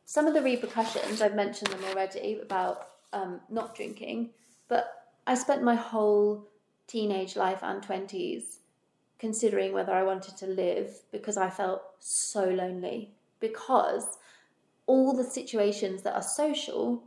some 0.06 0.28
of 0.28 0.34
the 0.34 0.42
repercussions, 0.42 1.22
I've 1.22 1.36
mentioned 1.36 1.72
them 1.72 1.84
already 1.86 2.40
about 2.42 2.90
um, 3.14 3.42
not 3.50 3.76
drinking, 3.76 4.32
but 4.68 5.06
I 5.26 5.36
spent 5.36 5.64
my 5.64 5.76
whole 5.76 6.48
teenage 6.88 7.36
life 7.36 7.60
and 7.64 7.82
20s 7.82 8.58
considering 9.18 9.74
whether 9.74 9.94
I 9.94 10.04
wanted 10.04 10.38
to 10.38 10.48
live 10.48 10.92
because 11.12 11.38
I 11.38 11.50
felt 11.50 11.82
so 12.00 12.46
lonely. 12.50 13.12
Because 13.40 14.18
all 14.88 15.14
the 15.14 15.24
situations 15.24 16.02
that 16.04 16.14
are 16.16 16.22
social, 16.22 17.04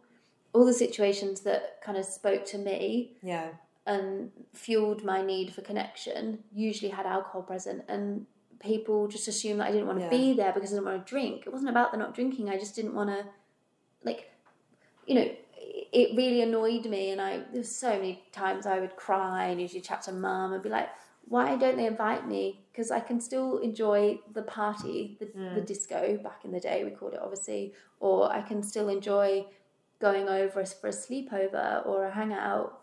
all 0.53 0.65
the 0.65 0.73
situations 0.75 1.41
that 1.41 1.81
kind 1.83 1.97
of 1.99 2.05
spoke 2.05 2.45
to 2.47 2.59
me 2.59 3.17
Yeah. 3.23 3.51
and 3.87 4.31
fueled 4.55 5.05
my 5.05 5.23
need 5.23 5.53
for 5.55 5.63
connection 5.63 6.43
usually 6.53 6.91
had 6.91 7.07
alcohol 7.07 7.43
present 7.43 7.85
and 7.89 8.27
people 8.61 9.07
just 9.07 9.29
assumed 9.29 9.61
that 9.61 9.69
I 9.69 9.73
didn't 9.73 9.87
want 9.87 9.99
to 10.01 10.05
Yeah. 10.07 10.11
be 10.11 10.33
there 10.33 10.53
because 10.53 10.73
I 10.73 10.77
didn't 10.77 10.87
want 10.87 11.07
to 11.07 11.11
drink. 11.11 11.47
It 11.47 11.53
wasn't 11.53 11.71
about 11.71 11.93
the 11.93 11.99
not 11.99 12.15
drinking. 12.15 12.51
I 12.51 12.59
just 12.59 12.75
didn't 12.75 12.95
want 12.95 13.11
to 13.11 13.25
like 14.05 14.31
you 15.07 15.15
know 15.15 15.29
it 15.93 16.17
really 16.17 16.43
annoyed 16.43 16.87
me 16.87 17.11
and 17.11 17.21
I 17.21 17.43
there's 17.53 17.71
so 17.75 17.91
many 17.91 18.23
times 18.33 18.67
I 18.67 18.79
would 18.81 18.97
cry 18.97 19.47
and 19.47 19.61
usually 19.61 19.81
chat 19.81 20.03
to 20.03 20.13
mum 20.13 20.53
and 20.53 20.63
be 20.63 20.69
like 20.69 20.89
why 21.29 21.57
don't 21.57 21.77
they 21.77 21.87
invite 21.87 22.27
me 22.27 22.61
because 22.73 22.91
I 22.91 23.01
can 23.01 23.21
still 23.21 23.59
enjoy 23.59 24.19
the 24.33 24.43
party 24.43 25.17
the, 25.21 25.55
the 25.55 25.61
disco 25.61 26.17
back 26.19 26.45
in 26.45 26.53
the 26.53 26.61
day 26.61 26.85
we 26.85 26.91
called 26.91 27.15
it 27.15 27.21
obviously 27.23 27.75
or 28.01 28.33
I 28.33 28.43
can 28.43 28.63
still 28.63 28.89
enjoy 28.89 29.45
going 30.01 30.29
over 30.29 30.65
for 30.65 30.89
a 30.89 30.93
sleepover 30.93 31.87
or 31.87 32.07
a 32.07 32.11
hangout 32.11 32.81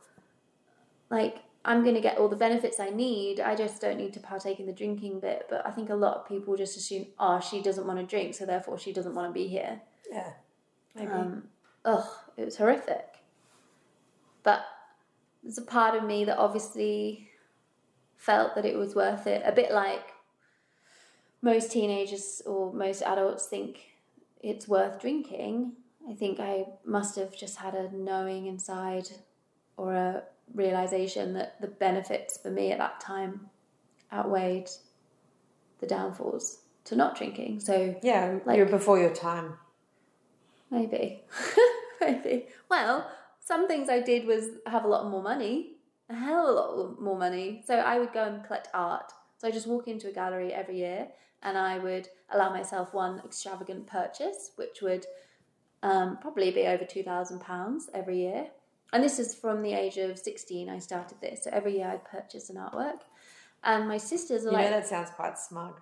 like 1.10 1.38
I'm 1.66 1.82
going 1.82 1.96
to 1.96 2.02
get 2.02 2.20
all 2.20 2.30
the 2.30 2.36
benefits 2.36 2.80
I 2.80 2.92
need. 2.92 3.40
I 3.40 3.56
just 3.56 3.82
don't 3.82 3.98
need 3.98 4.14
to 4.14 4.20
partake 4.20 4.60
in 4.60 4.68
the 4.68 4.72
drinking 4.72 5.20
bit. 5.20 5.48
But 5.50 5.66
I 5.66 5.72
think 5.72 5.90
a 5.90 5.96
lot 5.96 6.18
of 6.18 6.28
people 6.28 6.56
just 6.56 6.78
assume, 6.78 7.08
oh, 7.18 7.40
she 7.40 7.60
doesn't 7.60 7.88
want 7.88 8.00
to 8.00 8.06
drink, 8.06 8.36
so 8.36 8.46
therefore 8.46 8.78
she 8.78 8.94
doesn't 8.94 9.16
want 9.16 9.30
to 9.30 9.34
be 9.34 9.48
here. 9.48 9.82
Yeah. 10.12 10.30
Maybe. 10.96 11.12
Um, 11.12 11.46
ugh, 11.84 12.08
it 12.38 12.46
was 12.46 12.58
horrific. 12.58 13.16
But 14.44 14.64
there's 15.42 15.58
a 15.58 15.64
part 15.64 15.96
of 15.96 16.04
me 16.04 16.24
that 16.26 16.38
obviously 16.38 17.25
felt 18.18 18.56
that 18.56 18.66
it 18.66 18.78
was 18.78 18.96
worth 18.96 19.28
it. 19.28 19.42
A 19.46 19.52
bit 19.52 19.72
like 19.72 20.14
most 21.42 21.72
teenagers 21.72 22.42
or 22.46 22.74
most 22.74 23.02
adults 23.04 23.48
think 23.48 23.80
it's 24.42 24.68
worth 24.68 25.00
drinking. 25.02 25.74
I 26.10 26.14
think 26.14 26.40
I 26.40 26.66
must 26.86 27.16
have 27.18 27.36
just 27.36 27.58
had 27.58 27.74
a 27.76 27.96
knowing 27.96 28.46
inside 28.46 29.10
or 29.78 29.94
a 29.94 30.24
realization 30.54 31.34
that 31.34 31.60
the 31.62 31.68
benefits 31.68 32.38
for 32.38 32.52
me 32.52 32.72
at 32.72 32.78
that 32.78 33.00
time 33.00 33.50
outweighed 34.14 34.70
the 35.80 35.88
downfalls 35.88 36.60
to 36.86 36.96
not 36.96 37.18
drinking. 37.18 37.60
So 37.60 37.96
yeah. 38.02 38.40
like- 38.46 38.58
you're 38.58 38.66
before 38.66 39.00
your 39.00 39.14
time. 39.14 39.54
Maybe. 40.72 41.24
Maybe. 42.02 42.48
Well, 42.70 43.10
some 43.40 43.68
things 43.68 43.90
I 43.90 44.00
did 44.02 44.26
was 44.26 44.46
have 44.66 44.84
a 44.84 44.88
lot 44.88 45.10
more 45.10 45.22
money, 45.22 45.75
a 46.10 46.16
hell 46.16 46.48
of 46.48 46.56
a 46.56 46.82
lot 46.82 47.02
more 47.02 47.18
money. 47.18 47.64
So 47.66 47.76
I 47.76 48.00
would 48.00 48.14
go 48.14 48.24
and 48.24 48.44
collect 48.44 48.68
art. 48.74 49.12
So 49.38 49.48
I 49.48 49.52
just 49.52 49.68
walk 49.68 49.88
into 49.88 50.08
a 50.08 50.12
gallery 50.12 50.54
every 50.54 50.78
year 50.78 51.08
and 51.44 51.58
I 51.58 51.78
would 51.80 52.08
allow 52.32 52.50
myself 52.50 52.94
one 52.94 53.22
extravagant 53.26 53.88
purchase, 53.88 54.52
which 54.56 54.82
would 54.82 55.06
um, 55.84 56.18
probably 56.22 56.52
be 56.52 56.66
over 56.68 56.84
£2,000 56.86 57.82
every 57.94 58.20
year. 58.20 58.48
And 58.94 59.04
this 59.04 59.20
is 59.20 59.36
from 59.36 59.62
the 59.62 59.74
age 59.74 59.98
of 59.98 60.18
16, 60.18 60.70
I 60.70 60.80
started 60.80 61.20
this. 61.22 61.44
So 61.44 61.50
every 61.52 61.78
year 61.78 61.88
I'd 61.90 62.06
purchase 62.06 62.50
an 62.50 62.56
artwork. 62.58 63.00
And 63.64 63.88
my 63.88 63.98
sisters 63.98 64.46
are 64.46 64.50
You 64.50 64.54
like, 64.56 64.66
know 64.66 64.72
that 64.72 64.88
sounds 64.88 65.10
quite 65.10 65.38
smug. 65.38 65.80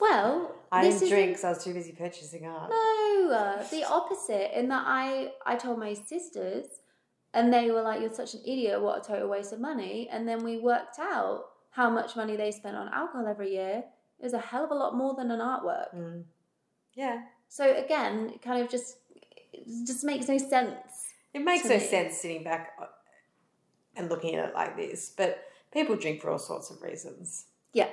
well, 0.00 0.54
I 0.70 0.82
this 0.84 0.94
didn't 1.00 1.04
is 1.04 1.10
drink, 1.10 1.38
so 1.38 1.48
I 1.48 1.50
was 1.52 1.64
too 1.64 1.74
busy 1.74 1.92
purchasing 1.92 2.46
art. 2.46 2.70
No, 2.70 3.30
uh, 3.32 3.62
the 3.70 3.84
opposite. 3.84 4.56
In 4.58 4.68
that 4.68 4.84
I 4.86 5.32
I 5.46 5.56
told 5.56 5.78
my 5.78 5.94
sisters, 5.94 6.66
and 7.38 7.52
they 7.52 7.70
were 7.70 7.82
like, 7.82 8.00
"You're 8.00 8.12
such 8.22 8.34
an 8.34 8.40
idiot! 8.44 8.80
What 8.80 9.04
a 9.04 9.08
total 9.08 9.28
waste 9.28 9.52
of 9.52 9.60
money!" 9.60 10.08
And 10.10 10.26
then 10.28 10.42
we 10.44 10.58
worked 10.58 10.98
out 10.98 11.44
how 11.70 11.88
much 11.90 12.16
money 12.16 12.36
they 12.36 12.50
spent 12.50 12.76
on 12.76 12.88
alcohol 12.92 13.26
every 13.26 13.52
year. 13.52 13.84
It 14.20 14.24
was 14.24 14.32
a 14.32 14.38
hell 14.38 14.64
of 14.64 14.70
a 14.70 14.74
lot 14.74 14.96
more 14.96 15.14
than 15.14 15.30
an 15.30 15.40
artwork. 15.40 15.94
Mm. 15.94 16.24
Yeah. 16.94 17.22
So 17.48 17.76
again, 17.76 18.30
it 18.34 18.42
kind 18.42 18.62
of 18.62 18.68
just 18.70 18.96
it 19.52 19.86
just 19.86 20.04
makes 20.04 20.28
no 20.28 20.38
sense. 20.38 21.14
It 21.34 21.44
makes 21.44 21.64
no 21.64 21.76
me. 21.76 21.80
sense 21.80 22.16
sitting 22.16 22.42
back 22.42 22.72
uh, 22.80 22.86
and 23.96 24.08
looking 24.08 24.34
at 24.34 24.48
it 24.48 24.54
like 24.54 24.76
this, 24.76 25.12
but 25.16 25.44
people 25.72 25.96
drink 25.96 26.20
for 26.20 26.30
all 26.30 26.38
sorts 26.38 26.70
of 26.70 26.82
reasons. 26.82 27.46
Yeah, 27.72 27.90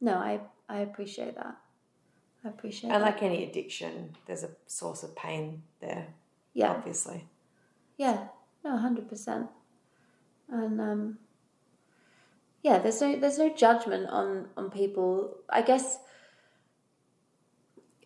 no, 0.00 0.14
I 0.14 0.40
I 0.68 0.78
appreciate 0.80 1.36
that. 1.36 1.56
I 2.44 2.48
appreciate 2.48 2.90
And 2.90 3.02
that. 3.02 3.06
like 3.12 3.22
any 3.22 3.44
addiction, 3.48 4.16
there's 4.26 4.42
a 4.44 4.50
source 4.66 5.02
of 5.02 5.14
pain 5.16 5.62
there, 5.80 6.08
yeah, 6.54 6.70
obviously. 6.70 7.24
Yeah, 7.98 8.28
no, 8.66 8.76
hundred 8.76 9.08
percent. 9.08 9.46
And 10.48 10.80
um, 10.80 11.18
yeah, 12.62 12.78
there's 12.78 13.00
no 13.00 13.18
there's 13.18 13.38
no 13.38 13.52
judgment 13.54 14.08
on 14.10 14.48
on 14.56 14.70
people. 14.70 15.36
I 15.48 15.62
guess 15.62 15.98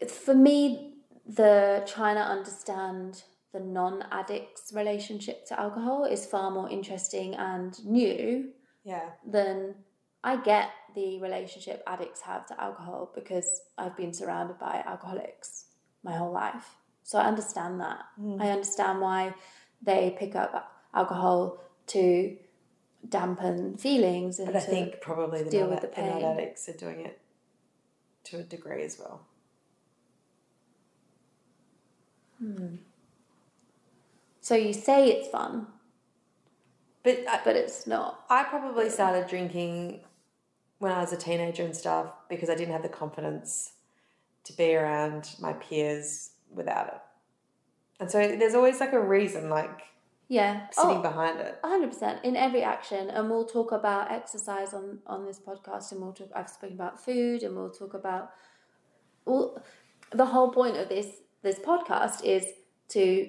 for 0.08 0.34
me, 0.34 0.94
the 1.26 1.82
trying 1.86 2.16
to 2.16 2.22
understand 2.22 3.22
the 3.52 3.60
non-addict's 3.60 4.72
relationship 4.72 5.44
to 5.46 5.58
alcohol 5.58 6.04
is 6.04 6.24
far 6.24 6.50
more 6.50 6.68
interesting 6.70 7.34
and 7.34 7.84
new 7.84 8.52
Yeah. 8.84 9.10
than 9.26 9.74
I 10.22 10.36
get 10.36 10.70
the 10.94 11.20
relationship 11.20 11.82
addicts 11.86 12.20
have 12.22 12.46
to 12.46 12.60
alcohol 12.60 13.10
because 13.14 13.48
I've 13.76 13.96
been 13.96 14.12
surrounded 14.12 14.58
by 14.58 14.84
alcoholics 14.86 15.66
my 16.04 16.14
whole 16.16 16.32
life. 16.32 16.76
So 17.02 17.18
I 17.18 17.24
understand 17.26 17.80
that. 17.80 18.04
I 18.40 18.50
understand 18.50 19.00
why 19.00 19.34
they 19.82 20.14
pick 20.18 20.34
up 20.34 20.72
alcohol 20.94 21.58
to 21.88 22.36
dampen 23.08 23.76
feelings 23.76 24.38
and 24.38 24.48
But 24.52 24.56
I 24.56 24.60
think 24.60 25.00
probably 25.00 25.42
the 25.42 25.50
deal 25.50 25.68
with 25.68 25.80
the 25.80 25.88
pain. 25.88 26.22
addicts 26.22 26.68
are 26.68 26.74
doing 26.74 27.00
it 27.00 27.18
to 28.24 28.38
a 28.38 28.42
degree 28.42 28.82
as 28.84 28.98
well. 28.98 29.22
Hmm. 32.38 32.76
so 34.40 34.54
you 34.54 34.72
say 34.72 35.08
it's 35.10 35.28
fun, 35.28 35.66
But 37.02 37.18
I, 37.28 37.40
but 37.44 37.54
it's 37.54 37.86
not. 37.86 38.24
I 38.30 38.44
probably 38.44 38.88
started 38.88 39.26
drinking 39.28 40.00
when 40.78 40.90
I 40.90 41.00
was 41.02 41.12
a 41.12 41.18
teenager 41.18 41.62
and 41.62 41.76
stuff 41.76 42.06
because 42.30 42.48
I 42.48 42.54
didn't 42.54 42.72
have 42.72 42.82
the 42.82 42.88
confidence 42.88 43.72
to 44.44 44.54
be 44.54 44.74
around 44.74 45.34
my 45.38 45.52
peers 45.52 46.30
without 46.50 46.86
it. 46.88 47.00
And 48.00 48.10
so 48.10 48.18
there's 48.36 48.54
always 48.54 48.80
like 48.80 48.92
a 48.94 49.00
reason, 49.00 49.50
like 49.50 49.82
Yeah. 50.28 50.68
sitting 50.70 50.98
Oh, 50.98 51.02
behind 51.02 51.38
it. 51.40 51.58
hundred 51.62 51.90
percent 51.92 52.24
in 52.24 52.34
every 52.36 52.62
action, 52.62 53.10
and 53.10 53.28
we'll 53.30 53.44
talk 53.46 53.72
about 53.72 54.10
exercise 54.10 54.72
on 54.74 55.00
on 55.06 55.24
this 55.26 55.38
podcast, 55.38 55.92
and 55.92 56.00
we'll 56.00 56.12
talk. 56.14 56.30
I've 56.34 56.48
spoken 56.48 56.74
about 56.76 56.98
food, 57.04 57.42
and 57.42 57.54
we'll 57.56 57.70
talk 57.70 57.94
about. 57.94 58.30
Well, 59.26 59.62
the 60.12 60.24
whole 60.26 60.50
point 60.50 60.76
of 60.78 60.88
this 60.88 61.08
this 61.42 61.58
podcast 61.58 62.24
is 62.24 62.44
to 62.88 63.28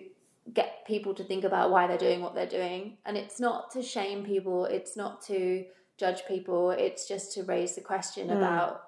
get 0.53 0.85
people 0.87 1.13
to 1.13 1.23
think 1.23 1.43
about 1.43 1.69
why 1.69 1.85
they're 1.87 1.97
doing 2.07 2.21
what 2.21 2.33
they're 2.33 2.45
doing, 2.59 2.97
and 3.05 3.17
it's 3.17 3.39
not 3.39 3.71
to 3.71 3.81
shame 3.83 4.23
people. 4.23 4.65
It's 4.65 4.95
not 4.97 5.21
to 5.23 5.65
judge 5.97 6.25
people. 6.25 6.71
It's 6.71 7.07
just 7.07 7.33
to 7.33 7.43
raise 7.43 7.75
the 7.75 7.81
question 7.81 8.29
Hmm. 8.29 8.37
about 8.37 8.83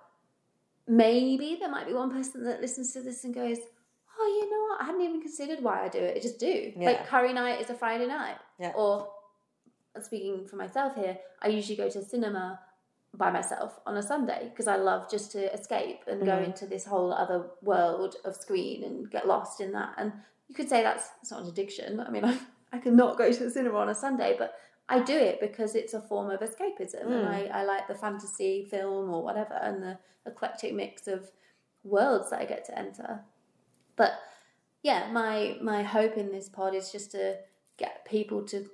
maybe 0.87 1.57
there 1.59 1.69
might 1.69 1.87
be 1.87 1.93
one 1.93 2.11
person 2.11 2.43
that 2.45 2.59
listens 2.61 2.91
to 2.93 3.01
this 3.01 3.23
and 3.23 3.33
goes, 3.33 3.57
"Oh, 4.23 4.39
you 4.41 4.49
know 4.51 4.61
what? 4.69 4.81
I 4.81 4.85
hadn't 4.85 5.01
even 5.01 5.21
considered 5.21 5.61
why 5.61 5.83
I 5.85 5.89
do 5.89 5.99
it. 5.99 6.17
I 6.17 6.19
just 6.19 6.39
do." 6.39 6.71
Yeah. 6.75 6.87
Like 6.89 7.07
curry 7.07 7.33
night 7.33 7.59
is 7.61 7.69
a 7.69 7.73
Friday 7.75 8.07
night, 8.07 8.37
Yeah. 8.59 8.71
or 8.75 9.09
speaking 10.01 10.45
for 10.47 10.55
myself 10.55 10.95
here, 10.95 11.17
I 11.41 11.47
usually 11.49 11.75
go 11.75 11.89
to 11.89 12.01
cinema 12.03 12.59
by 13.15 13.29
myself 13.29 13.79
on 13.85 13.95
a 13.97 14.01
Sunday 14.01 14.47
because 14.49 14.67
I 14.67 14.77
love 14.77 15.09
just 15.09 15.31
to 15.33 15.53
escape 15.53 16.01
and 16.07 16.25
go 16.25 16.31
Mhm. 16.37 16.45
into 16.45 16.65
this 16.65 16.85
whole 16.85 17.13
other 17.13 17.51
world 17.61 18.15
of 18.25 18.35
screen 18.35 18.83
and 18.83 19.09
get 19.09 19.27
lost 19.27 19.61
in 19.61 19.71
that. 19.73 19.93
And 19.97 20.13
you 20.47 20.55
could 20.55 20.67
say 20.69 20.81
that's 20.81 21.09
it's 21.21 21.31
not 21.31 21.41
an 21.43 21.47
addiction. 21.49 21.99
I 21.99 22.09
mean, 22.09 22.25
I, 22.25 22.37
I 22.73 22.79
could 22.79 22.93
not 22.93 23.17
go 23.17 23.31
to 23.31 23.43
the 23.43 23.51
cinema 23.51 23.77
on 23.77 23.89
a 23.89 23.95
Sunday, 23.95 24.35
but 24.37 24.55
I 24.89 24.99
do 24.99 25.15
it 25.15 25.39
because 25.39 25.75
it's 25.75 25.93
a 25.93 26.01
form 26.01 26.31
of 26.31 26.39
escapism 26.41 27.01
and 27.03 27.27
Mm. 27.27 27.51
I, 27.53 27.59
I 27.59 27.63
like 27.65 27.87
the 27.87 27.95
fantasy 27.95 28.65
film 28.65 29.13
or 29.13 29.21
whatever 29.23 29.53
and 29.53 29.81
the 29.83 29.97
eclectic 30.25 30.73
mix 30.73 31.07
of 31.07 31.31
worlds 31.83 32.31
that 32.31 32.41
I 32.41 32.45
get 32.45 32.65
to 32.65 32.77
enter. 32.77 33.23
But 33.95 34.19
yeah, 34.81 35.09
my 35.11 35.57
my 35.61 35.83
hope 35.83 36.17
in 36.17 36.31
this 36.31 36.49
pod 36.49 36.75
is 36.75 36.91
just 36.91 37.11
to 37.11 37.37
get 37.77 38.05
people 38.05 38.43
to 38.43 38.69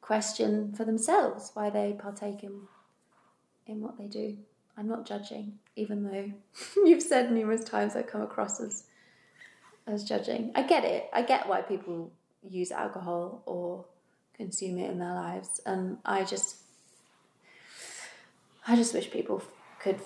question 0.00 0.72
for 0.72 0.84
themselves 0.84 1.50
why 1.54 1.70
they 1.70 1.96
partake 1.98 2.44
in 2.44 2.60
in 3.66 3.80
what 3.80 3.96
they 3.96 4.06
do. 4.06 4.36
I'm 4.76 4.88
not 4.88 5.06
judging, 5.06 5.58
even 5.76 6.02
though 6.02 6.32
you've 6.84 7.02
said 7.02 7.32
numerous 7.32 7.64
times 7.64 7.96
I 7.96 8.02
come 8.02 8.22
across 8.22 8.60
as 8.60 8.84
as 9.86 10.04
judging. 10.04 10.52
I 10.54 10.62
get 10.62 10.84
it. 10.84 11.08
I 11.12 11.22
get 11.22 11.48
why 11.48 11.62
people 11.62 12.12
use 12.48 12.70
alcohol 12.70 13.42
or 13.46 13.84
consume 14.36 14.78
it 14.78 14.90
in 14.90 14.98
their 14.98 15.14
lives, 15.14 15.60
and 15.64 15.98
I 16.04 16.24
just 16.24 16.56
I 18.66 18.76
just 18.76 18.94
wish 18.94 19.10
people 19.10 19.42
could 19.78 20.00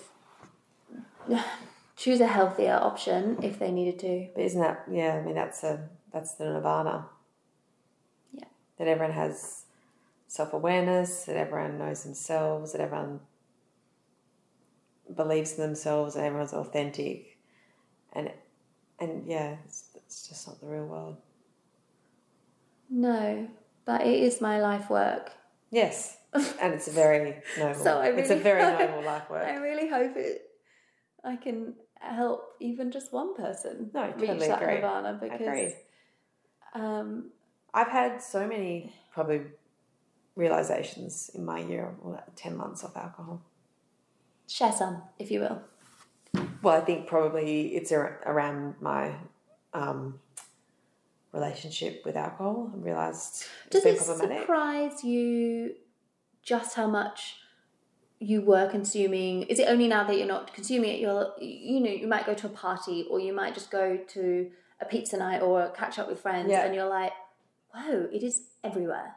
choose 1.98 2.20
a 2.20 2.26
healthier 2.26 2.78
option 2.80 3.38
if 3.42 3.58
they 3.58 3.70
needed 3.70 3.98
to. 3.98 4.28
But 4.34 4.44
isn't 4.44 4.60
that 4.60 4.84
yeah? 4.90 5.20
I 5.20 5.22
mean, 5.22 5.34
that's 5.34 5.62
a 5.64 5.88
that's 6.12 6.34
the 6.36 6.44
nirvana. 6.44 7.06
Yeah. 8.32 8.44
That 8.78 8.88
everyone 8.88 9.14
has 9.14 9.64
self 10.28 10.52
awareness. 10.52 11.24
That 11.24 11.36
everyone 11.36 11.78
knows 11.78 12.04
themselves. 12.04 12.72
That 12.72 12.80
everyone 12.80 13.20
believes 15.14 15.54
in 15.54 15.62
themselves. 15.62 16.14
And 16.14 16.24
everyone's 16.24 16.54
authentic. 16.54 17.36
And 18.12 18.30
and 19.00 19.26
yeah, 19.26 19.56
it's, 19.66 19.90
it's 19.96 20.28
just 20.28 20.46
not 20.46 20.60
the 20.60 20.66
real 20.66 20.86
world. 20.86 21.16
No, 22.90 23.48
but 23.84 24.06
it 24.06 24.22
is 24.22 24.40
my 24.40 24.60
life 24.60 24.88
work. 24.88 25.32
Yes, 25.70 26.16
and 26.32 26.72
it's 26.72 26.88
a 26.88 26.92
very 26.92 27.42
noble. 27.58 27.74
So 27.82 27.98
I 27.98 28.08
really 28.08 28.22
it's 28.22 28.30
a 28.30 28.36
very 28.36 28.62
noble 28.62 29.02
life 29.02 29.28
work. 29.28 29.44
I 29.44 29.56
really 29.56 29.88
hope 29.88 30.16
it. 30.16 30.48
I 31.24 31.36
can 31.36 31.74
help 32.00 32.54
even 32.60 32.90
just 32.90 33.12
one 33.12 33.34
person 33.34 33.90
No, 33.94 34.12
reach 34.16 34.40
that 34.40 34.62
agree. 34.62 34.74
nirvana 34.76 35.18
I 35.20 35.24
because 35.28 35.40
agree. 35.40 35.74
um, 36.74 37.30
I've 37.74 37.88
had 37.88 38.22
so 38.22 38.46
many 38.46 38.94
probably 39.12 39.42
realizations 40.36 41.30
in 41.34 41.44
my 41.44 41.60
year, 41.60 41.94
well, 42.00 42.22
ten 42.36 42.56
months 42.56 42.82
of 42.84 42.96
alcohol. 42.96 43.42
share 44.48 44.72
some, 44.72 45.02
if 45.18 45.30
you 45.30 45.40
will. 45.40 45.60
Well, 46.62 46.76
I 46.76 46.84
think 46.84 47.06
probably 47.06 47.68
it's 47.76 47.92
around 47.92 48.74
my 48.80 49.14
um, 49.74 50.18
relationship 51.32 52.02
with 52.04 52.16
alcohol. 52.16 52.70
I 52.74 52.76
realised 52.78 53.44
it's 53.66 53.70
Does 53.70 53.84
it 53.84 53.98
problematic. 53.98 54.40
surprise 54.40 55.04
you 55.04 55.74
just 56.42 56.74
how 56.74 56.86
much 56.86 57.36
you 58.20 58.40
were 58.40 58.68
consuming? 58.68 59.42
Is 59.44 59.58
it 59.58 59.68
only 59.68 59.86
now 59.88 60.04
that 60.04 60.16
you're 60.16 60.26
not 60.26 60.52
consuming 60.54 60.90
it? 60.90 61.00
You're, 61.00 61.32
you 61.40 61.80
know, 61.80 61.90
you 61.90 62.06
might 62.06 62.26
go 62.26 62.34
to 62.34 62.46
a 62.46 62.50
party 62.50 63.06
or 63.10 63.20
you 63.20 63.32
might 63.32 63.54
just 63.54 63.70
go 63.70 63.96
to 63.96 64.50
a 64.80 64.84
pizza 64.84 65.16
night 65.16 65.40
or 65.42 65.70
catch 65.70 65.98
up 65.98 66.08
with 66.08 66.20
friends, 66.20 66.50
Yeah. 66.50 66.64
and 66.64 66.74
you're 66.74 66.88
like, 66.88 67.12
"Whoa, 67.74 68.08
it 68.12 68.22
is 68.22 68.50
everywhere." 68.62 69.16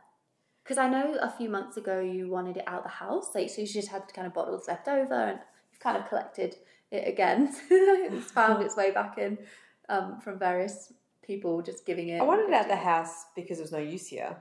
Because 0.64 0.78
I 0.78 0.88
know 0.90 1.16
a 1.22 1.30
few 1.30 1.50
months 1.50 1.78
ago 1.78 2.00
you 2.00 2.30
wanted 2.30 2.58
it 2.58 2.64
out 2.68 2.80
of 2.80 2.84
the 2.84 2.90
house, 2.90 3.34
like 3.36 3.50
so 3.50 3.62
you 3.62 3.68
just 3.68 3.90
had 3.90 4.12
kind 4.14 4.28
of 4.28 4.34
bottles 4.34 4.68
left 4.68 4.88
over, 4.88 5.14
and 5.14 5.40
you've 5.72 5.80
kind 5.80 5.98
of 5.98 6.08
collected 6.08 6.56
it 6.92 7.08
again. 7.08 7.54
it's 7.70 8.32
found 8.32 8.64
its 8.64 8.76
way 8.76 8.92
back 8.92 9.18
in 9.18 9.38
um, 9.90 10.20
from 10.20 10.38
various 10.40 10.94
people 11.24 11.62
just 11.62 11.86
giving 11.86 12.10
it. 12.10 12.20
I 12.22 12.24
wanted 12.24 12.48
it 12.50 12.54
out 12.54 12.68
the 12.68 12.76
house 12.76 13.26
because 13.36 13.58
there 13.58 13.64
was 13.64 13.72
no 13.72 13.78
use 13.80 14.08
here. 14.08 14.36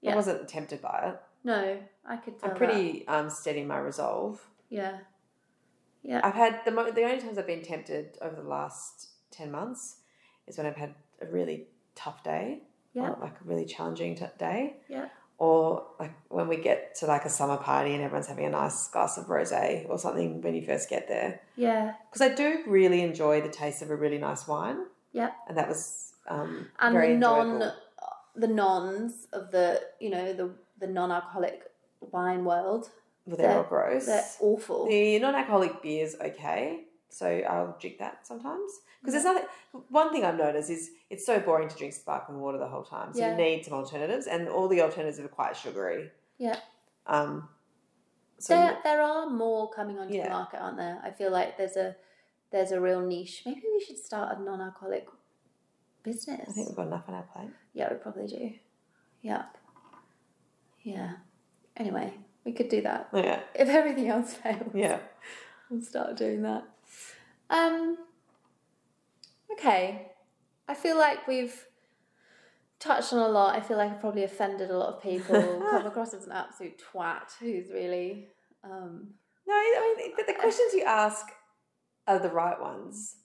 Yeah. 0.00 0.12
I 0.12 0.16
wasn't 0.16 0.46
tempted 0.48 0.80
by 0.82 1.10
it. 1.12 1.20
No, 1.44 1.78
I 2.06 2.16
could. 2.16 2.38
Tell 2.38 2.50
I'm 2.50 2.56
pretty 2.56 3.06
um, 3.08 3.30
steady 3.30 3.60
in 3.60 3.66
my 3.68 3.78
resolve. 3.78 4.40
Yeah. 4.70 4.98
Yeah. 6.02 6.20
I've 6.24 6.34
had 6.34 6.60
the 6.64 6.70
mo- 6.70 6.90
the 6.90 7.02
only 7.04 7.20
times 7.20 7.38
I've 7.38 7.46
been 7.46 7.62
tempted 7.62 8.18
over 8.22 8.36
the 8.36 8.48
last 8.48 9.08
ten 9.30 9.50
months 9.50 9.96
is 10.46 10.56
when 10.56 10.66
I've 10.66 10.76
had 10.76 10.94
a 11.20 11.26
really 11.26 11.68
tough 11.94 12.22
day, 12.22 12.62
Yeah. 12.94 13.14
like 13.20 13.32
a 13.40 13.44
really 13.44 13.64
challenging 13.66 14.14
t- 14.14 14.24
day, 14.38 14.76
Yeah. 14.88 15.08
or 15.38 15.86
like 15.98 16.12
when 16.28 16.48
we 16.48 16.56
get 16.56 16.94
to 16.96 17.06
like 17.06 17.24
a 17.24 17.28
summer 17.30 17.56
party 17.56 17.94
and 17.94 18.02
everyone's 18.02 18.26
having 18.28 18.46
a 18.46 18.50
nice 18.50 18.88
glass 18.88 19.18
of 19.18 19.26
rosé 19.26 19.88
or 19.88 19.98
something 19.98 20.40
when 20.40 20.54
you 20.54 20.64
first 20.64 20.88
get 20.88 21.08
there. 21.08 21.40
Yeah. 21.56 21.94
Because 22.10 22.22
I 22.30 22.34
do 22.34 22.62
really 22.66 23.02
enjoy 23.02 23.40
the 23.40 23.48
taste 23.48 23.82
of 23.82 23.90
a 23.90 23.96
really 23.96 24.18
nice 24.18 24.46
wine. 24.48 24.86
Yeah. 25.12 25.30
and 25.48 25.56
that 25.56 25.68
was 25.68 26.12
um, 26.28 26.68
And 26.78 26.92
very 26.94 27.14
the 27.14 27.18
non, 27.18 27.46
enjoyable. 27.54 27.74
the 28.36 28.46
nons 28.48 29.26
of 29.32 29.50
the 29.50 29.80
you 29.98 30.10
know 30.10 30.32
the 30.34 30.50
the 30.80 30.86
non-alcoholic 30.86 31.62
wine 32.00 32.44
world, 32.44 32.90
Well, 33.26 33.36
they're 33.36 33.48
all 33.50 33.54
they're- 33.62 33.68
gross. 33.68 34.06
they're 34.06 34.24
awful. 34.40 34.86
The 34.86 35.18
non-alcoholic 35.18 35.82
beer's 35.82 36.14
okay, 36.20 36.84
so 37.08 37.26
I'll 37.26 37.76
drink 37.80 37.98
that 37.98 38.26
sometimes. 38.26 38.70
Because 39.00 39.14
there's 39.14 39.24
nothing. 39.24 39.44
One 39.90 40.10
thing 40.12 40.24
I've 40.24 40.36
noticed 40.36 40.70
is 40.70 40.90
it's 41.08 41.24
so 41.24 41.38
boring 41.40 41.68
to 41.68 41.76
drink 41.76 41.92
sparkling 41.94 42.40
water 42.40 42.58
the 42.58 42.66
whole 42.68 42.82
time. 42.82 43.12
So 43.14 43.20
Yeah. 43.20 43.30
you 43.30 43.36
need 43.36 43.64
some 43.64 43.74
alternatives, 43.74 44.26
and 44.26 44.48
all 44.48 44.66
the 44.68 44.82
alternatives 44.82 45.20
are 45.20 45.28
quite 45.28 45.56
sugary. 45.56 46.10
Yeah. 46.38 46.58
Um. 47.06 47.48
So 48.38 48.54
there 48.54 48.78
there 48.84 49.02
are 49.02 49.28
more 49.30 49.70
coming 49.70 49.98
onto 49.98 50.14
Yeah. 50.14 50.24
the 50.24 50.30
market, 50.30 50.60
aren't 50.60 50.76
there? 50.78 51.00
I 51.02 51.10
feel 51.12 51.30
like 51.30 51.56
there's 51.56 51.76
a 51.76 51.96
there's 52.50 52.72
a 52.72 52.80
real 52.80 53.00
niche. 53.00 53.42
Maybe 53.46 53.62
we 53.72 53.80
should 53.84 53.98
start 53.98 54.36
a 54.36 54.42
non-alcoholic 54.42 55.06
business. 56.02 56.48
I 56.48 56.52
think 56.52 56.68
we've 56.68 56.76
got 56.76 56.86
enough 56.86 57.04
on 57.08 57.14
our 57.14 57.22
plate. 57.24 57.50
Yeah, 57.74 57.92
we 57.92 57.98
probably 57.98 58.26
do. 58.26 58.52
Yeah. 59.22 59.44
Yeah. 60.88 61.12
Anyway, 61.76 62.14
we 62.44 62.52
could 62.52 62.68
do 62.70 62.80
that 62.82 63.08
Yeah. 63.12 63.40
if 63.54 63.68
everything 63.68 64.08
else 64.08 64.34
fails. 64.34 64.72
Yeah. 64.74 64.98
We'll 65.70 65.82
start 65.82 66.16
doing 66.16 66.42
that. 66.42 66.64
Um. 67.50 67.98
Okay, 69.52 70.12
I 70.68 70.74
feel 70.74 70.96
like 70.98 71.26
we've 71.26 71.66
touched 72.78 73.12
on 73.12 73.18
a 73.18 73.28
lot. 73.28 73.54
I 73.56 73.60
feel 73.60 73.76
like 73.76 73.90
I've 73.90 74.00
probably 74.00 74.24
offended 74.24 74.70
a 74.70 74.76
lot 74.78 74.94
of 74.94 75.02
people. 75.02 75.34
come 75.70 75.86
across 75.86 76.14
as 76.14 76.26
an 76.26 76.32
absolute 76.32 76.80
twat 76.80 77.32
who's 77.38 77.70
really. 77.70 78.28
Um, 78.64 79.14
No, 79.46 79.54
I 79.54 79.94
mean, 79.98 80.12
but 80.16 80.26
the 80.26 80.34
questions 80.34 80.72
you 80.74 80.84
ask 80.84 81.26
are 82.06 82.18
the 82.18 82.30
right 82.30 82.58
ones. 82.60 83.16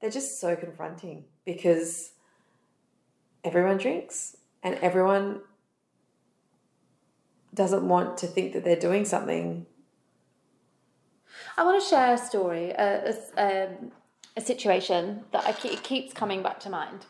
They're 0.00 0.10
just 0.10 0.40
so 0.40 0.56
confronting 0.56 1.24
because 1.44 2.12
everyone 3.44 3.78
drinks 3.78 4.36
and 4.62 4.74
everyone 4.76 5.40
doesn't 7.56 7.88
want 7.88 8.18
to 8.18 8.26
think 8.26 8.52
that 8.52 8.62
they're 8.64 8.76
doing 8.76 9.04
something. 9.04 9.66
I 11.56 11.64
want 11.64 11.82
to 11.82 11.88
share 11.88 12.14
a 12.14 12.18
story, 12.18 12.70
a, 12.70 13.14
a, 13.36 13.66
um, 13.66 13.90
a 14.36 14.40
situation 14.40 15.24
that 15.32 15.44
I 15.46 15.52
keep, 15.52 15.82
keeps 15.82 16.12
coming 16.12 16.42
back 16.42 16.60
to 16.60 16.70
mind, 16.70 17.06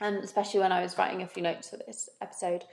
and 0.00 0.16
especially 0.18 0.60
when 0.60 0.72
I 0.72 0.82
was 0.82 0.98
writing 0.98 1.22
a 1.22 1.26
few 1.26 1.42
notes 1.42 1.70
for 1.70 1.76
this 1.76 2.10
episode, 2.20 2.64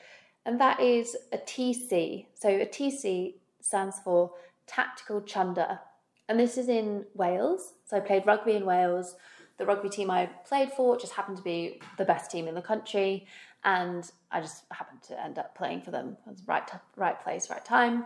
and 0.45 0.59
that 0.59 0.79
is 0.79 1.15
a 1.31 1.37
TC. 1.37 2.25
So 2.33 2.49
a 2.49 2.65
TC 2.65 3.35
stands 3.61 3.99
for 4.03 4.31
Tactical 4.65 5.21
Chunder, 5.21 5.79
and 6.27 6.39
this 6.39 6.57
is 6.57 6.67
in 6.67 7.05
Wales. 7.13 7.73
So 7.85 7.97
I 7.97 7.99
played 7.99 8.25
rugby 8.25 8.53
in 8.53 8.65
Wales. 8.65 9.15
The 9.57 9.65
rugby 9.65 9.89
team 9.89 10.09
I 10.11 10.27
played 10.47 10.71
for 10.71 10.97
just 10.97 11.13
happened 11.13 11.37
to 11.37 11.43
be 11.43 11.81
the 11.97 12.05
best 12.05 12.29
team 12.29 12.47
in 12.47 12.55
the 12.55 12.61
country, 12.61 13.25
and 13.63 14.09
I 14.31 14.41
just 14.41 14.63
happened 14.71 15.03
to 15.03 15.23
end 15.23 15.37
up 15.37 15.55
playing 15.55 15.81
for 15.81 15.91
them. 15.91 16.17
It 16.25 16.29
was 16.29 16.43
right, 16.47 16.69
right 16.95 17.21
place, 17.21 17.49
right 17.49 17.63
time. 17.63 18.05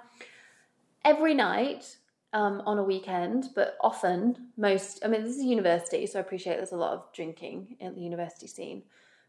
Every 1.03 1.33
night 1.33 1.97
um, 2.33 2.61
on 2.65 2.77
a 2.77 2.83
weekend, 2.83 3.49
but 3.55 3.77
often 3.81 4.49
most. 4.57 5.03
I 5.03 5.07
mean, 5.07 5.23
this 5.23 5.37
is 5.37 5.43
university, 5.43 6.05
so 6.05 6.19
I 6.19 6.21
appreciate 6.21 6.57
there's 6.57 6.71
a 6.71 6.77
lot 6.77 6.93
of 6.93 7.13
drinking 7.13 7.75
in 7.79 7.95
the 7.95 8.01
university 8.01 8.47
scene. 8.47 8.83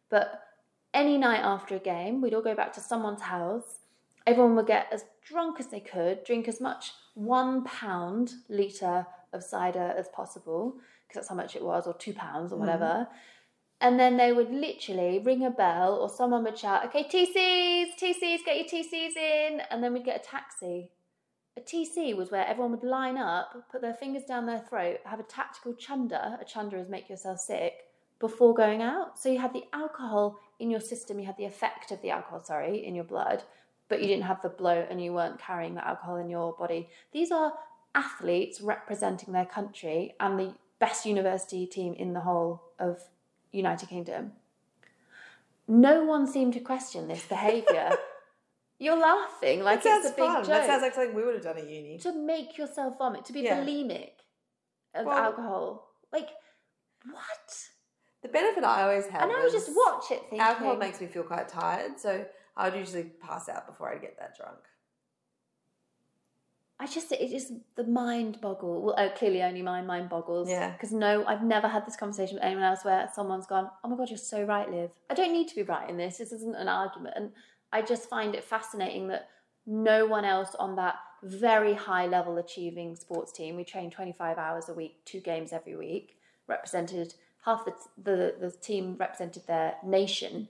But 0.09 0.43
any 0.95 1.19
night 1.19 1.41
after 1.43 1.77
a 1.77 1.81
game, 1.81 2.21
we'd 2.21 2.35
all 2.35 2.43
go 2.43 2.55
back 2.55 2.73
to 2.75 2.81
someone's 2.81 3.23
house. 3.23 3.79
Everyone 4.27 4.55
would 4.57 4.67
get 4.67 4.87
as 4.93 5.05
drunk 5.27 5.59
as 5.59 5.67
they 5.67 5.81
could, 5.81 6.23
drink 6.25 6.47
as 6.47 6.61
much 6.61 6.93
one 7.15 7.65
pound 7.65 8.35
litre 8.49 9.07
of 9.33 9.43
cider 9.43 9.95
as 9.97 10.09
possible, 10.09 10.77
because 11.09 11.23
that's 11.23 11.29
how 11.29 11.35
much 11.35 11.57
it 11.57 11.65
was, 11.65 11.87
or 11.87 11.95
two 11.95 12.13
pounds 12.13 12.53
or 12.53 12.57
whatever. 12.57 13.09
And 13.83 13.99
then 14.01 14.17
they 14.17 14.33
would 14.33 14.51
literally 14.51 15.19
ring 15.19 15.45
a 15.45 15.51
bell, 15.51 15.97
or 15.97 16.09
someone 16.09 16.45
would 16.45 16.57
shout, 16.57 16.87
Okay, 16.87 17.05
TCs, 17.05 18.01
TCs, 18.01 18.45
get 18.45 18.57
your 18.57 18.83
TCs 18.83 19.17
in. 19.17 19.61
And 19.71 19.83
then 19.83 19.93
we'd 19.93 20.05
get 20.05 20.25
a 20.25 20.27
taxi. 20.27 20.91
A 21.59 21.61
TC 21.61 22.17
was 22.17 22.31
where 22.31 22.47
everyone 22.47 22.71
would 22.71 22.85
line 22.85 23.19
up, 23.19 23.69
put 23.71 23.83
their 23.83 23.93
fingers 23.93 24.23
down 24.25 24.47
their 24.47 24.61
throat, 24.61 25.01
have 25.05 25.21
a 25.21 25.25
tactical 25.25 25.75
chunder. 25.75 26.39
A 26.41 26.45
chunder 26.45 26.79
is 26.79 26.89
make 26.89 27.11
yourself 27.11 27.41
sick 27.41 27.85
before 28.19 28.55
going 28.55 28.81
out. 28.81 29.19
So 29.19 29.29
you 29.29 29.39
had 29.39 29.53
the 29.53 29.65
alcohol 29.75 30.39
in 30.61 30.71
your 30.71 30.81
system, 30.81 31.19
you 31.19 31.27
had 31.27 31.37
the 31.37 31.45
effect 31.45 31.91
of 31.91 32.01
the 32.01 32.11
alcohol, 32.11 32.43
sorry, 32.43 32.87
in 32.87 32.95
your 32.95 33.05
blood 33.05 33.43
but 33.93 34.01
you 34.01 34.09
didn't 34.09 34.25
have 34.25 34.41
the 34.41 34.49
bloat 34.49 34.87
and 34.89 35.05
you 35.05 35.13
weren't 35.13 35.39
carrying 35.39 35.75
the 35.75 35.87
alcohol 35.87 36.17
in 36.17 36.31
your 36.31 36.55
body. 36.55 36.89
These 37.13 37.31
are 37.31 37.53
athletes 37.95 38.63
representing 38.63 39.35
their 39.35 39.45
country 39.45 40.15
and 40.19 40.39
the 40.39 40.55
best 40.79 41.05
university 41.05 41.67
team 41.67 41.93
in 41.93 42.15
the 42.15 42.21
whole 42.21 42.63
of 42.79 43.03
United 43.53 43.89
Kingdom. 43.89 44.33
No 45.69 46.05
one 46.05 46.27
seemed 46.27 46.55
to 46.55 46.61
question 46.61 47.09
this 47.09 47.25
behaviour. 47.25 47.91
You're 48.79 48.99
laughing 48.99 49.63
like 49.63 49.83
that 49.85 49.99
it's 49.99 50.05
sounds 50.09 50.15
a 50.15 50.17
big 50.21 50.27
fun. 50.27 50.43
joke. 50.43 50.49
That 50.49 50.67
sounds 50.67 50.83
like 50.83 50.95
something 50.95 51.15
we 51.15 51.23
would 51.23 51.35
have 51.35 51.45
done 51.45 51.59
at 51.59 51.69
uni. 51.69 51.99
to 51.99 52.13
make 52.13 52.59
yourself 52.59 52.99
vomit, 52.99 53.25
to 53.27 53.33
be 53.33 53.43
Yeah. 53.43 53.61
bulimic 53.63 54.11
of 54.95 55.07
Well- 55.07 55.17
alcohol. 55.17 55.89
Like, 56.13 56.29
what? 57.11 57.69
The 58.23 58.29
benefit 58.29 58.65
I 58.65 58.83
always 58.83 59.07
had 59.07 59.23
And 59.23 59.33
I 59.33 59.43
would 59.43 59.53
just 59.53 59.71
watch 59.75 60.11
it 60.11 60.21
thinking. 60.23 60.41
alcohol 60.41 60.77
makes 60.77 61.01
me 61.01 61.07
feel 61.07 61.23
quite 61.25 61.49
tired, 61.49 61.99
so 61.99 62.25
I 62.57 62.69
would 62.69 62.79
usually 62.79 63.05
pass 63.05 63.49
out 63.49 63.67
before 63.67 63.93
I'd 63.93 64.01
get 64.01 64.19
that 64.19 64.37
drunk. 64.37 64.59
I 66.83 66.87
just, 66.87 67.13
it 67.13 67.31
just, 67.31 67.53
the 67.77 67.85
mind 67.85 68.41
boggle. 68.41 68.83
Well, 68.83 68.97
oh, 68.99 69.09
clearly 69.11 69.41
only 69.41 69.63
my 69.63 69.83
mind 69.83 70.09
boggles. 70.09 70.49
Yeah. 70.49 70.73
Because 70.73 70.91
no, 70.91 71.25
I've 71.27 71.45
never 71.45 71.69
had 71.69 71.87
this 71.87 71.95
conversation 71.95 72.35
with 72.35 72.43
anyone 72.43 72.65
else 72.65 72.85
where 72.85 73.09
someone's 73.15 73.47
gone, 73.47 73.71
oh 73.85 73.89
my 73.89 73.97
God, 73.97 74.11
you're 74.11 74.19
so 74.19 74.43
right, 74.43 74.69
Liv. 74.69 74.91
I 75.09 75.15
don't 75.15 75.33
need 75.33 75.47
to 75.47 75.55
be 75.55 75.63
right 75.63 75.89
in 75.89 75.97
this. 75.97 76.19
This 76.19 76.33
isn't 76.33 76.57
an 76.57 76.67
argument. 76.67 77.35
I 77.73 77.83
just 77.83 78.09
find 78.09 78.35
it 78.35 78.43
fascinating 78.43 79.07
that 79.09 79.29
no 79.65 80.07
one 80.07 80.25
else 80.25 80.57
on 80.59 80.75
that 80.75 80.97
very 81.23 81.75
high 81.75 82.07
level 82.07 82.39
achieving 82.39 82.97
sports 82.97 83.31
team, 83.31 83.55
we 83.55 83.63
train 83.63 83.89
25 83.89 84.37
hours 84.37 84.69
a 84.69 84.75
week, 84.75 85.05
two 85.05 85.21
games 85.21 85.53
every 85.53 85.77
week, 85.77 86.17
represented 86.49 87.15
half 87.45 87.65
the, 87.65 87.75
the, 88.03 88.35
the 88.41 88.51
team 88.51 88.97
represented 88.99 89.47
their 89.47 89.77
nation. 89.85 90.49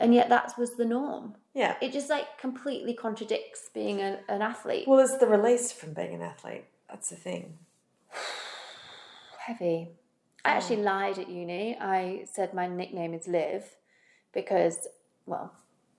And 0.00 0.14
yet 0.14 0.28
that 0.28 0.54
was 0.58 0.76
the 0.76 0.84
norm. 0.84 1.34
Yeah. 1.54 1.76
It 1.80 1.92
just 1.92 2.10
like 2.10 2.38
completely 2.38 2.94
contradicts 2.94 3.70
being 3.72 4.00
a, 4.00 4.18
an 4.28 4.42
athlete. 4.42 4.88
Well, 4.88 4.98
it's 4.98 5.16
the 5.16 5.26
release 5.26 5.72
from 5.72 5.92
being 5.92 6.14
an 6.14 6.22
athlete. 6.22 6.64
That's 6.88 7.10
the 7.10 7.16
thing. 7.16 7.58
Heavy. 9.38 9.90
I 10.44 10.50
actually 10.50 10.82
lied 10.82 11.18
at 11.18 11.28
uni. 11.28 11.76
I 11.80 12.26
said 12.30 12.52
my 12.52 12.66
nickname 12.66 13.14
is 13.14 13.26
Liv 13.26 13.64
because, 14.32 14.88
well, 15.26 15.54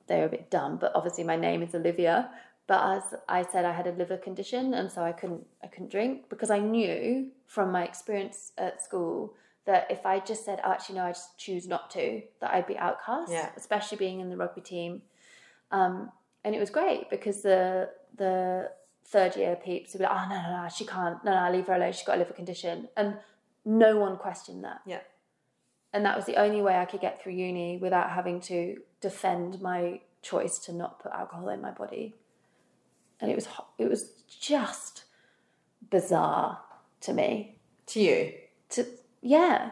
they 0.07 0.17
were 0.19 0.25
a 0.25 0.29
bit 0.29 0.51
dumb, 0.51 0.77
but 0.77 0.91
obviously 0.93 1.23
my 1.23 1.35
name 1.35 1.63
is 1.63 1.73
Olivia. 1.73 2.29
But 2.67 2.97
as 2.97 3.03
I 3.27 3.43
said, 3.43 3.65
I 3.65 3.73
had 3.73 3.87
a 3.87 3.91
liver 3.91 4.17
condition, 4.17 4.73
and 4.73 4.91
so 4.91 5.03
I 5.03 5.11
couldn't 5.11 5.45
I 5.63 5.67
couldn't 5.67 5.91
drink 5.91 6.29
because 6.29 6.49
I 6.49 6.59
knew 6.59 7.29
from 7.45 7.71
my 7.71 7.83
experience 7.83 8.53
at 8.57 8.83
school 8.83 9.35
that 9.65 9.87
if 9.89 10.05
I 10.05 10.19
just 10.19 10.45
said, 10.45 10.59
oh, 10.63 10.71
actually 10.71 10.95
no, 10.95 11.05
I 11.05 11.11
just 11.11 11.37
choose 11.37 11.67
not 11.67 11.89
to, 11.91 12.21
that 12.39 12.53
I'd 12.53 12.67
be 12.67 12.77
outcast. 12.77 13.31
Yeah. 13.31 13.49
Especially 13.57 13.97
being 13.97 14.19
in 14.19 14.29
the 14.29 14.37
rugby 14.37 14.61
team. 14.61 15.01
Um, 15.71 16.11
and 16.43 16.53
it 16.55 16.59
was 16.59 16.69
great 16.69 17.09
because 17.09 17.41
the 17.41 17.89
the 18.17 18.69
third 19.07 19.35
year 19.35 19.55
peeps 19.55 19.93
would 19.93 19.99
be 19.99 20.05
like, 20.05 20.13
oh 20.13 20.29
no 20.29 20.41
no 20.41 20.63
no, 20.63 20.69
she 20.69 20.85
can't, 20.85 21.23
no 21.25 21.33
no, 21.33 21.51
leave 21.51 21.67
her 21.67 21.73
alone, 21.73 21.91
she's 21.91 22.05
got 22.05 22.15
a 22.15 22.19
liver 22.19 22.33
condition, 22.33 22.87
and 22.95 23.17
no 23.65 23.97
one 23.97 24.17
questioned 24.17 24.63
that. 24.63 24.81
Yeah. 24.85 25.01
And 25.91 26.05
that 26.05 26.15
was 26.15 26.25
the 26.25 26.35
only 26.35 26.61
way 26.61 26.77
I 26.77 26.85
could 26.85 27.01
get 27.01 27.21
through 27.21 27.33
uni 27.33 27.77
without 27.77 28.11
having 28.11 28.41
to 28.41 28.77
defend 29.01 29.61
my 29.61 30.01
choice 30.21 30.59
to 30.59 30.73
not 30.73 30.99
put 30.99 31.11
alcohol 31.11 31.49
in 31.49 31.61
my 31.61 31.71
body. 31.71 32.15
And 33.19 33.31
it 33.31 33.35
was 33.35 33.47
it 33.77 33.89
was 33.89 34.09
just 34.39 35.05
bizarre 35.89 36.59
to 37.01 37.13
me. 37.13 37.57
To 37.87 37.99
you. 38.01 38.33
To 38.71 38.85
yeah, 39.25 39.71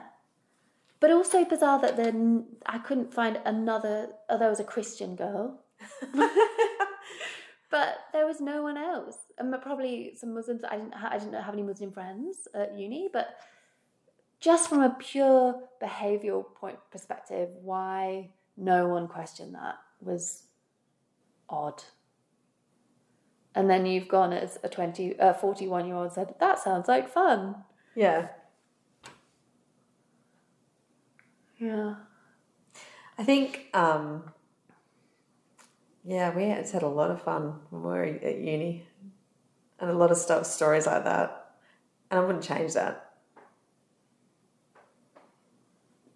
but 0.99 1.11
also 1.11 1.45
bizarre 1.45 1.79
that 1.81 1.95
then 1.95 2.45
I 2.65 2.79
couldn't 2.79 3.13
find 3.13 3.39
another. 3.45 4.09
Oh, 4.27 4.39
there 4.39 4.49
was 4.49 4.59
a 4.59 4.63
Christian 4.63 5.15
girl, 5.15 5.59
but 7.69 7.97
there 8.13 8.25
was 8.25 8.41
no 8.41 8.63
one 8.63 8.77
else. 8.77 9.17
And 9.37 9.53
probably 9.61 10.15
some 10.15 10.33
Muslims. 10.33 10.63
I 10.67 10.77
didn't. 10.77 10.95
Ha- 10.95 11.11
I 11.11 11.19
didn't 11.19 11.35
have 11.35 11.53
any 11.53 11.61
Muslim 11.61 11.91
friends 11.91 12.47
at 12.55 12.75
uni, 12.75 13.09
but 13.13 13.37
just 14.39 14.69
from 14.69 14.81
a 14.81 14.95
pure 14.97 15.61
behavioural 15.81 16.45
point 16.55 16.79
perspective, 16.91 17.49
why 17.61 18.31
no 18.57 18.87
one 18.87 19.07
questioned 19.07 19.53
that 19.53 19.75
was 20.01 20.43
odd. 21.47 21.83
And 23.53 23.69
then 23.69 23.85
you've 23.85 24.07
gone 24.07 24.33
as 24.33 24.57
a 24.63 24.69
20, 24.69 25.19
uh, 25.19 25.33
41 25.33 25.85
year 25.85 25.95
old 25.95 26.11
said, 26.11 26.33
that 26.39 26.57
sounds 26.57 26.87
like 26.87 27.07
fun. 27.07 27.55
Yeah. 27.95 28.29
Yeah. 31.63 31.95
I 33.17 33.23
think, 33.23 33.67
um, 33.73 34.29
yeah, 36.03 36.35
we 36.35 36.43
had 36.43 36.69
had 36.69 36.83
a 36.83 36.87
lot 36.89 37.09
of 37.09 37.21
fun 37.21 37.61
when 37.69 37.83
we 37.83 37.87
were 37.87 38.03
at 38.03 38.37
uni, 38.37 38.85
and 39.79 39.89
a 39.89 39.93
lot 39.93 40.11
of 40.11 40.17
stuff, 40.17 40.45
stories 40.45 40.85
like 40.85 41.05
that, 41.05 41.55
and 42.11 42.19
I 42.19 42.25
wouldn't 42.25 42.43
change 42.43 42.73
that. 42.73 43.11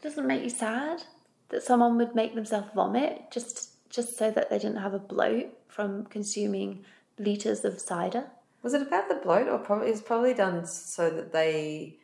doesn't 0.01 0.27
make 0.27 0.43
you 0.43 0.49
sad 0.49 1.03
that 1.49 1.63
someone 1.63 1.97
would 1.97 2.13
make 2.13 2.35
themselves 2.35 2.69
vomit 2.75 3.31
just 3.31 3.89
just 3.89 4.17
so 4.17 4.29
that 4.29 4.49
they 4.49 4.59
didn't 4.59 4.77
have 4.77 4.93
a 4.93 4.99
bloat 4.99 5.47
from 5.67 6.05
consuming 6.05 6.83
liters 7.17 7.63
of 7.63 7.79
cider. 7.79 8.25
Was 8.63 8.73
it 8.73 8.81
about 8.81 9.07
the 9.07 9.15
bloat, 9.15 9.47
or 9.47 9.57
probably 9.59 9.87
it 9.87 9.91
was 9.91 10.01
probably 10.01 10.33
done 10.33 10.65
so 10.65 11.09
that 11.09 11.31
they 11.31 11.97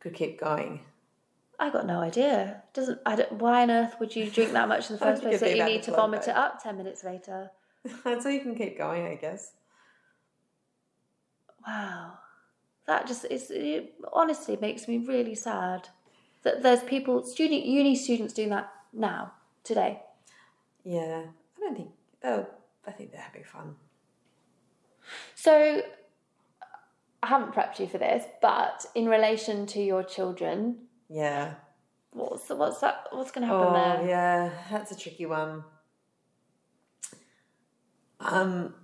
could 0.00 0.14
keep 0.14 0.40
going? 0.40 0.80
I 1.58 1.70
got 1.70 1.86
no 1.86 2.00
idea. 2.00 2.62
Doesn't 2.74 3.00
I 3.06 3.16
don't, 3.16 3.32
why 3.32 3.62
on 3.62 3.70
earth 3.70 3.96
would 4.00 4.14
you 4.14 4.30
drink 4.30 4.52
that 4.52 4.68
much 4.68 4.90
in 4.90 4.96
the 4.96 4.98
first 5.04 5.22
place 5.22 5.40
that 5.40 5.56
you 5.56 5.64
need 5.64 5.82
to 5.84 5.92
vomit 5.92 6.24
though. 6.24 6.32
it 6.32 6.36
up 6.36 6.62
ten 6.62 6.76
minutes 6.76 7.04
later? 7.04 7.50
That's 8.04 8.24
so 8.24 8.28
you 8.28 8.40
can 8.40 8.54
keep 8.54 8.76
going, 8.76 9.06
I 9.06 9.14
guess. 9.14 9.52
Wow, 11.66 12.18
that 12.86 13.06
just 13.06 13.24
is 13.24 13.50
it 13.50 13.94
honestly 14.12 14.56
makes 14.60 14.86
me 14.86 14.98
really 14.98 15.34
sad 15.34 15.88
that 16.42 16.62
there's 16.62 16.82
people 16.82 17.24
student 17.24 17.64
uni 17.64 17.96
students 17.96 18.32
doing 18.32 18.50
that 18.50 18.72
now 18.92 19.32
today. 19.64 20.02
Yeah, 20.84 21.24
I 21.56 21.60
don't 21.60 21.76
think 21.76 21.90
they'll. 22.22 22.48
I 22.86 22.92
think 22.92 23.10
they're 23.10 23.20
having 23.20 23.42
fun. 23.42 23.74
So 25.34 25.82
I 27.22 27.26
haven't 27.26 27.52
prepped 27.52 27.80
you 27.80 27.88
for 27.88 27.98
this, 27.98 28.24
but 28.40 28.86
in 28.94 29.08
relation 29.08 29.66
to 29.66 29.80
your 29.80 30.04
children, 30.04 30.85
Yeah. 31.08 31.54
what's 32.12 32.48
what's 32.48 32.80
that? 32.80 33.06
What's 33.10 33.30
going 33.30 33.46
to 33.46 33.52
happen 33.54 33.68
Oh, 33.68 33.72
there? 33.72 34.08
yeah, 34.08 34.50
that's 34.70 34.90
a 34.92 34.96
tricky 34.96 35.26
one. 35.26 35.64
Um, 38.20 38.74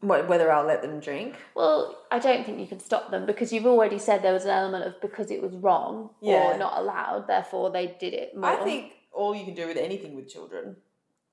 whether 0.00 0.50
I'll 0.52 0.64
let 0.64 0.82
them 0.82 1.00
drink? 1.00 1.34
Well, 1.54 1.98
I 2.10 2.18
don't 2.18 2.44
think 2.46 2.60
you 2.60 2.66
can 2.66 2.78
stop 2.80 3.10
them 3.10 3.26
because 3.26 3.52
you've 3.52 3.66
already 3.66 3.98
said 3.98 4.22
there 4.22 4.32
was 4.32 4.44
an 4.44 4.50
element 4.50 4.84
of 4.84 5.00
because 5.00 5.30
it 5.30 5.42
was 5.42 5.52
wrong 5.54 6.10
Yeah. 6.20 6.54
or 6.54 6.58
not 6.58 6.78
allowed, 6.78 7.26
therefore 7.26 7.70
they 7.70 7.96
did 7.98 8.14
it 8.14 8.36
more. 8.36 8.50
I 8.50 8.56
think 8.64 8.92
all 9.12 9.34
you 9.34 9.44
can 9.44 9.54
do 9.54 9.66
with 9.66 9.76
anything 9.76 10.14
with 10.14 10.28
children 10.28 10.76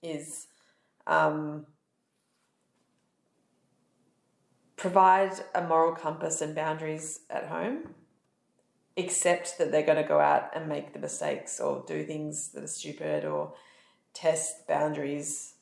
is 0.02 0.48
um, 1.06 1.68
provide 4.76 5.34
a 5.54 5.62
moral 5.62 5.94
compass 5.94 6.42
and 6.42 6.56
boundaries 6.56 7.20
at 7.30 7.46
home, 7.48 7.94
accept 8.98 9.58
that 9.58 9.72
they're 9.72 9.86
going 9.86 10.02
to 10.02 10.08
go 10.08 10.20
out 10.20 10.56
and 10.56 10.68
make 10.68 10.94
the 10.94 11.00
mistakes 11.00 11.60
or 11.60 11.84
do 11.88 12.04
things 12.04 12.50
that 12.50 12.64
are 12.64 12.68
stupid 12.68 13.26
or 13.26 13.54
test 14.14 14.68
boundaries 14.68 15.56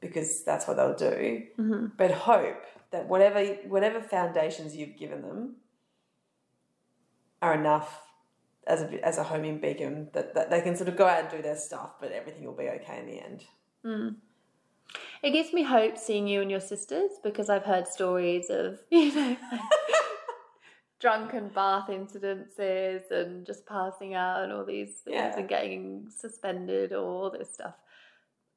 because 0.00 0.42
that's 0.42 0.66
what 0.66 0.76
they'll 0.76 0.96
do. 0.96 1.42
Mm-hmm. 1.58 1.86
But 1.96 2.10
hope 2.12 2.64
that 2.90 3.08
whatever 3.08 3.44
whatever 3.68 4.00
foundations 4.00 4.76
you've 4.76 4.96
given 4.96 5.22
them 5.22 5.56
are 7.40 7.54
enough 7.54 8.02
as 8.66 8.82
a, 8.82 9.06
as 9.06 9.18
a 9.18 9.24
homing 9.24 9.58
beacon 9.58 10.08
that, 10.12 10.34
that 10.34 10.50
they 10.50 10.60
can 10.60 10.76
sort 10.76 10.88
of 10.88 10.96
go 10.96 11.06
out 11.06 11.20
and 11.20 11.30
do 11.30 11.42
their 11.42 11.56
stuff, 11.56 11.94
but 12.00 12.12
everything 12.12 12.44
will 12.44 12.52
be 12.52 12.68
okay 12.68 13.00
in 13.00 13.06
the 13.06 13.20
end. 13.20 13.44
Mm. 13.84 14.16
It 15.22 15.30
gives 15.30 15.52
me 15.52 15.62
hope 15.62 15.98
seeing 15.98 16.28
you 16.28 16.40
and 16.40 16.50
your 16.50 16.60
sisters 16.60 17.12
because 17.22 17.48
I've 17.48 17.64
heard 17.64 17.88
stories 17.88 18.50
of, 18.50 18.78
you 18.90 19.14
know, 19.14 19.36
drunken 21.02 21.48
bath 21.48 21.88
incidences 21.88 23.10
and 23.10 23.44
just 23.44 23.66
passing 23.66 24.14
out 24.14 24.44
and 24.44 24.52
all 24.52 24.64
these 24.64 25.00
things 25.00 25.16
Yeah. 25.16 25.36
and 25.36 25.48
getting 25.48 26.08
suspended 26.08 26.92
or 26.92 27.04
all 27.04 27.28
this 27.30 27.52
stuff. 27.52 27.74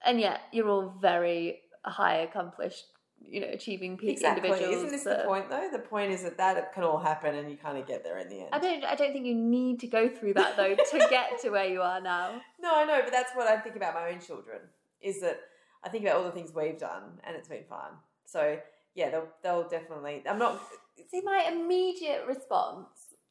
And 0.06 0.20
yet 0.20 0.42
you're 0.52 0.70
all 0.70 0.94
very 1.02 1.62
high 1.84 2.18
accomplished, 2.18 2.86
you 3.20 3.42
know, 3.42 3.48
achieving 3.48 3.98
peak 3.98 4.12
Exactly. 4.12 4.48
individuals. 4.48 4.76
Isn't 4.78 4.92
this 4.92 5.04
that- 5.06 5.24
the 5.24 5.28
point 5.28 5.50
though? 5.50 5.70
The 5.72 5.80
point 5.80 6.12
is 6.12 6.22
that 6.22 6.38
that 6.38 6.72
can 6.74 6.84
all 6.84 7.00
happen 7.00 7.34
and 7.34 7.50
you 7.50 7.58
kind 7.58 7.80
of 7.80 7.88
get 7.88 8.04
there 8.04 8.20
in 8.20 8.30
the 8.30 8.42
end. 8.42 8.50
I 8.54 8.60
don't. 8.60 8.84
I 8.86 8.94
don't 8.94 9.12
think 9.12 9.26
you 9.26 9.34
need 9.36 9.80
to 9.80 9.88
go 9.88 10.08
through 10.08 10.36
that 10.36 10.56
though 10.56 10.76
to 10.76 10.98
get 11.10 11.40
to 11.42 11.50
where 11.50 11.66
you 11.66 11.82
are 11.82 12.00
now. 12.00 12.40
No, 12.60 12.76
I 12.76 12.86
know, 12.86 13.02
but 13.02 13.12
that's 13.12 13.34
what 13.36 13.48
I 13.48 13.58
think 13.58 13.76
about 13.76 13.96
my 13.96 14.10
own 14.12 14.20
children. 14.20 14.60
Is 15.02 15.20
that 15.22 15.40
I 15.84 15.90
think 15.90 16.04
about 16.06 16.18
all 16.18 16.24
the 16.26 16.32
things 16.32 16.54
we've 16.54 16.78
done 16.78 17.20
and 17.24 17.36
it's 17.36 17.48
been 17.50 17.64
fun. 17.64 17.94
So 18.26 18.60
yeah, 18.94 19.10
they'll 19.10 19.30
they'll 19.42 19.68
definitely. 19.68 20.22
I'm 20.30 20.38
not. 20.38 20.62
See, 21.10 21.22
my 21.22 21.50
immediate 21.52 22.26
response 22.28 22.88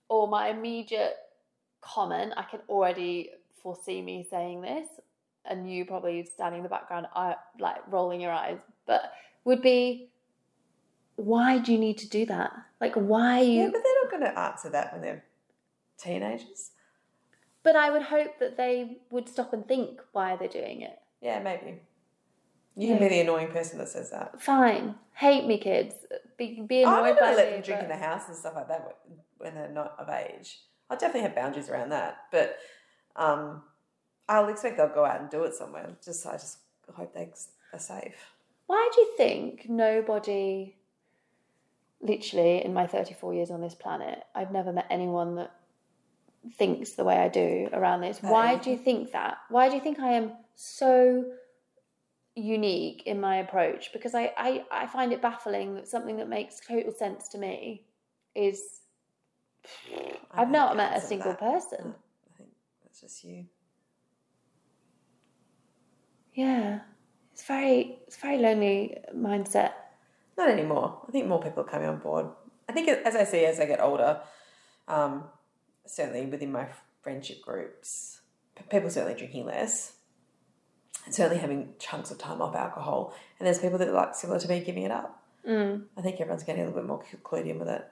or 0.09 0.29
my 0.29 0.49
immediate 0.49 1.17
comment, 1.81 2.33
I 2.37 2.43
can 2.45 2.61
already 2.69 3.31
foresee 3.63 4.01
me 4.03 4.27
saying 4.29 4.63
this. 4.63 4.89
and 5.47 5.71
you 5.71 5.85
probably 5.85 6.25
standing 6.25 6.61
in 6.61 6.63
the 6.63 6.71
background, 6.71 7.07
uh, 7.15 7.35
like 7.59 7.77
rolling 7.91 8.21
your 8.21 8.33
eyes, 8.33 8.59
but 8.87 9.13
would 9.45 9.61
be, 9.61 10.09
why 11.17 11.59
do 11.59 11.71
you 11.73 11.79
need 11.79 11.99
to 11.99 12.09
do 12.09 12.25
that? 12.27 12.51
Like, 12.81 12.95
why 12.95 13.41
are 13.41 13.45
you? 13.45 13.61
Yeah, 13.61 13.67
but 13.71 13.83
they're 13.85 14.03
not 14.03 14.11
going 14.11 14.23
to 14.23 14.39
answer 14.41 14.71
that 14.71 14.93
when 14.93 15.03
they're 15.03 15.23
teenagers. 15.99 16.71
But 17.63 17.77
I 17.77 17.91
would 17.91 18.03
hope 18.03 18.39
that 18.41 18.57
they 18.57 18.99
would 19.11 19.29
stop 19.29 19.53
and 19.53 19.67
think 19.67 20.01
why 20.13 20.37
they're 20.37 20.49
doing 20.49 20.81
it. 20.81 20.99
Yeah, 21.21 21.41
maybe. 21.41 21.81
You 22.77 22.89
can 22.89 22.99
be 22.99 23.09
the 23.09 23.21
annoying 23.21 23.49
person 23.49 23.79
that 23.79 23.89
says 23.89 24.11
that. 24.11 24.41
Fine, 24.43 24.97
hate 25.15 25.47
me, 25.47 25.59
kids. 25.59 25.95
Be, 26.37 26.61
be 26.67 26.85
I'm 26.85 27.05
annoyed 27.05 27.11
not 27.11 27.21
by 27.21 27.35
let 27.35 27.49
me. 27.49 27.53
them 27.55 27.63
drink 27.63 27.83
in 27.83 27.89
the 27.89 27.97
house 27.97 28.23
and 28.29 28.37
stuff 28.37 28.55
like 28.57 28.69
that 28.69 28.97
when 29.39 29.55
they're 29.55 29.69
not 29.69 29.95
of 29.99 30.09
age. 30.09 30.59
I'll 30.91 30.99
definitely 30.99 31.23
have 31.23 31.35
boundaries 31.35 31.69
around 31.69 31.91
that, 31.91 32.25
but 32.33 32.57
um, 33.17 33.63
I'll 34.29 34.49
expect 34.49 34.77
they'll 34.77 34.89
go 34.89 35.05
out 35.05 35.21
and 35.21 35.31
do 35.31 35.45
it 35.45 35.55
somewhere. 35.55 35.89
Just 36.05 36.27
I 36.27 36.33
just 36.33 36.59
hope 36.93 37.15
they 37.15 37.31
are 37.73 37.79
safe. 37.79 38.33
Why 38.67 38.91
do 38.95 39.01
you 39.03 39.11
think 39.17 39.67
nobody, 39.69 40.75
literally 42.01 42.65
in 42.65 42.73
my 42.75 42.87
34 42.87 43.35
years 43.35 43.51
on 43.51 43.61
this 43.61 43.75
planet, 43.75 44.23
I've 44.35 44.51
never 44.53 44.73
met 44.73 44.87
anyone 44.91 45.37
that 45.37 45.55
thinks 46.59 46.91
the 46.93 47.05
way 47.05 47.17
I 47.19 47.29
do 47.29 47.69
around 47.73 48.01
this? 48.01 48.19
Why 48.21 48.57
do 48.57 48.71
you 48.71 48.79
think 48.79 49.13
that? 49.13 49.39
Why 49.49 49.69
do 49.69 49.75
you 49.77 49.81
think 49.81 49.99
I 50.01 50.13
am 50.13 50.33
so 50.55 51.25
unique 52.35 53.03
in 53.07 53.21
my 53.21 53.37
approach? 53.37 53.93
Because 53.93 54.15
I, 54.15 54.33
I, 54.37 54.65
I 54.71 54.87
find 54.87 55.13
it 55.13 55.23
baffling 55.23 55.75
that 55.75 55.89
something 55.89 56.17
that 56.17 56.29
makes 56.29 56.61
total 56.61 56.93
sense 56.93 57.29
to 57.29 57.39
me 57.39 57.85
is 58.35 58.81
I 60.33 60.43
I've 60.43 60.53
don't 60.53 60.77
met 60.77 60.97
a 60.97 61.01
single 61.01 61.33
that. 61.33 61.41
person. 61.41 61.79
No, 61.85 61.95
I 62.35 62.37
think 62.37 62.51
that's 62.83 63.01
just 63.01 63.25
you. 63.25 63.47
Yeah. 66.35 66.81
It's 67.33 67.45
very 67.45 67.99
it's 68.07 68.17
very 68.17 68.39
lonely 68.39 68.97
mindset. 69.15 69.73
Not 70.37 70.51
anymore. 70.51 71.01
I 71.09 71.13
think 71.13 71.27
more 71.27 71.43
people 71.43 71.63
are 71.63 71.69
coming 71.69 71.89
on 71.89 71.99
board. 71.99 72.27
I 72.69 72.73
think 72.73 72.89
as 72.89 73.17
I 73.17 73.25
see 73.25 73.45
as 73.45 73.61
I 73.61 73.67
get 73.67 73.81
older, 73.81 74.21
um, 74.89 75.25
certainly 75.87 76.27
within 76.27 76.53
my 76.53 76.67
friendship 77.03 77.43
groups, 77.43 78.21
people 78.71 78.91
certainly 78.91 79.17
drinking 79.17 79.47
less, 79.47 79.94
and 81.05 81.15
certainly 81.15 81.39
having 81.39 81.75
chunks 81.79 82.11
of 82.11 82.19
time 82.19 82.41
off 82.41 82.55
alcohol. 82.55 83.15
And 83.39 83.47
there's 83.47 83.59
people 83.59 83.79
that 83.79 83.89
are 83.89 83.93
like 83.93 84.15
similar 84.15 84.39
to 84.41 84.49
me 84.49 84.61
giving 84.61 84.85
it 84.85 84.91
up. 84.91 85.23
Mm. 85.49 85.85
I 85.97 86.01
think 86.01 86.21
everyone's 86.21 86.45
getting 86.45 86.63
a 86.63 86.67
little 86.67 86.81
bit 86.81 86.89
more 86.89 87.03
cl- 87.03 87.23
clued 87.23 87.49
in 87.49 87.59
with 87.59 87.69
it. 87.69 87.85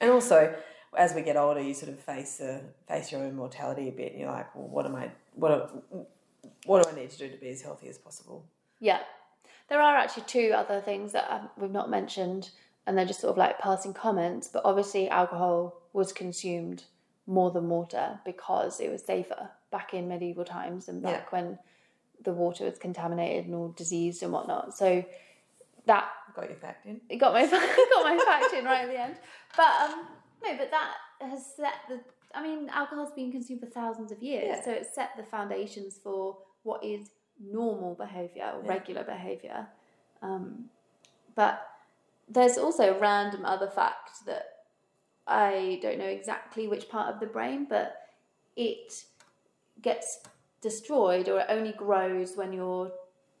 And 0.00 0.10
also, 0.10 0.54
as 0.96 1.14
we 1.14 1.22
get 1.22 1.36
older, 1.36 1.60
you 1.60 1.74
sort 1.74 1.92
of 1.92 2.00
face 2.00 2.38
the 2.38 2.62
face 2.86 3.12
your 3.12 3.22
own 3.22 3.36
mortality 3.36 3.88
a 3.88 3.92
bit. 3.92 4.12
And 4.12 4.20
you're 4.20 4.30
like, 4.30 4.54
well, 4.54 4.68
what 4.68 4.86
am 4.86 4.96
I? 4.96 5.10
What 5.34 5.70
do, 5.70 6.06
what 6.66 6.82
do 6.82 6.90
I 6.90 6.94
need 6.94 7.10
to 7.10 7.18
do 7.18 7.28
to 7.28 7.36
be 7.36 7.50
as 7.50 7.62
healthy 7.62 7.88
as 7.88 7.98
possible? 7.98 8.44
Yeah. 8.80 9.00
There 9.68 9.80
are 9.80 9.96
actually 9.96 10.24
two 10.24 10.52
other 10.56 10.80
things 10.80 11.12
that 11.12 11.30
um, 11.30 11.50
we've 11.58 11.70
not 11.70 11.90
mentioned, 11.90 12.50
and 12.86 12.96
they're 12.96 13.04
just 13.04 13.20
sort 13.20 13.32
of 13.32 13.36
like 13.36 13.58
passing 13.58 13.92
comments. 13.92 14.48
But 14.48 14.62
obviously, 14.64 15.08
alcohol 15.08 15.82
was 15.92 16.12
consumed 16.12 16.84
more 17.26 17.50
than 17.50 17.68
water 17.68 18.18
because 18.24 18.80
it 18.80 18.90
was 18.90 19.04
safer 19.04 19.50
back 19.70 19.92
in 19.92 20.08
medieval 20.08 20.44
times 20.44 20.88
and 20.88 21.02
back 21.02 21.30
when 21.30 21.58
the 22.24 22.32
water 22.32 22.64
was 22.64 22.78
contaminated 22.78 23.46
and 23.46 23.54
all 23.54 23.68
diseased 23.68 24.22
and 24.22 24.32
whatnot. 24.32 24.76
So 24.76 25.04
that 25.86 26.08
Got 26.34 26.48
your 26.50 26.58
fact 26.58 26.86
in. 26.86 27.00
it 27.08 27.16
got 27.16 27.32
my 27.32 27.46
got 27.46 28.04
my 28.04 28.18
fact 28.24 28.52
in 28.54 28.64
right 28.64 28.82
at 28.82 28.88
the 28.88 29.00
end. 29.00 29.16
But 29.56 29.72
um, 29.90 30.06
no, 30.44 30.56
but 30.56 30.70
that 30.70 30.94
has 31.20 31.44
set 31.56 31.74
the. 31.88 32.00
I 32.34 32.42
mean, 32.42 32.68
alcohol's 32.68 33.10
been 33.12 33.32
consumed 33.32 33.60
for 33.60 33.66
thousands 33.66 34.12
of 34.12 34.22
years, 34.22 34.44
Yeah. 34.58 34.64
so 34.64 34.70
it's 34.70 34.94
set 34.94 35.10
the 35.16 35.22
foundations 35.24 35.98
for 36.02 36.36
what 36.62 36.84
is 36.84 37.10
normal 37.40 37.94
behaviour 37.94 38.52
or 38.54 38.62
Yeah. 38.62 38.68
regular 38.68 39.02
behaviour. 39.02 39.66
Um, 40.22 40.68
but 41.34 41.66
there's 42.28 42.58
also 42.58 42.94
a 42.94 42.98
random 42.98 43.44
other 43.44 43.68
fact 43.68 44.26
that 44.26 44.44
I 45.26 45.78
don't 45.82 45.98
know 45.98 46.04
exactly 46.04 46.68
which 46.68 46.88
part 46.88 47.12
of 47.12 47.18
the 47.20 47.26
brain, 47.26 47.66
but 47.68 47.96
it 48.56 49.04
gets 49.80 50.20
destroyed 50.60 51.28
or 51.28 51.40
it 51.40 51.46
only 51.48 51.72
grows 51.72 52.36
when 52.36 52.52
you're 52.52 52.90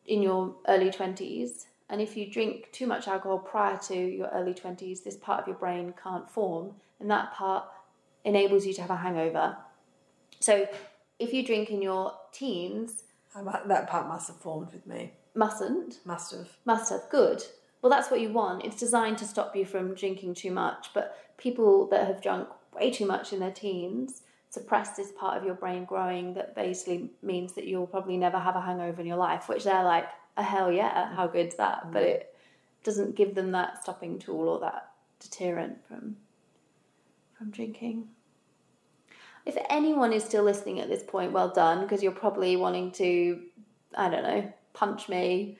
in 0.06 0.22
your 0.22 0.54
early 0.68 0.90
20s. 0.90 1.66
And 1.90 2.00
if 2.00 2.16
you 2.16 2.30
drink 2.30 2.68
too 2.72 2.86
much 2.86 3.08
alcohol 3.08 3.38
prior 3.38 3.78
to 3.88 3.94
your 3.96 4.28
early 4.28 4.54
20s, 4.54 5.02
this 5.02 5.16
part 5.16 5.40
of 5.40 5.46
your 5.48 5.56
brain 5.56 5.94
can't 6.02 6.28
form, 6.28 6.72
and 7.00 7.10
that 7.10 7.32
part 7.32 7.64
enables 8.24 8.66
you 8.66 8.74
to 8.74 8.82
have 8.82 8.90
a 8.90 8.96
hangover. 8.96 9.56
So 10.40 10.68
if 11.18 11.32
you 11.32 11.44
drink 11.44 11.70
in 11.70 11.80
your 11.82 12.12
teens, 12.32 13.04
That 13.34 13.88
part 13.88 14.08
must 14.08 14.28
have 14.28 14.36
formed 14.36 14.72
with 14.72 14.86
me. 14.86 15.12
mustn't, 15.34 16.00
Must 16.04 16.32
have. 16.32 16.56
must 16.64 16.90
have 16.90 17.08
good. 17.10 17.42
Well, 17.80 17.90
that's 17.90 18.10
what 18.10 18.20
you 18.20 18.30
want. 18.32 18.64
It's 18.64 18.78
designed 18.78 19.18
to 19.18 19.24
stop 19.24 19.54
you 19.54 19.64
from 19.64 19.94
drinking 19.94 20.34
too 20.34 20.50
much. 20.50 20.90
But 20.92 21.16
people 21.38 21.86
that 21.88 22.06
have 22.06 22.20
drunk 22.20 22.48
way 22.74 22.90
too 22.90 23.06
much 23.06 23.32
in 23.32 23.38
their 23.40 23.52
teens 23.52 24.22
suppress 24.50 24.96
this 24.96 25.12
part 25.12 25.36
of 25.36 25.44
your 25.44 25.54
brain 25.54 25.84
growing 25.84 26.34
that 26.34 26.54
basically 26.54 27.10
means 27.22 27.52
that 27.54 27.66
you'll 27.66 27.86
probably 27.86 28.16
never 28.16 28.38
have 28.38 28.56
a 28.56 28.60
hangover 28.60 29.00
in 29.00 29.06
your 29.06 29.16
life, 29.16 29.48
which 29.48 29.64
they're 29.64 29.84
like, 29.84 30.08
oh, 30.36 30.42
hell 30.42 30.72
yeah, 30.72 31.14
how 31.14 31.26
good's 31.26 31.56
that? 31.56 31.86
Mm. 31.86 31.92
But 31.92 32.02
it 32.02 32.34
doesn't 32.84 33.16
give 33.16 33.34
them 33.34 33.52
that 33.52 33.82
stopping 33.82 34.18
tool 34.18 34.48
or 34.48 34.60
that 34.60 34.90
deterrent 35.20 35.84
from 35.86 36.16
from 37.36 37.50
drinking. 37.50 38.08
If 39.46 39.56
anyone 39.70 40.12
is 40.12 40.24
still 40.24 40.42
listening 40.42 40.80
at 40.80 40.88
this 40.88 41.04
point, 41.04 41.32
well 41.32 41.50
done, 41.50 41.82
because 41.82 42.02
you're 42.02 42.12
probably 42.12 42.56
wanting 42.56 42.90
to, 42.92 43.40
I 43.94 44.10
don't 44.10 44.24
know, 44.24 44.52
punch 44.74 45.08
me, 45.08 45.56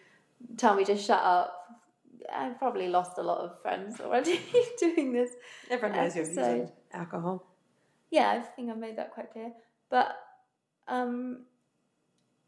tell 0.57 0.75
me 0.75 0.85
to 0.85 0.97
shut 0.97 1.23
up. 1.23 1.55
I've 2.35 2.59
probably 2.59 2.89
lost 2.89 3.17
a 3.19 3.23
lot 3.23 3.39
of 3.39 3.63
friends 3.63 4.01
already 4.01 4.41
doing 4.79 5.13
this. 5.13 5.31
Everyone 5.71 5.97
knows 5.97 6.17
you're 6.17 6.27
using 6.27 6.71
alcohol. 6.93 7.47
Yeah, 8.11 8.31
I 8.31 8.41
think 8.41 8.71
I've 8.71 8.79
made 8.79 8.97
that 8.97 9.13
quite 9.13 9.33
clear. 9.33 9.53
But 9.91 10.17
um, 10.87 11.41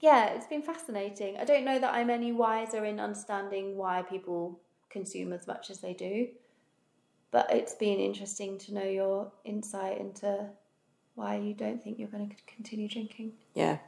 yeah, 0.01 0.27
it's 0.29 0.47
been 0.47 0.63
fascinating. 0.63 1.37
I 1.37 1.45
don't 1.45 1.65
know 1.65 1.79
that 1.79 1.95
I'm 1.95 2.11
any 2.11 2.33
wiser 2.33 2.85
in 2.85 2.99
understanding 2.99 3.77
why 3.77 4.03
people 4.03 4.61
consume 4.89 5.33
as 5.33 5.47
much 5.47 5.71
as 5.71 5.81
they 5.81 5.93
do, 5.93 6.29
but 7.31 7.53
it's 7.53 7.75
been 7.75 7.99
interesting 7.99 8.59
to 8.59 8.75
know 8.75 8.85
your 8.85 9.33
insight 9.45 9.99
into 9.99 10.47
why 11.15 11.37
you 11.37 11.55
don't 11.55 11.83
think 11.83 11.99
you're 11.99 12.09
going 12.09 12.31
to 12.31 12.37
continue 12.55 12.89
drinking. 12.89 13.33
Yeah. 13.55 13.79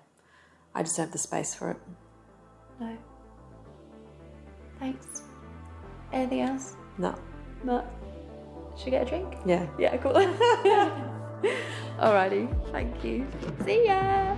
I 0.75 0.83
just 0.83 0.97
have 0.97 1.13
the 1.13 1.19
space 1.19 1.55
for 1.55 1.71
it. 1.71 1.77
No. 2.81 2.97
Thanks. 4.79 5.23
Anything 6.13 6.41
else? 6.43 6.77
No. 6.99 7.15
No. 7.65 7.87
Should 8.77 8.87
we 8.87 8.91
get 8.93 9.03
a 9.03 9.11
drink? 9.11 9.35
Yeah. 9.47 9.67
Yeah, 9.79 9.97
cool. 9.99 10.13
Alrighty, 11.99 12.49
thank 12.73 13.05
you. 13.05 13.27
See 13.65 13.87
ya. 13.87 14.37